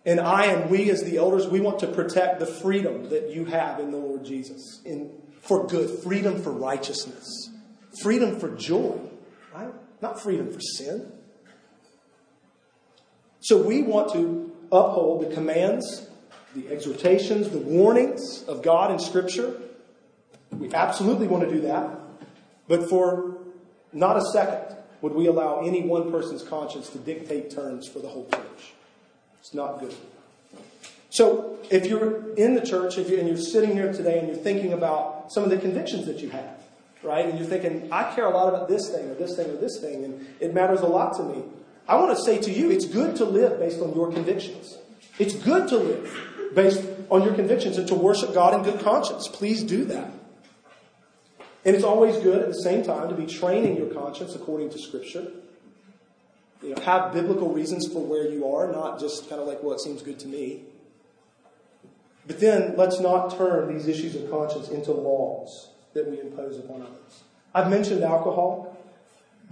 And 0.07 0.21
I 0.21 0.45
and 0.45 0.71
we 0.71 0.89
as 0.89 1.03
the 1.03 1.17
elders, 1.17 1.49
we 1.49 1.59
want 1.59 1.81
to 1.81 1.89
protect 1.89 2.39
the 2.39 2.47
freedom 2.47 3.09
that 3.09 3.31
you 3.31 3.47
have 3.47 3.81
in 3.81 3.91
the 3.91 3.97
Lord 3.97 4.25
Jesus. 4.25 4.81
In, 4.85 5.11
for 5.41 5.67
good, 5.67 6.01
freedom 6.05 6.41
for 6.41 6.53
righteousness, 6.53 7.51
freedom 8.05 8.39
for 8.39 8.55
joy, 8.55 9.01
right? 9.53 9.75
Not 10.01 10.23
freedom 10.23 10.53
for 10.53 10.61
sin. 10.61 11.11
So 13.41 13.61
we 13.61 13.83
want 13.83 14.13
to 14.13 14.55
uphold 14.71 15.29
the 15.29 15.35
commands, 15.35 16.09
the 16.55 16.69
exhortations, 16.69 17.49
the 17.49 17.59
warnings 17.59 18.45
of 18.45 18.63
God 18.63 18.93
in 18.93 19.01
Scripture. 19.01 19.61
We 20.53 20.73
absolutely 20.73 21.27
want 21.27 21.49
to 21.49 21.53
do 21.53 21.63
that. 21.63 21.99
But 22.69 22.89
for 22.89 23.39
not 23.93 24.17
a 24.17 24.23
second 24.33 24.77
would 25.03 25.15
we 25.15 25.27
allow 25.27 25.61
any 25.61 25.83
one 25.83 26.11
person's 26.11 26.43
conscience 26.43 26.89
to 26.91 26.99
dictate 26.99 27.51
terms 27.51 27.87
for 27.87 27.99
the 27.99 28.09
whole 28.09 28.27
church. 28.31 28.73
It's 29.41 29.53
not 29.53 29.81
good. 29.81 29.95
So, 31.11 31.59
if 31.69 31.85
you're 31.85 32.35
in 32.37 32.55
the 32.55 32.63
church 32.63 32.97
if 32.97 33.11
you're, 33.11 33.19
and 33.19 33.29
you're 33.29 33.37
sitting 33.37 33.73
here 33.73 33.93
today 33.93 34.19
and 34.19 34.29
you're 34.29 34.37
thinking 34.37 34.73
about 34.73 35.31
some 35.31 35.45
of 35.45 35.51
the 35.51 35.59
convictions 35.59 36.07
that 36.07 36.21
you 36.21 36.31
have, 36.31 36.59
right? 37.03 37.27
And 37.27 37.39
you're 37.39 37.49
thinking, 37.49 37.93
I 37.93 38.15
care 38.15 38.25
a 38.25 38.31
lot 38.31 38.49
about 38.49 38.69
this 38.69 38.89
thing 38.89 39.11
or 39.11 39.15
this 39.15 39.37
thing 39.37 39.51
or 39.51 39.57
this 39.57 39.79
thing, 39.81 40.05
and 40.05 40.27
it 40.41 40.55
matters 40.55 40.81
a 40.81 40.87
lot 40.87 41.15
to 41.17 41.25
me. 41.25 41.43
I 41.87 41.97
want 41.97 42.17
to 42.17 42.25
say 42.25 42.39
to 42.39 42.51
you, 42.51 42.71
it's 42.71 42.87
good 42.87 43.17
to 43.17 43.25
live 43.25 43.59
based 43.59 43.81
on 43.81 43.95
your 43.95 44.11
convictions. 44.11 44.79
It's 45.19 45.35
good 45.35 45.69
to 45.69 45.77
live 45.77 46.53
based 46.55 46.83
on 47.11 47.23
your 47.25 47.35
convictions 47.35 47.77
and 47.77 47.87
to 47.89 47.95
worship 47.95 48.33
God 48.33 48.55
in 48.55 48.63
good 48.63 48.83
conscience. 48.83 49.29
Please 49.29 49.63
do 49.63 49.85
that. 49.87 50.11
And 51.65 51.77
it's 51.77 51.85
always 51.85 52.17
good 52.19 52.41
at 52.41 52.49
the 52.49 52.63
same 52.63 52.83
time 52.85 53.09
to 53.09 53.15
be 53.15 53.27
training 53.27 53.77
your 53.77 53.87
conscience 53.87 54.35
according 54.35 54.71
to 54.71 54.79
Scripture. 54.79 55.29
You 56.63 56.75
know, 56.75 56.83
have 56.83 57.13
biblical 57.13 57.53
reasons 57.53 57.89
for 57.93 58.05
where 58.05 58.29
you 58.29 58.49
are, 58.53 58.71
not 58.71 59.01
just 59.01 59.29
kind 59.29 59.41
of 59.41 59.47
like, 59.47 59.63
well, 59.63 59.75
it 59.75 59.81
seems 59.81 60.03
good 60.03 60.19
to 60.21 60.29
me. 60.29 60.63
But 62.27 62.41
then 62.41 62.75
let's 62.77 63.01
not 63.01 63.37
turn 63.37 63.73
these 63.73 63.89
issues 63.89 64.15
of 64.15 64.31
conscience 64.31 64.69
into 64.69 64.93
laws 64.93 65.71
that 65.95 66.09
we 66.09 66.21
impose 66.21 66.59
upon 66.59 66.83
others. 66.83 67.25
I've 67.55 67.69
mentioned 67.69 68.03
alcohol. 68.03 68.73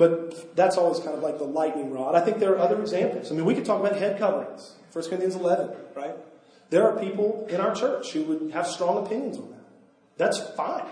But 0.00 0.56
that's 0.56 0.78
always 0.78 0.98
kind 0.98 1.14
of 1.14 1.22
like 1.22 1.36
the 1.36 1.44
lightning 1.44 1.92
rod. 1.92 2.14
I 2.14 2.20
think 2.20 2.38
there 2.38 2.52
are 2.52 2.58
other 2.58 2.80
examples. 2.80 3.30
I 3.30 3.34
mean, 3.34 3.44
we 3.44 3.54
could 3.54 3.66
talk 3.66 3.80
about 3.80 3.96
head 3.96 4.18
coverings. 4.18 4.72
1 4.94 5.04
Corinthians 5.04 5.34
11, 5.34 5.76
right? 5.94 6.14
There 6.70 6.88
are 6.88 6.98
people 6.98 7.46
in 7.50 7.60
our 7.60 7.74
church 7.74 8.12
who 8.12 8.22
would 8.22 8.50
have 8.52 8.66
strong 8.66 9.04
opinions 9.04 9.36
on 9.36 9.50
that. 9.50 9.60
That's 10.16 10.40
fine. 10.56 10.86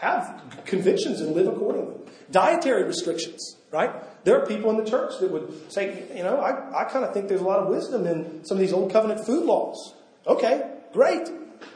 Have 0.00 0.62
convictions 0.64 1.20
and 1.20 1.34
live 1.34 1.46
accordingly. 1.46 1.94
Dietary 2.30 2.84
restrictions, 2.84 3.56
right? 3.70 3.92
There 4.24 4.40
are 4.40 4.46
people 4.46 4.70
in 4.70 4.82
the 4.82 4.90
church 4.90 5.12
that 5.20 5.30
would 5.30 5.70
say, 5.70 6.04
you 6.16 6.22
know, 6.22 6.38
I, 6.40 6.82
I 6.82 6.84
kind 6.84 7.04
of 7.04 7.12
think 7.12 7.28
there's 7.28 7.42
a 7.42 7.46
lot 7.46 7.58
of 7.58 7.68
wisdom 7.68 8.06
in 8.06 8.42
some 8.46 8.56
of 8.56 8.62
these 8.62 8.72
old 8.72 8.90
covenant 8.90 9.26
food 9.26 9.44
laws. 9.44 9.94
Okay, 10.26 10.70
great. 10.94 11.28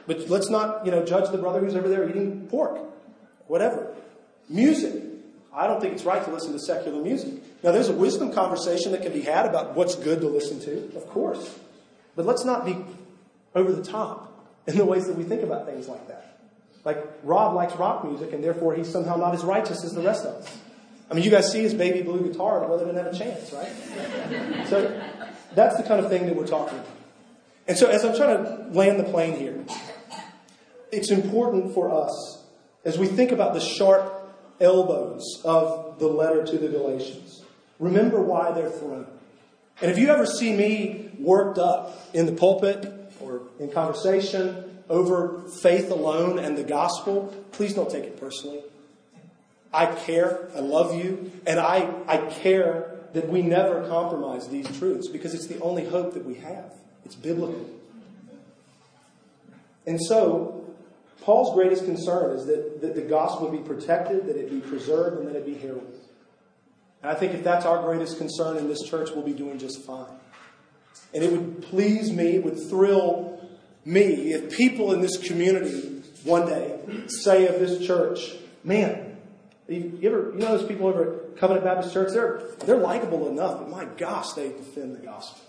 But 0.07 0.31
let's 0.31 0.49
not, 0.49 0.87
you 0.87 0.91
know, 0.91 1.05
judge 1.05 1.31
the 1.31 1.39
brother 1.39 1.61
who's 1.61 1.75
over 1.75 1.87
there 1.87 2.09
eating 2.09 2.47
pork. 2.49 2.81
Whatever. 3.47 3.95
Music. 4.49 5.03
I 5.53 5.67
don't 5.67 5.83
think 5.83 5.93
it's 5.93 6.05
right 6.05 6.25
to 6.25 6.31
listen 6.31 6.53
to 6.53 6.59
secular 6.59 7.03
music. 7.03 7.35
Now, 7.63 7.73
there's 7.73 7.91
a 7.91 7.93
wisdom 7.93 8.33
conversation 8.33 8.93
that 8.93 9.03
can 9.03 9.13
be 9.13 9.21
had 9.21 9.45
about 9.45 9.75
what's 9.75 9.97
good 9.97 10.23
to 10.23 10.29
listen 10.29 10.61
to, 10.61 10.97
of 10.97 11.07
course. 11.11 11.59
But 12.17 12.25
let's 12.25 12.47
not 12.47 12.65
be 12.65 12.83
over 13.55 13.71
the 13.71 13.85
top 13.85 14.33
in 14.67 14.79
the 14.79 14.87
ways 14.87 15.07
that 15.09 15.17
we 15.17 15.25
think 15.25 15.43
about 15.43 15.67
things 15.67 15.89
like 15.89 16.09
that. 16.09 16.34
Like, 16.85 17.03
Rob 17.23 17.55
likes 17.55 17.75
rock 17.77 18.05
music, 18.05 18.33
and 18.33 18.45
therefore 18.45 18.75
he's 18.75 18.91
somehow 18.91 19.17
not 19.17 19.35
as 19.35 19.43
righteous 19.43 19.85
as 19.85 19.95
the 19.95 20.03
rest 20.03 20.25
of 20.25 20.35
us. 20.35 20.59
I 21.11 21.15
mean, 21.15 21.25
you 21.25 21.31
guys 21.31 21.51
see 21.51 21.61
his 21.61 21.75
baby 21.75 22.03
blue 22.03 22.29
guitar, 22.29 22.59
and 22.59 22.67
brother 22.67 22.85
didn't 22.85 23.05
have 23.05 23.15
a 23.15 23.19
chance, 23.19 23.53
right? 23.53 24.67
so, 24.69 25.03
that's 25.55 25.77
the 25.77 25.83
kind 25.83 26.05
of 26.05 26.11
thing 26.11 26.27
that 26.27 26.37
we're 26.37 26.47
talking 26.47 26.79
about. 26.79 26.91
And 27.67 27.79
so, 27.79 27.89
as 27.89 28.05
I'm 28.05 28.15
trying 28.15 28.45
to 28.45 28.79
land 28.79 29.01
the 29.01 29.05
plane 29.05 29.39
here, 29.39 29.65
it's 30.93 31.11
important 31.11 31.73
for 31.73 31.91
us, 31.91 32.45
as 32.85 32.99
we 32.99 33.07
think 33.07 33.33
about 33.33 33.55
the 33.55 33.61
sharp 33.61 34.13
elbows 34.61 35.41
of 35.45 35.99
the 35.99 36.07
letter 36.07 36.45
to 36.45 36.59
the 36.59 36.69
Galatians. 36.69 37.43
Remember 37.79 38.21
why 38.21 38.53
they're 38.53 38.71
thrown. 38.71 39.07
And 39.81 39.91
if 39.91 39.99
you 39.99 40.09
ever 40.09 40.27
see 40.27 40.55
me 40.55 41.11
worked 41.19 41.59
up 41.59 41.99
in 42.13 42.27
the 42.27 42.33
pulpit 42.33 42.93
or 43.21 43.43
in 43.59 43.71
conversation 43.71 44.64
over 44.89 45.43
faith 45.63 45.91
alone 45.91 46.39
and 46.39 46.57
the 46.57 46.65
gospel, 46.65 47.35
please 47.53 47.75
don't 47.75 47.91
take 47.91 48.05
it 48.05 48.21
personally. 48.21 48.61
I 49.73 49.87
care, 49.87 50.49
I 50.55 50.61
love 50.61 50.95
you, 50.95 51.33
and 51.47 51.59
I, 51.59 51.93
I 52.07 52.19
care 52.19 52.95
that 53.13 53.29
we 53.29 53.43
never 53.43 53.87
compromise 53.89 54.49
these 54.49 54.67
truths 54.79 55.09
because 55.09 55.35
it's 55.35 55.47
the 55.47 55.61
only 55.61 55.85
hope 55.85 56.15
that 56.15 56.25
we 56.25 56.35
have. 56.35 56.73
It's 57.05 57.15
biblical. 57.15 57.69
And 59.87 60.01
so, 60.01 60.65
Paul's 61.23 61.55
greatest 61.55 61.85
concern 61.85 62.37
is 62.37 62.47
that, 62.47 62.81
that 62.83 62.95
the 62.95 63.03
gospel 63.03 63.51
be 63.51 63.59
protected, 63.59 64.27
that 64.27 64.37
it 64.37 64.51
be 64.51 64.61
preserved, 64.61 65.19
and 65.19 65.29
that 65.29 65.37
it 65.37 65.47
be 65.47 65.55
heralded. 65.55 66.01
And 67.03 67.11
I 67.11 67.15
think 67.15 67.35
if 67.35 67.43
that's 67.43 67.67
our 67.67 67.83
greatest 67.83 68.19
concern 68.19 68.57
in 68.57 68.69
this 68.69 68.83
church, 68.83 69.11
we'll 69.15 69.25
be 69.25 69.33
doing 69.33 69.59
just 69.59 69.83
fine. 69.83 70.07
And 71.13 71.23
it 71.23 71.33
would 71.33 71.63
please 71.63 72.13
me, 72.13 72.37
it 72.37 72.45
would 72.45 72.59
thrill 72.69 73.34
me 73.85 74.33
if 74.33 74.57
people 74.57 74.93
in 74.93 75.01
this 75.01 75.17
community 75.19 76.03
one 76.25 76.47
day 76.47 76.79
say 77.09 77.47
of 77.47 77.61
this 77.61 77.87
church, 77.87 78.35
man, 78.63 79.17
you 79.69 79.99
ever 80.05 80.33
you 80.33 80.39
know 80.39 80.57
those 80.57 80.67
people 80.67 80.87
over 80.87 81.15
at 81.15 81.37
Covenant 81.39 81.65
Baptist 81.65 81.95
Church? 81.95 82.13
They're 82.13 82.43
they're 82.67 82.77
likable 82.77 83.29
enough, 83.29 83.61
but 83.61 83.71
my 83.71 83.85
gosh, 83.85 84.33
they 84.33 84.49
defend 84.49 84.97
the 84.97 85.05
gospel. 85.05 85.41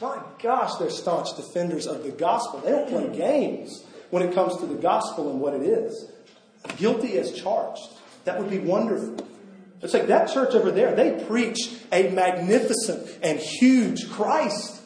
My 0.00 0.20
gosh, 0.42 0.74
they're 0.78 0.90
staunch 0.90 1.36
defenders 1.36 1.86
of 1.86 2.02
the 2.02 2.10
gospel. 2.10 2.60
They 2.60 2.70
don't 2.70 2.88
play 2.88 3.16
games 3.16 3.84
when 4.10 4.22
it 4.22 4.34
comes 4.34 4.56
to 4.58 4.66
the 4.66 4.74
gospel 4.74 5.30
and 5.30 5.40
what 5.40 5.54
it 5.54 5.62
is. 5.62 6.10
Guilty 6.76 7.18
as 7.18 7.32
charged. 7.32 7.82
That 8.24 8.38
would 8.38 8.50
be 8.50 8.58
wonderful. 8.58 9.26
It's 9.82 9.94
like 9.94 10.08
that 10.08 10.30
church 10.30 10.54
over 10.54 10.70
there, 10.70 10.94
they 10.94 11.24
preach 11.24 11.58
a 11.90 12.10
magnificent 12.10 13.18
and 13.22 13.38
huge 13.38 14.10
Christ. 14.10 14.79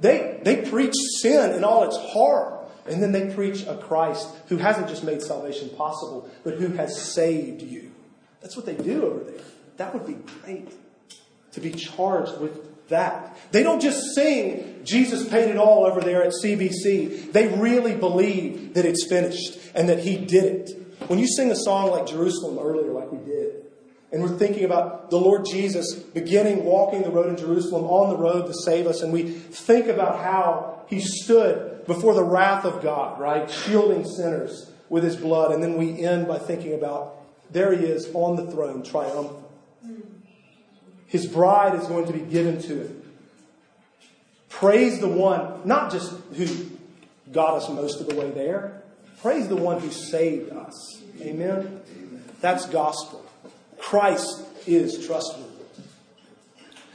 They, 0.00 0.40
they 0.42 0.68
preach 0.68 0.94
sin 1.20 1.52
in 1.52 1.64
all 1.64 1.84
its 1.84 1.96
horror. 1.96 2.56
And 2.88 3.02
then 3.02 3.12
they 3.12 3.34
preach 3.34 3.66
a 3.66 3.76
Christ 3.76 4.28
who 4.48 4.58
hasn't 4.58 4.88
just 4.88 5.02
made 5.02 5.20
salvation 5.20 5.70
possible, 5.70 6.30
but 6.44 6.54
who 6.54 6.68
has 6.74 7.00
saved 7.14 7.62
you. 7.62 7.90
That's 8.40 8.56
what 8.56 8.64
they 8.64 8.76
do 8.76 9.04
over 9.06 9.24
there. 9.24 9.42
That 9.76 9.92
would 9.92 10.06
be 10.06 10.16
great 10.42 10.72
to 11.52 11.60
be 11.60 11.72
charged 11.72 12.38
with 12.40 12.88
that. 12.88 13.36
They 13.50 13.62
don't 13.62 13.80
just 13.80 14.14
sing, 14.14 14.82
Jesus 14.84 15.28
paid 15.28 15.50
it 15.50 15.56
all 15.56 15.84
over 15.84 16.00
there 16.00 16.22
at 16.22 16.32
CBC. 16.44 17.32
They 17.32 17.48
really 17.48 17.94
believe 17.94 18.74
that 18.74 18.84
it's 18.84 19.06
finished 19.08 19.58
and 19.74 19.88
that 19.88 20.00
He 20.00 20.16
did 20.16 20.44
it. 20.44 20.70
When 21.08 21.18
you 21.18 21.26
sing 21.26 21.50
a 21.50 21.56
song 21.56 21.90
like 21.90 22.06
Jerusalem 22.06 22.58
earlier, 22.58 22.92
like 22.92 23.10
we 23.10 23.18
did, 23.18 23.65
And 24.12 24.22
we're 24.22 24.38
thinking 24.38 24.64
about 24.64 25.10
the 25.10 25.18
Lord 25.18 25.44
Jesus 25.44 25.94
beginning 25.94 26.64
walking 26.64 27.02
the 27.02 27.10
road 27.10 27.28
in 27.28 27.36
Jerusalem 27.36 27.84
on 27.84 28.10
the 28.10 28.16
road 28.16 28.46
to 28.46 28.54
save 28.54 28.86
us. 28.86 29.02
And 29.02 29.12
we 29.12 29.24
think 29.24 29.88
about 29.88 30.20
how 30.20 30.84
he 30.88 31.00
stood 31.00 31.84
before 31.86 32.14
the 32.14 32.22
wrath 32.22 32.64
of 32.64 32.82
God, 32.82 33.20
right? 33.20 33.50
Shielding 33.50 34.04
sinners 34.04 34.70
with 34.88 35.02
his 35.02 35.16
blood. 35.16 35.52
And 35.52 35.62
then 35.62 35.76
we 35.76 36.04
end 36.04 36.28
by 36.28 36.38
thinking 36.38 36.74
about 36.74 37.16
there 37.50 37.72
he 37.72 37.84
is 37.84 38.08
on 38.14 38.36
the 38.36 38.50
throne, 38.50 38.82
triumphant. 38.82 39.44
His 41.06 41.26
bride 41.26 41.74
is 41.74 41.86
going 41.86 42.06
to 42.06 42.12
be 42.12 42.20
given 42.20 42.60
to 42.62 42.86
him. 42.86 43.02
Praise 44.48 45.00
the 45.00 45.08
one, 45.08 45.60
not 45.64 45.92
just 45.92 46.12
who 46.34 46.46
got 47.32 47.54
us 47.54 47.68
most 47.68 48.00
of 48.00 48.08
the 48.08 48.14
way 48.14 48.30
there, 48.30 48.82
praise 49.20 49.48
the 49.48 49.56
one 49.56 49.80
who 49.80 49.90
saved 49.90 50.52
us. 50.52 51.02
Amen? 51.20 51.82
That's 52.40 52.66
gospel. 52.66 53.25
Christ 53.78 54.42
is 54.66 55.06
trustworthy. 55.06 55.52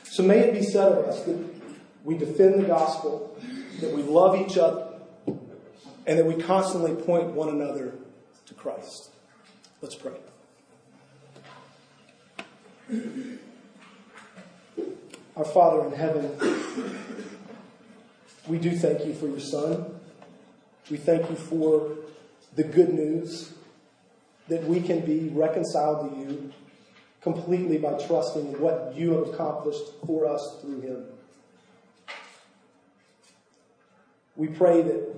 So 0.03 0.23
may 0.23 0.39
it 0.39 0.53
be 0.53 0.63
said 0.63 0.91
of 0.91 1.05
us 1.05 1.23
that 1.23 1.37
we 2.03 2.17
defend 2.17 2.61
the 2.61 2.67
gospel, 2.67 3.37
that 3.79 3.93
we 3.95 4.03
love 4.03 4.35
each 4.35 4.57
other, 4.57 4.87
and 6.05 6.19
that 6.19 6.25
we 6.25 6.41
constantly 6.41 6.93
point 6.95 7.27
one 7.27 7.49
another 7.49 7.93
to 8.47 8.53
Christ. 8.53 9.11
Let's 9.81 9.95
pray. 9.95 10.11
Our 15.37 15.45
Father 15.45 15.85
in 15.85 15.93
heaven, 15.93 16.37
we 18.47 18.57
do 18.57 18.75
thank 18.75 19.05
you 19.05 19.13
for 19.13 19.27
your 19.27 19.39
Son. 19.39 19.99
We 20.89 20.97
thank 20.97 21.29
you 21.29 21.37
for 21.37 21.95
the 22.55 22.63
good 22.63 22.93
news 22.93 23.53
that 24.49 24.63
we 24.65 24.81
can 24.81 25.05
be 25.05 25.29
reconciled 25.29 26.11
to 26.11 26.17
you 26.19 26.53
completely 27.21 27.77
by 27.77 27.93
trusting 28.05 28.59
what 28.59 28.93
you 28.95 29.11
have 29.13 29.27
accomplished 29.27 29.83
for 30.05 30.27
us 30.27 30.57
through 30.61 30.81
him. 30.81 31.05
We 34.35 34.47
pray 34.47 34.81
that 34.81 35.15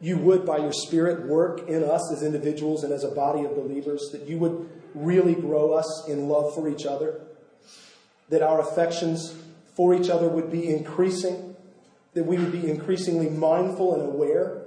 you 0.00 0.18
would, 0.18 0.44
by 0.44 0.58
your 0.58 0.72
Spirit, 0.72 1.26
work 1.26 1.68
in 1.68 1.82
us 1.82 2.12
as 2.12 2.22
individuals 2.22 2.84
and 2.84 2.92
as 2.92 3.04
a 3.04 3.10
body 3.10 3.44
of 3.44 3.54
believers, 3.54 4.10
that 4.12 4.22
you 4.22 4.38
would 4.38 4.68
really 4.94 5.34
grow 5.34 5.72
us 5.72 6.08
in 6.08 6.28
love 6.28 6.54
for 6.54 6.68
each 6.68 6.84
other, 6.84 7.20
that 8.28 8.42
our 8.42 8.60
affections 8.60 9.34
for 9.74 9.94
each 9.94 10.10
other 10.10 10.28
would 10.28 10.50
be 10.50 10.68
increasing, 10.68 11.54
that 12.14 12.24
we 12.24 12.36
would 12.36 12.52
be 12.52 12.68
increasingly 12.68 13.30
mindful 13.30 13.94
and 13.94 14.02
aware 14.02 14.62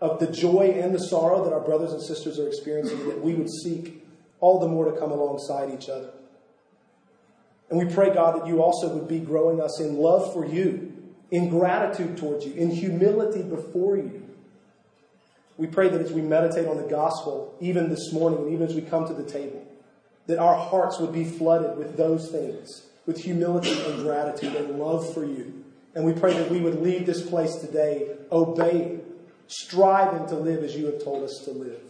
of 0.00 0.20
the 0.20 0.26
joy 0.26 0.74
and 0.80 0.94
the 0.94 0.98
sorrow 0.98 1.44
that 1.44 1.52
our 1.52 1.60
brothers 1.60 1.92
and 1.92 2.02
sisters 2.02 2.38
are 2.38 2.48
experiencing, 2.48 3.08
that 3.08 3.20
we 3.20 3.34
would 3.34 3.50
seek 3.50 4.04
all 4.40 4.58
the 4.58 4.68
more 4.68 4.90
to 4.90 4.98
come 4.98 5.10
alongside 5.10 5.70
each 5.70 5.88
other. 5.88 6.10
And 7.70 7.78
we 7.78 7.92
pray, 7.92 8.14
God, 8.14 8.40
that 8.40 8.46
you 8.46 8.62
also 8.62 8.94
would 8.94 9.08
be 9.08 9.20
growing 9.20 9.60
us 9.60 9.80
in 9.80 9.96
love 9.96 10.32
for 10.32 10.46
you, 10.46 10.92
in 11.30 11.50
gratitude 11.50 12.16
towards 12.16 12.46
you, 12.46 12.54
in 12.54 12.70
humility 12.70 13.42
before 13.42 13.96
you. 13.96 14.24
We 15.58 15.66
pray 15.66 15.88
that 15.88 16.00
as 16.00 16.12
we 16.12 16.22
meditate 16.22 16.66
on 16.66 16.76
the 16.76 16.88
gospel, 16.88 17.54
even 17.60 17.90
this 17.90 18.12
morning, 18.12 18.40
and 18.40 18.52
even 18.52 18.66
as 18.66 18.74
we 18.74 18.80
come 18.80 19.06
to 19.06 19.12
the 19.12 19.28
table, 19.28 19.66
that 20.26 20.38
our 20.38 20.56
hearts 20.56 20.98
would 20.98 21.12
be 21.12 21.24
flooded 21.24 21.76
with 21.76 21.96
those 21.96 22.30
things, 22.30 22.86
with 23.06 23.18
humility 23.18 23.72
and 23.72 24.02
gratitude 24.02 24.54
and 24.54 24.78
love 24.78 25.12
for 25.12 25.24
you. 25.24 25.64
And 25.94 26.04
we 26.04 26.12
pray 26.12 26.32
that 26.34 26.50
we 26.50 26.60
would 26.60 26.80
leave 26.80 27.06
this 27.06 27.28
place 27.28 27.56
today 27.56 28.16
obeying, 28.30 29.02
striving 29.48 30.26
to 30.28 30.36
live 30.36 30.62
as 30.62 30.76
you 30.76 30.86
have 30.86 31.02
told 31.02 31.24
us 31.24 31.40
to 31.44 31.50
live, 31.50 31.80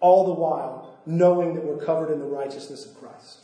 all 0.00 0.26
the 0.26 0.34
while 0.34 0.87
knowing 1.08 1.54
that 1.54 1.64
we're 1.64 1.82
covered 1.82 2.12
in 2.12 2.18
the 2.18 2.26
righteousness 2.26 2.84
of 2.84 2.94
Christ. 3.00 3.38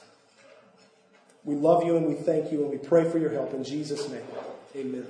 We 1.45 1.55
love 1.55 1.85
you 1.85 1.97
and 1.97 2.07
we 2.07 2.15
thank 2.15 2.53
you 2.53 2.63
and 2.63 2.71
we 2.71 2.77
pray 2.77 3.09
for 3.09 3.19
your 3.19 3.31
help 3.31 3.55
in 3.55 3.65
Jesus' 3.65 4.09
name. 4.09 4.23
Amen. 4.77 5.07